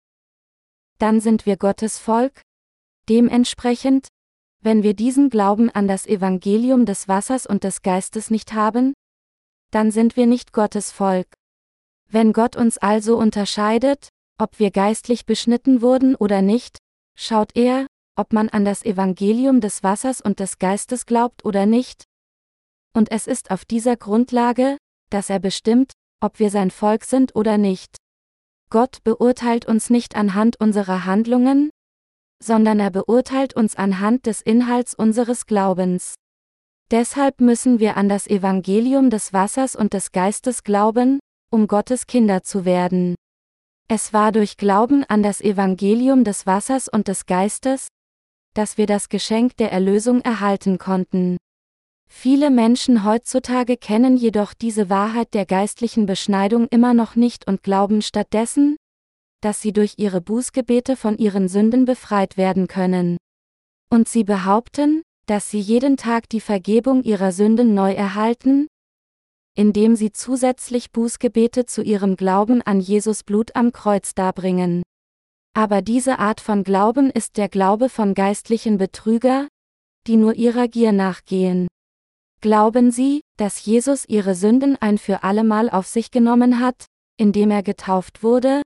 dann 0.97 1.21
sind 1.21 1.45
wir 1.45 1.55
Gottes 1.55 1.99
Volk. 1.99 2.41
Dementsprechend, 3.07 4.07
wenn 4.63 4.81
wir 4.81 4.95
diesen 4.95 5.29
Glauben 5.29 5.69
an 5.69 5.87
das 5.87 6.07
Evangelium 6.07 6.87
des 6.87 7.07
Wassers 7.07 7.45
und 7.45 7.63
des 7.63 7.83
Geistes 7.83 8.31
nicht 8.31 8.53
haben, 8.53 8.95
dann 9.69 9.91
sind 9.91 10.17
wir 10.17 10.25
nicht 10.25 10.51
Gottes 10.51 10.91
Volk. 10.91 11.27
Wenn 12.07 12.33
Gott 12.33 12.55
uns 12.55 12.79
also 12.79 13.19
unterscheidet, 13.19 14.09
ob 14.39 14.57
wir 14.57 14.71
geistlich 14.71 15.27
beschnitten 15.27 15.83
wurden 15.83 16.15
oder 16.15 16.41
nicht, 16.41 16.79
schaut 17.15 17.55
er, 17.55 17.85
ob 18.19 18.33
man 18.33 18.49
an 18.49 18.65
das 18.65 18.83
Evangelium 18.83 19.61
des 19.61 19.81
Wassers 19.81 20.19
und 20.19 20.41
des 20.41 20.59
Geistes 20.59 21.05
glaubt 21.05 21.45
oder 21.45 21.65
nicht. 21.65 22.03
Und 22.93 23.11
es 23.13 23.27
ist 23.27 23.49
auf 23.49 23.63
dieser 23.63 23.95
Grundlage, 23.95 24.77
dass 25.09 25.29
er 25.29 25.39
bestimmt, 25.39 25.93
ob 26.19 26.37
wir 26.37 26.49
sein 26.49 26.69
Volk 26.69 27.05
sind 27.05 27.33
oder 27.33 27.57
nicht. 27.57 27.95
Gott 28.69 29.05
beurteilt 29.05 29.65
uns 29.65 29.89
nicht 29.89 30.17
anhand 30.17 30.59
unserer 30.59 31.05
Handlungen, 31.05 31.69
sondern 32.43 32.81
er 32.81 32.91
beurteilt 32.91 33.55
uns 33.55 33.77
anhand 33.77 34.25
des 34.25 34.41
Inhalts 34.41 34.93
unseres 34.93 35.45
Glaubens. 35.45 36.15
Deshalb 36.91 37.39
müssen 37.39 37.79
wir 37.79 37.95
an 37.95 38.09
das 38.09 38.27
Evangelium 38.27 39.09
des 39.09 39.31
Wassers 39.31 39.77
und 39.77 39.93
des 39.93 40.11
Geistes 40.11 40.65
glauben, 40.65 41.19
um 41.51 41.67
Gottes 41.67 42.05
Kinder 42.05 42.43
zu 42.43 42.65
werden. 42.65 43.15
Es 43.87 44.11
war 44.11 44.33
durch 44.33 44.57
Glauben 44.57 45.05
an 45.05 45.23
das 45.23 45.39
Evangelium 45.39 46.25
des 46.25 46.45
Wassers 46.45 46.89
und 46.89 47.07
des 47.07 47.25
Geistes, 47.25 47.87
dass 48.53 48.77
wir 48.77 48.85
das 48.85 49.09
Geschenk 49.09 49.57
der 49.57 49.71
Erlösung 49.71 50.21
erhalten 50.21 50.77
konnten. 50.77 51.37
Viele 52.11 52.49
Menschen 52.49 53.03
heutzutage 53.03 53.77
kennen 53.77 54.17
jedoch 54.17 54.53
diese 54.53 54.89
Wahrheit 54.89 55.33
der 55.33 55.45
geistlichen 55.45 56.05
Beschneidung 56.05 56.67
immer 56.69 56.93
noch 56.93 57.15
nicht 57.15 57.47
und 57.47 57.63
glauben 57.63 58.01
stattdessen, 58.01 58.77
dass 59.41 59.61
sie 59.61 59.71
durch 59.71 59.93
ihre 59.97 60.19
Bußgebete 60.19 60.95
von 60.95 61.17
ihren 61.17 61.47
Sünden 61.47 61.85
befreit 61.85 62.35
werden 62.35 62.67
können. 62.67 63.17
Und 63.89 64.09
sie 64.09 64.23
behaupten, 64.23 65.03
dass 65.27 65.49
sie 65.49 65.59
jeden 65.59 65.95
Tag 65.95 66.27
die 66.29 66.41
Vergebung 66.41 67.03
ihrer 67.03 67.31
Sünden 67.31 67.73
neu 67.75 67.93
erhalten, 67.93 68.67
indem 69.55 69.95
sie 69.95 70.11
zusätzlich 70.11 70.91
Bußgebete 70.91 71.65
zu 71.65 71.83
ihrem 71.83 72.15
Glauben 72.15 72.61
an 72.61 72.79
Jesus 72.79 73.23
Blut 73.23 73.55
am 73.55 73.71
Kreuz 73.71 74.15
darbringen. 74.15 74.83
Aber 75.59 75.81
diese 75.81 76.19
Art 76.19 76.39
von 76.39 76.63
Glauben 76.63 77.09
ist 77.09 77.35
der 77.35 77.49
Glaube 77.49 77.89
von 77.89 78.13
geistlichen 78.13 78.77
Betrüger, 78.77 79.49
die 80.07 80.15
nur 80.15 80.35
ihrer 80.35 80.69
Gier 80.69 80.93
nachgehen. 80.93 81.67
Glauben 82.39 82.91
Sie, 82.91 83.23
dass 83.35 83.65
Jesus 83.65 84.05
Ihre 84.07 84.35
Sünden 84.35 84.77
ein 84.77 84.97
für 84.97 85.21
allemal 85.21 85.69
auf 85.69 85.85
sich 85.85 86.11
genommen 86.11 86.61
hat, 86.61 86.85
indem 87.17 87.51
er 87.51 87.61
getauft 87.61 88.23
wurde? 88.23 88.61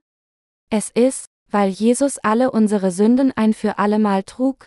Es 0.70 0.90
ist, 0.90 1.26
weil 1.50 1.68
Jesus 1.68 2.18
alle 2.18 2.52
unsere 2.52 2.92
Sünden 2.92 3.32
ein 3.34 3.54
für 3.54 3.78
allemal 3.80 4.22
trug, 4.22 4.66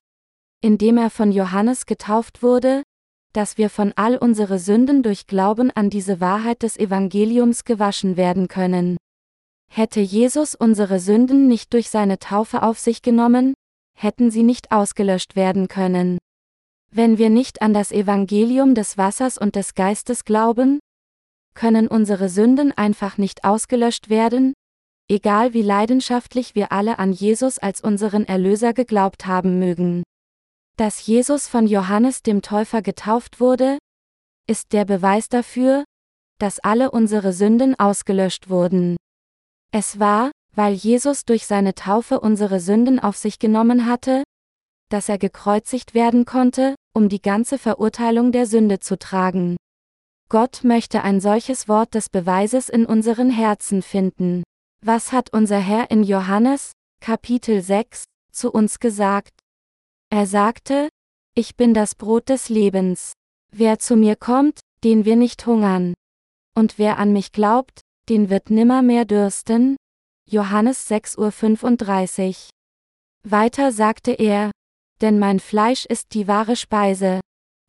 indem 0.60 0.98
er 0.98 1.10
von 1.10 1.32
Johannes 1.32 1.86
getauft 1.86 2.44
wurde, 2.44 2.84
dass 3.32 3.58
wir 3.58 3.70
von 3.70 3.94
all 3.96 4.18
unsere 4.18 4.60
Sünden 4.60 5.02
durch 5.02 5.28
Glauben 5.28 5.72
an 5.72 5.90
diese 5.90 6.20
Wahrheit 6.20 6.62
des 6.62 6.76
Evangeliums 6.76 7.64
gewaschen 7.64 8.18
werden 8.18 8.50
können. 8.50 8.98
Hätte 9.72 10.00
Jesus 10.00 10.56
unsere 10.56 11.00
Sünden 11.00 11.48
nicht 11.48 11.74
durch 11.74 11.90
seine 11.90 12.20
Taufe 12.20 12.64
auf 12.64 12.80
sich 12.80 13.02
genommen, 13.02 13.54
hätten 13.96 14.32
sie 14.32 14.44
nicht 14.44 14.72
ausgelöscht 14.72 15.36
werden 15.36 15.68
können. 15.68 16.18
Wenn 16.92 17.18
wir 17.18 17.30
nicht 17.30 17.62
an 17.62 17.74
das 17.74 17.92
Evangelium 17.92 18.74
des 18.74 18.98
Wassers 18.98 19.38
und 19.38 19.56
des 19.56 19.76
Geistes 19.76 20.26
glauben, 20.26 20.80
können 21.54 21.88
unsere 21.88 22.30
Sünden 22.30 22.72
einfach 22.72 23.18
nicht 23.18 23.44
ausgelöscht 23.44 24.10
werden, 24.10 24.54
egal 25.10 25.54
wie 25.54 25.64
leidenschaftlich 25.64 26.56
wir 26.56 26.72
alle 26.72 27.00
an 27.00 27.12
Jesus 27.12 27.58
als 27.58 27.82
unseren 27.82 28.26
Erlöser 28.26 28.74
geglaubt 28.74 29.26
haben 29.26 29.60
mögen. 29.60 30.04
Dass 30.78 31.06
Jesus 31.06 31.48
von 31.48 31.66
Johannes 31.66 32.22
dem 32.22 32.42
Täufer 32.42 32.82
getauft 32.82 33.40
wurde, 33.40 33.80
ist 34.48 34.74
der 34.74 34.86
Beweis 34.86 35.28
dafür, 35.28 35.84
dass 36.40 36.60
alle 36.60 36.92
unsere 36.92 37.34
Sünden 37.34 37.78
ausgelöscht 37.80 38.50
wurden. 38.50 38.96
Es 39.72 40.00
war, 40.00 40.32
weil 40.56 40.74
Jesus 40.74 41.26
durch 41.26 41.46
seine 41.46 41.76
Taufe 41.76 42.20
unsere 42.20 42.60
Sünden 42.60 43.00
auf 43.00 43.18
sich 43.18 43.40
genommen 43.40 43.86
hatte, 43.86 44.24
dass 44.90 45.10
er 45.10 45.18
gekreuzigt 45.18 45.94
werden 45.94 46.26
konnte, 46.26 46.76
um 46.94 47.10
die 47.10 47.22
ganze 47.22 47.58
Verurteilung 47.58 48.32
der 48.32 48.46
Sünde 48.46 48.80
zu 48.80 48.98
tragen. 48.98 49.58
Gott 50.30 50.64
möchte 50.64 51.04
ein 51.04 51.22
solches 51.22 51.68
Wort 51.68 51.94
des 51.94 52.10
Beweises 52.10 52.70
in 52.70 52.86
unseren 52.86 53.30
Herzen 53.30 53.82
finden. 53.82 54.44
Was 54.84 55.12
hat 55.12 55.32
unser 55.32 55.60
Herr 55.60 55.92
in 55.92 56.04
Johannes, 56.04 56.72
Kapitel 57.02 57.62
6, 57.62 58.04
zu 58.32 58.52
uns 58.52 58.80
gesagt? 58.80 59.40
Er 60.10 60.26
sagte, 60.26 60.90
Ich 61.36 61.56
bin 61.56 61.74
das 61.74 61.96
Brot 61.96 62.30
des 62.30 62.50
Lebens. 62.50 63.14
Wer 63.52 63.80
zu 63.80 63.96
mir 63.96 64.16
kommt, 64.16 64.60
den 64.84 65.06
wir 65.06 65.16
nicht 65.16 65.46
hungern. 65.46 65.94
Und 66.56 66.78
wer 66.78 66.98
an 66.98 67.14
mich 67.14 67.32
glaubt, 67.32 67.82
den 68.10 68.30
wird 68.30 68.50
nimmermehr 68.50 69.06
dürsten. 69.06 69.78
Johannes 70.30 70.90
6.35 70.90 72.28
Uhr. 72.28 72.36
Weiter 73.24 73.72
sagte 73.72 74.12
er, 74.12 74.52
denn 75.02 75.20
mein 75.20 75.40
Fleisch 75.40 75.86
ist 75.86 76.14
die 76.14 76.28
wahre 76.28 76.56
Speise, 76.56 77.20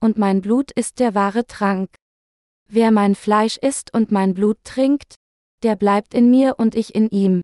und 0.01 0.17
mein 0.19 0.41
Blut 0.41 0.71
ist 0.73 0.99
der 0.99 1.15
wahre 1.15 1.47
Trank. 1.47 1.95
Wer 2.69 2.91
mein 2.91 3.15
Fleisch 3.15 3.57
isst 3.57 3.95
und 3.95 4.11
mein 4.13 4.35
Blut 4.35 4.59
trinkt, 4.65 5.15
der 5.63 5.77
bleibt 5.77 6.15
in 6.15 6.31
mir 6.31 6.57
und 6.59 6.75
ich 6.75 6.95
in 6.95 7.09
ihm. 7.11 7.43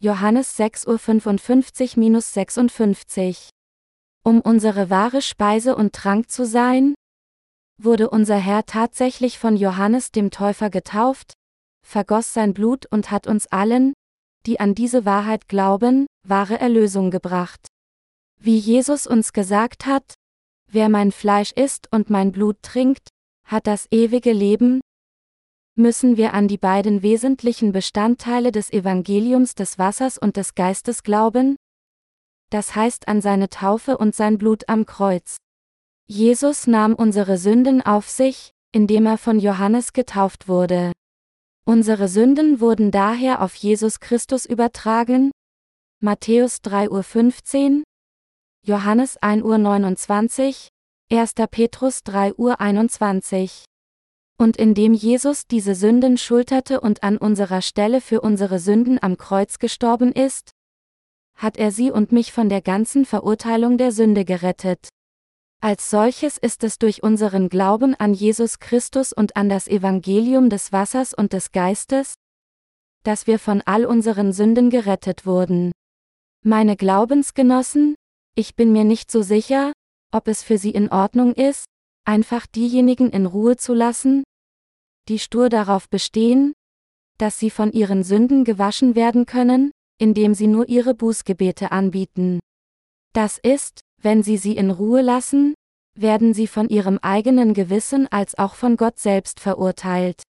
Johannes 0.00 0.58
6.55-56 0.58 3.50
Um 4.24 4.40
unsere 4.40 4.88
wahre 4.90 5.22
Speise 5.22 5.76
und 5.76 5.94
Trank 5.94 6.28
zu 6.30 6.44
sein, 6.46 6.94
wurde 7.82 8.10
unser 8.10 8.36
Herr 8.36 8.66
tatsächlich 8.66 9.38
von 9.38 9.56
Johannes 9.56 10.12
dem 10.12 10.30
Täufer 10.30 10.70
getauft, 10.70 11.32
vergoss 11.86 12.32
sein 12.32 12.54
Blut 12.54 12.86
und 12.86 13.10
hat 13.10 13.26
uns 13.26 13.46
allen, 13.48 13.92
die 14.46 14.60
an 14.60 14.74
diese 14.74 15.04
Wahrheit 15.04 15.48
glauben, 15.48 16.06
wahre 16.26 16.58
Erlösung 16.58 17.10
gebracht. 17.10 17.66
Wie 18.38 18.56
Jesus 18.56 19.06
uns 19.06 19.32
gesagt 19.32 19.86
hat, 19.86 20.14
wer 20.70 20.88
mein 20.88 21.12
Fleisch 21.12 21.52
isst 21.52 21.88
und 21.92 22.10
mein 22.10 22.32
Blut 22.32 22.62
trinkt, 22.62 23.08
hat 23.44 23.66
das 23.66 23.86
ewige 23.90 24.32
Leben, 24.32 24.80
müssen 25.76 26.16
wir 26.16 26.34
an 26.34 26.48
die 26.48 26.58
beiden 26.58 27.02
wesentlichen 27.02 27.72
Bestandteile 27.72 28.52
des 28.52 28.72
Evangeliums 28.72 29.54
des 29.54 29.78
Wassers 29.78 30.18
und 30.18 30.36
des 30.36 30.54
Geistes 30.54 31.02
glauben? 31.02 31.56
Das 32.50 32.74
heißt 32.74 33.08
an 33.08 33.20
seine 33.20 33.48
Taufe 33.48 33.96
und 33.98 34.14
sein 34.14 34.38
Blut 34.38 34.68
am 34.68 34.86
Kreuz. 34.86 35.36
Jesus 36.06 36.66
nahm 36.66 36.94
unsere 36.94 37.38
Sünden 37.38 37.82
auf 37.82 38.08
sich, 38.08 38.50
indem 38.72 39.06
er 39.06 39.18
von 39.18 39.38
Johannes 39.38 39.92
getauft 39.92 40.48
wurde. 40.48 40.92
Unsere 41.64 42.08
Sünden 42.08 42.60
wurden 42.60 42.90
daher 42.90 43.42
auf 43.42 43.54
Jesus 43.54 44.00
Christus 44.00 44.44
übertragen. 44.44 45.30
Matthäus 46.02 46.58
3.15 46.64 47.78
Uhr, 47.78 47.82
Johannes 48.66 49.20
1.29 49.20 50.70
Uhr, 51.10 51.18
1. 51.18 51.34
Petrus 51.50 51.98
3.21 52.00 53.42
Uhr. 53.42 53.50
Und 54.38 54.56
indem 54.56 54.94
Jesus 54.94 55.46
diese 55.46 55.74
Sünden 55.74 56.16
schulterte 56.16 56.80
und 56.80 57.02
an 57.02 57.18
unserer 57.18 57.60
Stelle 57.60 58.00
für 58.00 58.22
unsere 58.22 58.58
Sünden 58.58 58.98
am 59.02 59.18
Kreuz 59.18 59.58
gestorben 59.58 60.12
ist, 60.12 60.52
hat 61.36 61.56
er 61.56 61.72
sie 61.72 61.90
und 61.90 62.12
mich 62.12 62.32
von 62.32 62.48
der 62.48 62.62
ganzen 62.62 63.04
Verurteilung 63.04 63.76
der 63.76 63.92
Sünde 63.92 64.24
gerettet. 64.24 64.88
Als 65.62 65.90
solches 65.90 66.38
ist 66.38 66.64
es 66.64 66.78
durch 66.78 67.02
unseren 67.02 67.50
Glauben 67.50 67.94
an 67.94 68.14
Jesus 68.14 68.60
Christus 68.60 69.12
und 69.12 69.36
an 69.36 69.50
das 69.50 69.68
Evangelium 69.68 70.48
des 70.48 70.72
Wassers 70.72 71.12
und 71.12 71.34
des 71.34 71.52
Geistes, 71.52 72.14
dass 73.02 73.26
wir 73.26 73.38
von 73.38 73.60
all 73.66 73.84
unseren 73.84 74.32
Sünden 74.32 74.70
gerettet 74.70 75.26
wurden. 75.26 75.72
Meine 76.42 76.76
Glaubensgenossen, 76.76 77.94
ich 78.34 78.56
bin 78.56 78.72
mir 78.72 78.84
nicht 78.84 79.10
so 79.10 79.20
sicher, 79.20 79.72
ob 80.12 80.28
es 80.28 80.42
für 80.42 80.56
Sie 80.56 80.70
in 80.70 80.88
Ordnung 80.88 81.34
ist, 81.34 81.66
einfach 82.06 82.46
diejenigen 82.46 83.10
in 83.10 83.26
Ruhe 83.26 83.56
zu 83.56 83.74
lassen, 83.74 84.24
die 85.08 85.18
stur 85.18 85.50
darauf 85.50 85.90
bestehen, 85.90 86.54
dass 87.18 87.38
sie 87.38 87.50
von 87.50 87.72
ihren 87.72 88.02
Sünden 88.02 88.44
gewaschen 88.44 88.94
werden 88.94 89.26
können, 89.26 89.72
indem 89.98 90.32
sie 90.32 90.46
nur 90.46 90.70
ihre 90.70 90.94
Bußgebete 90.94 91.70
anbieten. 91.70 92.40
Das 93.12 93.36
ist, 93.36 93.80
wenn 94.02 94.22
sie 94.22 94.36
sie 94.36 94.56
in 94.56 94.70
Ruhe 94.70 95.02
lassen, 95.02 95.54
werden 95.94 96.34
sie 96.34 96.46
von 96.46 96.68
ihrem 96.68 96.98
eigenen 96.98 97.54
Gewissen 97.54 98.06
als 98.10 98.38
auch 98.38 98.54
von 98.54 98.76
Gott 98.76 98.98
selbst 98.98 99.40
verurteilt. 99.40 100.22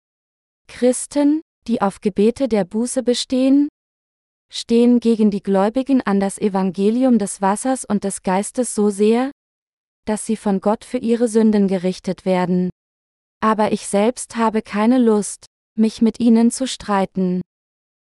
Christen, 0.67 1.41
die 1.67 1.81
auf 1.81 2.01
Gebete 2.01 2.47
der 2.47 2.65
Buße 2.65 3.03
bestehen, 3.03 3.69
stehen 4.51 4.99
gegen 4.99 5.31
die 5.31 5.43
Gläubigen 5.43 6.01
an 6.01 6.19
das 6.19 6.37
Evangelium 6.37 7.19
des 7.19 7.41
Wassers 7.41 7.85
und 7.85 8.03
des 8.03 8.23
Geistes 8.23 8.75
so 8.75 8.89
sehr, 8.89 9.31
dass 10.05 10.25
sie 10.25 10.35
von 10.35 10.59
Gott 10.59 10.83
für 10.83 10.97
ihre 10.97 11.27
Sünden 11.27 11.67
gerichtet 11.67 12.25
werden. 12.25 12.69
Aber 13.39 13.71
ich 13.71 13.87
selbst 13.87 14.35
habe 14.35 14.61
keine 14.61 14.97
Lust, 14.97 15.45
mich 15.77 16.01
mit 16.01 16.19
ihnen 16.19 16.51
zu 16.51 16.67
streiten. 16.67 17.41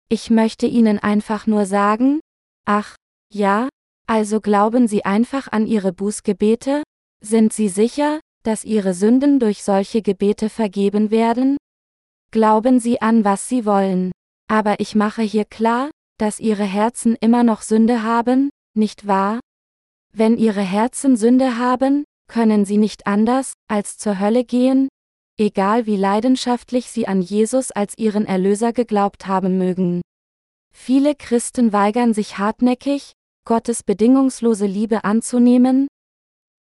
Ich 0.07 0.29
möchte 0.29 0.67
ihnen 0.67 0.99
einfach 0.99 1.47
nur 1.47 1.65
sagen, 1.65 2.19
ach, 2.65 2.95
ja, 3.33 3.69
also 4.07 4.41
glauben 4.41 4.87
sie 4.87 5.05
einfach 5.05 5.51
an 5.51 5.67
ihre 5.67 5.93
Bußgebete? 5.93 6.83
Sind 7.21 7.53
sie 7.53 7.69
sicher, 7.69 8.19
dass 8.43 8.63
ihre 8.63 8.93
Sünden 8.93 9.39
durch 9.39 9.63
solche 9.63 10.01
Gebete 10.01 10.49
vergeben 10.49 11.11
werden? 11.11 11.57
Glauben 12.31 12.79
sie 12.79 13.01
an, 13.01 13.25
was 13.25 13.49
sie 13.49 13.65
wollen. 13.65 14.11
Aber 14.47 14.79
ich 14.79 14.95
mache 14.95 15.23
hier 15.23 15.45
klar, 15.45 15.89
dass 16.17 16.39
ihre 16.39 16.63
Herzen 16.63 17.15
immer 17.19 17.43
noch 17.43 17.61
Sünde 17.61 18.03
haben, 18.03 18.49
nicht 18.75 19.07
wahr? 19.07 19.39
Wenn 20.13 20.37
ihre 20.37 20.61
Herzen 20.61 21.17
Sünde 21.17 21.57
haben, 21.57 22.05
können 22.27 22.65
sie 22.65 22.77
nicht 22.77 23.07
anders, 23.07 23.53
als 23.67 23.97
zur 23.97 24.19
Hölle 24.19 24.43
gehen, 24.45 24.87
egal 25.37 25.85
wie 25.85 25.97
leidenschaftlich 25.97 26.89
sie 26.89 27.07
an 27.07 27.21
Jesus 27.21 27.71
als 27.71 27.97
ihren 27.97 28.25
Erlöser 28.25 28.71
geglaubt 28.71 29.27
haben 29.27 29.57
mögen. 29.57 30.01
Viele 30.73 31.15
Christen 31.15 31.73
weigern 31.73 32.13
sich 32.13 32.37
hartnäckig, 32.37 33.13
Gottes 33.45 33.83
bedingungslose 33.83 34.65
Liebe 34.65 35.03
anzunehmen, 35.03 35.87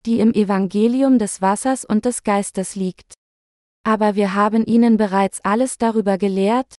die 0.06 0.22
im 0.22 0.34
Evangelium 0.34 1.20
des 1.20 1.42
Wassers 1.42 1.84
und 1.84 2.06
des 2.06 2.24
Geistes 2.24 2.76
liegt. 2.76 3.14
Aber 3.84 4.16
wir 4.16 4.36
haben 4.36 4.66
ihnen 4.66 4.96
bereits 4.96 5.42
alles 5.44 5.78
darüber 5.78 6.18
gelehrt, 6.18 6.76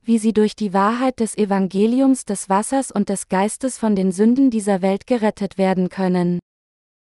wie 0.00 0.18
sie 0.18 0.32
durch 0.32 0.54
die 0.54 0.72
Wahrheit 0.72 1.18
des 1.18 1.36
Evangeliums 1.36 2.24
des 2.24 2.48
Wassers 2.48 2.92
und 2.92 3.08
des 3.08 3.28
Geistes 3.28 3.78
von 3.78 3.96
den 3.96 4.12
Sünden 4.12 4.50
dieser 4.50 4.80
Welt 4.80 5.08
gerettet 5.08 5.58
werden 5.58 5.88
können. 5.88 6.38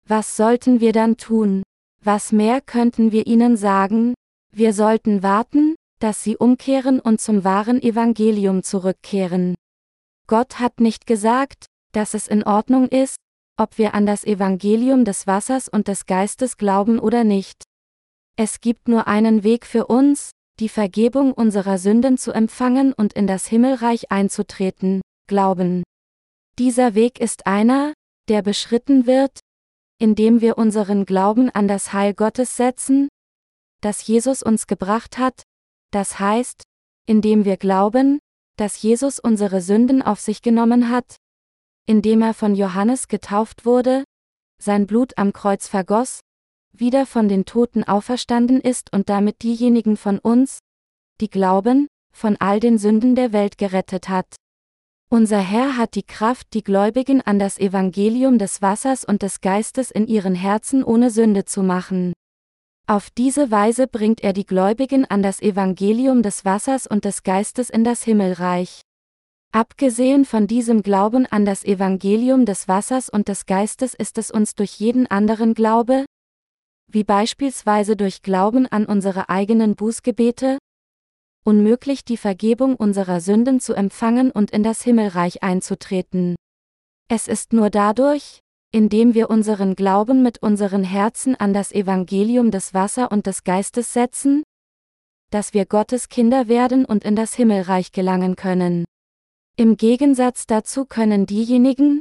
Was 0.06 0.36
sollten 0.36 0.80
wir 0.80 0.92
dann 0.92 1.16
tun? 1.16 1.62
Was 2.04 2.32
mehr 2.32 2.60
könnten 2.60 3.12
wir 3.12 3.26
ihnen 3.26 3.56
sagen? 3.56 4.12
Wir 4.52 4.74
sollten 4.74 5.22
warten, 5.22 5.74
dass 6.00 6.22
sie 6.22 6.36
umkehren 6.36 7.00
und 7.00 7.20
zum 7.22 7.44
wahren 7.44 7.80
Evangelium 7.80 8.62
zurückkehren. 8.62 9.54
Gott 10.26 10.58
hat 10.58 10.80
nicht 10.80 11.06
gesagt, 11.06 11.69
dass 11.92 12.14
es 12.14 12.28
in 12.28 12.42
Ordnung 12.44 12.88
ist, 12.88 13.16
ob 13.56 13.78
wir 13.78 13.94
an 13.94 14.06
das 14.06 14.24
Evangelium 14.24 15.04
des 15.04 15.26
Wassers 15.26 15.68
und 15.68 15.88
des 15.88 16.06
Geistes 16.06 16.56
glauben 16.56 16.98
oder 16.98 17.24
nicht. 17.24 17.64
Es 18.36 18.60
gibt 18.60 18.88
nur 18.88 19.06
einen 19.06 19.44
Weg 19.44 19.66
für 19.66 19.86
uns, 19.86 20.30
die 20.60 20.68
Vergebung 20.68 21.32
unserer 21.32 21.78
Sünden 21.78 22.16
zu 22.18 22.32
empfangen 22.32 22.92
und 22.92 23.12
in 23.12 23.26
das 23.26 23.46
Himmelreich 23.46 24.10
einzutreten, 24.10 25.00
Glauben. 25.26 25.84
Dieser 26.58 26.94
Weg 26.94 27.20
ist 27.20 27.46
einer, 27.46 27.94
der 28.28 28.42
beschritten 28.42 29.06
wird, 29.06 29.38
indem 29.98 30.40
wir 30.40 30.58
unseren 30.58 31.04
Glauben 31.04 31.50
an 31.50 31.68
das 31.68 31.92
Heil 31.92 32.14
Gottes 32.14 32.56
setzen, 32.56 33.08
das 33.80 34.06
Jesus 34.06 34.42
uns 34.42 34.66
gebracht 34.66 35.18
hat, 35.18 35.42
das 35.92 36.18
heißt, 36.18 36.64
indem 37.06 37.44
wir 37.44 37.56
glauben, 37.56 38.18
dass 38.56 38.82
Jesus 38.82 39.18
unsere 39.20 39.60
Sünden 39.60 40.02
auf 40.02 40.20
sich 40.20 40.42
genommen 40.42 40.90
hat, 40.90 41.16
indem 41.90 42.22
er 42.22 42.34
von 42.34 42.54
Johannes 42.54 43.08
getauft 43.08 43.66
wurde, 43.66 44.04
sein 44.62 44.86
Blut 44.86 45.18
am 45.18 45.32
Kreuz 45.32 45.66
vergoss, 45.66 46.20
wieder 46.72 47.04
von 47.04 47.26
den 47.26 47.46
Toten 47.46 47.82
auferstanden 47.82 48.60
ist 48.60 48.92
und 48.92 49.08
damit 49.08 49.42
diejenigen 49.42 49.96
von 49.96 50.20
uns, 50.20 50.60
die 51.20 51.28
glauben, 51.28 51.88
von 52.14 52.36
all 52.36 52.60
den 52.60 52.78
Sünden 52.78 53.16
der 53.16 53.32
Welt 53.32 53.58
gerettet 53.58 54.08
hat. 54.08 54.36
Unser 55.08 55.40
Herr 55.40 55.76
hat 55.76 55.96
die 55.96 56.04
Kraft, 56.04 56.54
die 56.54 56.62
Gläubigen 56.62 57.22
an 57.22 57.40
das 57.40 57.58
Evangelium 57.58 58.38
des 58.38 58.62
Wassers 58.62 59.04
und 59.04 59.22
des 59.22 59.40
Geistes 59.40 59.90
in 59.90 60.06
ihren 60.06 60.36
Herzen 60.36 60.84
ohne 60.84 61.10
Sünde 61.10 61.44
zu 61.44 61.64
machen. 61.64 62.12
Auf 62.86 63.10
diese 63.10 63.50
Weise 63.50 63.88
bringt 63.88 64.20
er 64.20 64.32
die 64.32 64.46
Gläubigen 64.46 65.06
an 65.06 65.24
das 65.24 65.42
Evangelium 65.42 66.22
des 66.22 66.44
Wassers 66.44 66.86
und 66.86 67.04
des 67.04 67.24
Geistes 67.24 67.68
in 67.68 67.82
das 67.82 68.04
Himmelreich. 68.04 68.82
Abgesehen 69.52 70.24
von 70.24 70.46
diesem 70.46 70.82
Glauben 70.84 71.26
an 71.26 71.44
das 71.44 71.64
Evangelium 71.64 72.44
des 72.46 72.68
Wassers 72.68 73.08
und 73.08 73.26
des 73.26 73.46
Geistes 73.46 73.94
ist 73.94 74.16
es 74.16 74.30
uns 74.30 74.54
durch 74.54 74.74
jeden 74.74 75.08
anderen 75.08 75.54
Glaube, 75.54 76.04
wie 76.86 77.02
beispielsweise 77.02 77.96
durch 77.96 78.22
Glauben 78.22 78.68
an 78.68 78.86
unsere 78.86 79.28
eigenen 79.28 79.74
Bußgebete, 79.74 80.58
unmöglich 81.44 82.04
die 82.04 82.16
Vergebung 82.16 82.76
unserer 82.76 83.20
Sünden 83.20 83.58
zu 83.58 83.74
empfangen 83.74 84.30
und 84.30 84.52
in 84.52 84.62
das 84.62 84.82
Himmelreich 84.82 85.42
einzutreten. 85.42 86.36
Es 87.08 87.26
ist 87.26 87.52
nur 87.52 87.70
dadurch, 87.70 88.38
indem 88.70 89.14
wir 89.14 89.30
unseren 89.30 89.74
Glauben 89.74 90.22
mit 90.22 90.40
unseren 90.44 90.84
Herzen 90.84 91.34
an 91.34 91.52
das 91.52 91.72
Evangelium 91.72 92.52
des 92.52 92.72
Wasser 92.72 93.10
und 93.10 93.26
des 93.26 93.42
Geistes 93.42 93.92
setzen, 93.92 94.44
dass 95.30 95.54
wir 95.54 95.66
Gottes 95.66 96.08
Kinder 96.08 96.46
werden 96.46 96.84
und 96.84 97.02
in 97.02 97.16
das 97.16 97.34
Himmelreich 97.34 97.90
gelangen 97.90 98.36
können. 98.36 98.84
Im 99.60 99.76
Gegensatz 99.76 100.46
dazu 100.46 100.86
können 100.86 101.26
diejenigen, 101.26 102.00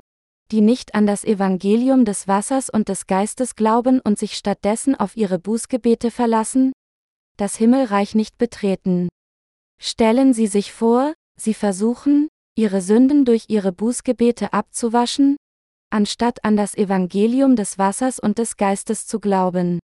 die 0.50 0.62
nicht 0.62 0.96
an 0.96 1.06
das 1.06 1.26
Evangelium 1.26 2.06
des 2.06 2.26
Wassers 2.26 2.70
und 2.70 2.88
des 2.88 3.06
Geistes 3.06 3.58
glauben 3.58 4.00
und 4.00 4.18
sich 4.18 4.38
stattdessen 4.38 4.96
auf 4.96 5.18
ihre 5.18 5.40
Bußgebete 5.40 6.10
verlassen, 6.10 6.72
das 7.36 7.58
Himmelreich 7.58 8.16
nicht 8.16 8.38
betreten. 8.38 9.10
Stellen 9.78 10.32
Sie 10.32 10.48
sich 10.48 10.72
vor, 10.72 11.14
Sie 11.38 11.54
versuchen, 11.54 12.30
Ihre 12.56 12.80
Sünden 12.80 13.26
durch 13.26 13.48
Ihre 13.50 13.74
Bußgebete 13.74 14.54
abzuwaschen, 14.54 15.36
anstatt 15.90 16.46
an 16.46 16.56
das 16.56 16.76
Evangelium 16.76 17.58
des 17.58 17.78
Wassers 17.78 18.22
und 18.22 18.38
des 18.38 18.56
Geistes 18.56 19.06
zu 19.06 19.20
glauben. 19.20 19.80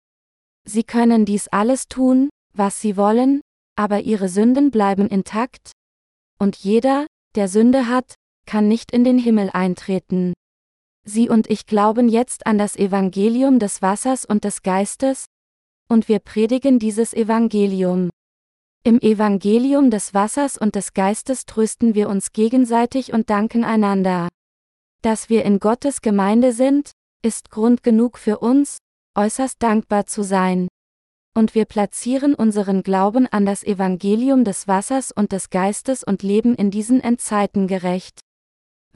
Sie 0.64 0.84
können 0.84 1.24
dies 1.24 1.48
alles 1.48 1.88
tun, 1.88 2.30
was 2.52 2.80
Sie 2.80 2.96
wollen, 2.96 3.40
aber 3.74 4.02
Ihre 4.02 4.28
Sünden 4.28 4.70
bleiben 4.70 5.08
intakt, 5.08 5.72
und 6.38 6.54
jeder, 6.54 7.08
der 7.36 7.48
Sünde 7.48 7.88
hat, 7.88 8.14
kann 8.46 8.68
nicht 8.68 8.92
in 8.92 9.04
den 9.04 9.18
Himmel 9.18 9.50
eintreten. 9.52 10.34
Sie 11.04 11.28
und 11.28 11.50
ich 11.50 11.66
glauben 11.66 12.08
jetzt 12.08 12.46
an 12.46 12.58
das 12.58 12.76
Evangelium 12.76 13.58
des 13.58 13.82
Wassers 13.82 14.24
und 14.24 14.44
des 14.44 14.62
Geistes, 14.62 15.26
und 15.88 16.08
wir 16.08 16.18
predigen 16.18 16.78
dieses 16.78 17.12
Evangelium. 17.12 18.10
Im 18.84 19.00
Evangelium 19.00 19.90
des 19.90 20.14
Wassers 20.14 20.58
und 20.58 20.74
des 20.74 20.92
Geistes 20.92 21.46
trösten 21.46 21.94
wir 21.94 22.08
uns 22.08 22.32
gegenseitig 22.32 23.12
und 23.12 23.30
danken 23.30 23.64
einander. 23.64 24.28
Dass 25.02 25.28
wir 25.28 25.44
in 25.44 25.58
Gottes 25.58 26.00
Gemeinde 26.00 26.52
sind, 26.52 26.92
ist 27.22 27.50
Grund 27.50 27.82
genug 27.82 28.18
für 28.18 28.38
uns, 28.38 28.78
äußerst 29.14 29.62
dankbar 29.62 30.06
zu 30.06 30.22
sein. 30.22 30.68
Und 31.36 31.56
wir 31.56 31.64
platzieren 31.64 32.34
unseren 32.34 32.84
Glauben 32.84 33.26
an 33.26 33.44
das 33.44 33.64
Evangelium 33.64 34.44
des 34.44 34.68
Wassers 34.68 35.10
und 35.10 35.32
des 35.32 35.50
Geistes 35.50 36.04
und 36.04 36.22
leben 36.22 36.54
in 36.54 36.70
diesen 36.70 37.00
Endzeiten 37.00 37.66
gerecht. 37.66 38.20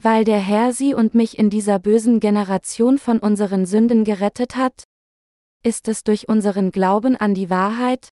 Weil 0.01 0.23
der 0.23 0.39
Herr 0.39 0.71
sie 0.71 0.93
und 0.93 1.13
mich 1.13 1.37
in 1.37 1.49
dieser 1.49 1.79
bösen 1.79 2.21
Generation 2.21 2.97
von 2.97 3.19
unseren 3.19 3.65
Sünden 3.65 4.05
gerettet 4.05 4.55
hat? 4.55 4.83
Ist 5.63 5.89
es 5.89 6.05
durch 6.05 6.29
unseren 6.29 6.71
Glauben 6.71 7.17
an 7.17 7.33
die 7.33 7.49
Wahrheit, 7.49 8.07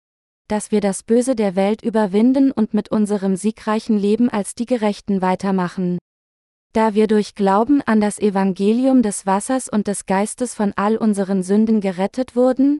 dass 0.48 0.70
wir 0.70 0.80
das 0.80 1.02
Böse 1.02 1.34
der 1.34 1.56
Welt 1.56 1.82
überwinden 1.82 2.50
und 2.52 2.74
mit 2.74 2.90
unserem 2.90 3.36
siegreichen 3.36 3.98
Leben 3.98 4.28
als 4.28 4.54
die 4.54 4.66
Gerechten 4.66 5.22
weitermachen. 5.22 5.98
Da 6.72 6.94
wir 6.94 7.06
durch 7.06 7.34
Glauben 7.34 7.82
an 7.82 8.00
das 8.00 8.18
Evangelium 8.18 9.02
des 9.02 9.26
Wassers 9.26 9.68
und 9.68 9.86
des 9.86 10.06
Geistes 10.06 10.54
von 10.54 10.72
all 10.76 10.96
unseren 10.96 11.42
Sünden 11.42 11.80
gerettet 11.80 12.36
wurden, 12.36 12.78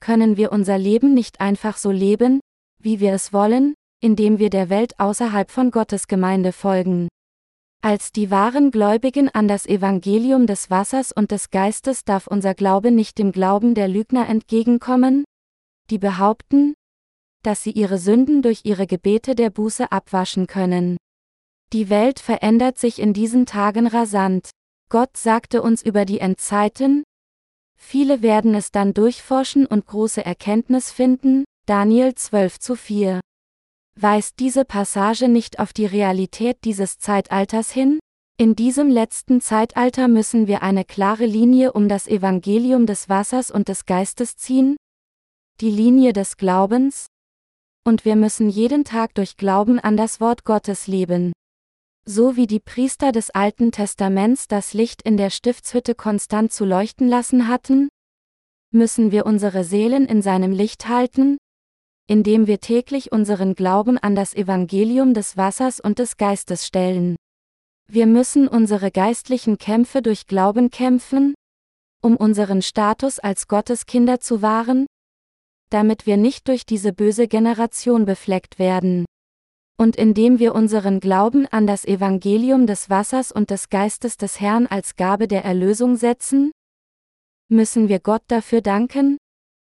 können 0.00 0.36
wir 0.36 0.52
unser 0.52 0.78
Leben 0.78 1.14
nicht 1.14 1.40
einfach 1.40 1.76
so 1.76 1.90
leben, 1.90 2.40
wie 2.82 3.00
wir 3.00 3.12
es 3.12 3.32
wollen, 3.32 3.74
indem 4.00 4.38
wir 4.38 4.50
der 4.50 4.70
Welt 4.70 4.98
außerhalb 4.98 5.50
von 5.50 5.70
Gottes 5.70 6.08
Gemeinde 6.08 6.52
folgen. 6.52 7.08
Als 7.82 8.12
die 8.12 8.30
wahren 8.30 8.70
Gläubigen 8.70 9.28
an 9.30 9.48
das 9.48 9.66
Evangelium 9.66 10.46
des 10.46 10.70
Wassers 10.70 11.12
und 11.12 11.30
des 11.30 11.50
Geistes 11.50 12.04
darf 12.04 12.26
unser 12.26 12.54
Glaube 12.54 12.90
nicht 12.90 13.18
dem 13.18 13.32
Glauben 13.32 13.74
der 13.74 13.88
Lügner 13.88 14.28
entgegenkommen, 14.28 15.24
die 15.88 15.98
behaupten, 15.98 16.74
dass 17.42 17.62
sie 17.62 17.70
ihre 17.70 17.98
Sünden 17.98 18.42
durch 18.42 18.60
ihre 18.64 18.86
Gebete 18.86 19.34
der 19.34 19.48
Buße 19.48 19.90
abwaschen 19.90 20.46
können. 20.46 20.98
Die 21.72 21.88
Welt 21.88 22.20
verändert 22.20 22.78
sich 22.78 22.98
in 22.98 23.12
diesen 23.12 23.46
Tagen 23.46 23.86
rasant. 23.86 24.50
Gott 24.90 25.16
sagte 25.16 25.62
uns 25.62 25.82
über 25.82 26.04
die 26.04 26.18
Endzeiten, 26.18 27.04
viele 27.80 28.22
werden 28.22 28.54
es 28.54 28.70
dann 28.70 28.94
durchforschen 28.94 29.66
und 29.66 29.86
große 29.86 30.24
Erkenntnis 30.24 30.92
finden, 30.92 31.44
Daniel 31.66 32.14
12 32.14 32.58
zu 32.58 32.76
4. 32.76 33.20
Weist 33.98 34.38
diese 34.38 34.64
Passage 34.64 35.28
nicht 35.28 35.58
auf 35.58 35.72
die 35.72 35.86
Realität 35.86 36.58
dieses 36.64 36.98
Zeitalters 36.98 37.70
hin? 37.70 37.98
In 38.38 38.56
diesem 38.56 38.88
letzten 38.88 39.40
Zeitalter 39.40 40.08
müssen 40.08 40.46
wir 40.46 40.62
eine 40.62 40.84
klare 40.84 41.26
Linie 41.26 41.72
um 41.72 41.88
das 41.88 42.06
Evangelium 42.06 42.86
des 42.86 43.08
Wassers 43.08 43.50
und 43.50 43.68
des 43.68 43.84
Geistes 43.84 44.36
ziehen? 44.36 44.76
Die 45.60 45.70
Linie 45.70 46.12
des 46.12 46.36
Glaubens? 46.36 47.06
Und 47.84 48.04
wir 48.04 48.16
müssen 48.16 48.48
jeden 48.48 48.84
Tag 48.84 49.14
durch 49.14 49.36
Glauben 49.36 49.78
an 49.78 49.96
das 49.96 50.20
Wort 50.20 50.44
Gottes 50.44 50.86
leben. 50.86 51.32
So 52.12 52.34
wie 52.34 52.48
die 52.48 52.58
Priester 52.58 53.12
des 53.12 53.30
Alten 53.30 53.70
Testaments 53.70 54.48
das 54.48 54.74
Licht 54.74 55.00
in 55.00 55.16
der 55.16 55.30
Stiftshütte 55.30 55.94
konstant 55.94 56.52
zu 56.52 56.64
leuchten 56.64 57.06
lassen 57.06 57.46
hatten, 57.46 57.88
müssen 58.72 59.12
wir 59.12 59.26
unsere 59.26 59.62
Seelen 59.62 60.06
in 60.06 60.20
seinem 60.20 60.50
Licht 60.50 60.88
halten, 60.88 61.38
indem 62.08 62.48
wir 62.48 62.58
täglich 62.58 63.12
unseren 63.12 63.54
Glauben 63.54 63.96
an 63.96 64.16
das 64.16 64.34
Evangelium 64.34 65.14
des 65.14 65.36
Wassers 65.36 65.78
und 65.78 66.00
des 66.00 66.16
Geistes 66.16 66.66
stellen. 66.66 67.14
Wir 67.86 68.08
müssen 68.08 68.48
unsere 68.48 68.90
geistlichen 68.90 69.56
Kämpfe 69.56 70.02
durch 70.02 70.26
Glauben 70.26 70.72
kämpfen, 70.72 71.34
um 72.02 72.16
unseren 72.16 72.60
Status 72.60 73.20
als 73.20 73.46
Gotteskinder 73.46 74.18
zu 74.18 74.42
wahren, 74.42 74.86
damit 75.70 76.06
wir 76.06 76.16
nicht 76.16 76.48
durch 76.48 76.66
diese 76.66 76.92
böse 76.92 77.28
Generation 77.28 78.04
befleckt 78.04 78.58
werden. 78.58 79.04
Und 79.80 79.96
indem 79.96 80.38
wir 80.38 80.54
unseren 80.54 81.00
Glauben 81.00 81.46
an 81.46 81.66
das 81.66 81.86
Evangelium 81.86 82.66
des 82.66 82.90
Wassers 82.90 83.32
und 83.32 83.48
des 83.48 83.70
Geistes 83.70 84.18
des 84.18 84.38
Herrn 84.38 84.66
als 84.66 84.94
Gabe 84.94 85.26
der 85.26 85.42
Erlösung 85.42 85.96
setzen, 85.96 86.52
müssen 87.48 87.88
wir 87.88 87.98
Gott 87.98 88.20
dafür 88.28 88.60
danken, 88.60 89.16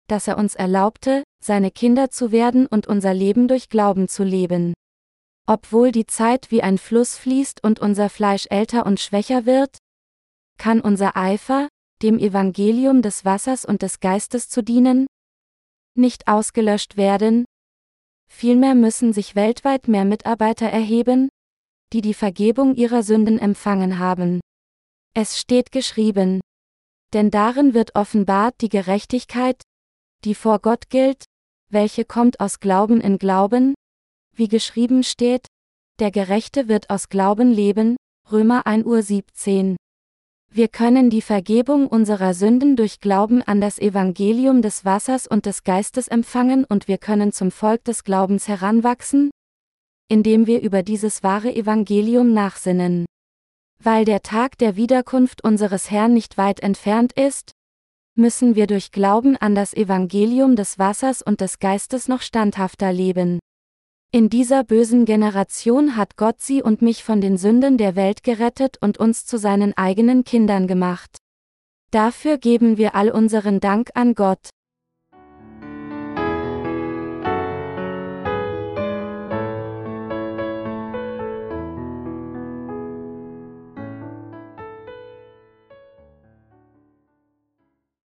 dass 0.07 0.27
er 0.27 0.39
uns 0.39 0.55
erlaubte, 0.55 1.21
seine 1.39 1.69
Kinder 1.69 2.09
zu 2.09 2.31
werden 2.31 2.65
und 2.65 2.87
unser 2.87 3.13
Leben 3.13 3.47
durch 3.47 3.69
Glauben 3.69 4.07
zu 4.07 4.23
leben. 4.23 4.73
Obwohl 5.45 5.91
die 5.91 6.07
Zeit 6.07 6.49
wie 6.49 6.63
ein 6.63 6.79
Fluss 6.79 7.15
fließt 7.15 7.63
und 7.63 7.79
unser 7.79 8.09
Fleisch 8.09 8.47
älter 8.49 8.87
und 8.87 8.99
schwächer 8.99 9.45
wird, 9.45 9.77
kann 10.57 10.81
unser 10.81 11.15
Eifer, 11.15 11.67
dem 12.01 12.17
Evangelium 12.17 13.03
des 13.03 13.23
Wassers 13.23 13.65
und 13.65 13.83
des 13.83 13.99
Geistes 13.99 14.49
zu 14.49 14.63
dienen, 14.63 15.05
nicht 15.95 16.27
ausgelöscht 16.27 16.97
werden, 16.97 17.45
vielmehr 18.27 18.75
müssen 18.75 19.13
sich 19.13 19.35
weltweit 19.35 19.87
mehr 19.87 20.05
Mitarbeiter 20.05 20.67
erheben, 20.67 21.29
die 21.93 22.01
die 22.01 22.13
Vergebung 22.13 22.75
ihrer 22.75 23.03
Sünden 23.03 23.39
empfangen 23.39 23.99
haben. 23.99 24.41
Es 25.13 25.39
steht 25.39 25.71
geschrieben. 25.71 26.41
Denn 27.13 27.31
darin 27.31 27.73
wird 27.73 27.95
offenbart 27.95 28.55
die 28.61 28.69
Gerechtigkeit, 28.69 29.61
die 30.25 30.35
vor 30.35 30.59
Gott 30.59 30.89
gilt, 30.89 31.23
welche 31.69 32.05
kommt 32.05 32.39
aus 32.39 32.59
Glauben 32.59 33.01
in 33.01 33.17
Glauben, 33.17 33.73
wie 34.35 34.47
geschrieben 34.47 35.03
steht, 35.03 35.47
der 35.99 36.11
Gerechte 36.11 36.67
wird 36.67 36.89
aus 36.89 37.09
Glauben 37.09 37.51
leben, 37.51 37.95
Römer 38.31 38.67
1 38.67 38.85
Uhr 38.85 39.01
17. 39.01 39.77
Wir 40.53 40.67
können 40.67 41.09
die 41.09 41.21
Vergebung 41.21 41.87
unserer 41.87 42.33
Sünden 42.33 42.75
durch 42.75 42.99
Glauben 42.99 43.43
an 43.43 43.61
das 43.61 43.77
Evangelium 43.79 44.61
des 44.61 44.85
Wassers 44.85 45.27
und 45.27 45.45
des 45.45 45.63
Geistes 45.63 46.07
empfangen 46.07 46.63
und 46.63 46.87
wir 46.87 46.97
können 46.97 47.31
zum 47.31 47.51
Volk 47.51 47.83
des 47.83 48.03
Glaubens 48.03 48.47
heranwachsen, 48.47 49.29
indem 50.07 50.47
wir 50.47 50.61
über 50.61 50.83
dieses 50.83 51.21
wahre 51.21 51.53
Evangelium 51.53 52.33
nachsinnen. 52.33 53.05
Weil 53.83 54.05
der 54.05 54.23
Tag 54.23 54.57
der 54.57 54.75
Wiederkunft 54.75 55.43
unseres 55.43 55.91
Herrn 55.91 56.13
nicht 56.13 56.37
weit 56.37 56.61
entfernt 56.61 57.13
ist, 57.13 57.51
müssen 58.15 58.55
wir 58.55 58.65
durch 58.65 58.91
Glauben 58.91 59.37
an 59.37 59.53
das 59.53 59.75
Evangelium 59.75 60.55
des 60.55 60.79
Wassers 60.79 61.21
und 61.21 61.39
des 61.39 61.59
Geistes 61.59 62.07
noch 62.07 62.21
standhafter 62.21 62.91
leben. 62.91 63.39
In 64.11 64.29
dieser 64.29 64.63
bösen 64.63 65.03
Generation 65.03 65.97
hat 65.97 66.15
Gott 66.15 66.39
sie 66.39 66.63
und 66.63 66.81
mich 66.81 67.03
von 67.03 67.19
den 67.19 67.37
Sünden 67.37 67.77
der 67.77 67.97
Welt 67.97 68.23
gerettet 68.23 68.77
und 68.79 68.97
uns 68.97 69.25
zu 69.25 69.37
seinen 69.37 69.75
eigenen 69.75 70.23
Kindern 70.23 70.65
gemacht. 70.65 71.17
Dafür 71.91 72.37
geben 72.37 72.77
wir 72.77 72.95
all 72.95 73.11
unseren 73.11 73.59
Dank 73.59 73.89
an 73.95 74.15
Gott. 74.15 74.49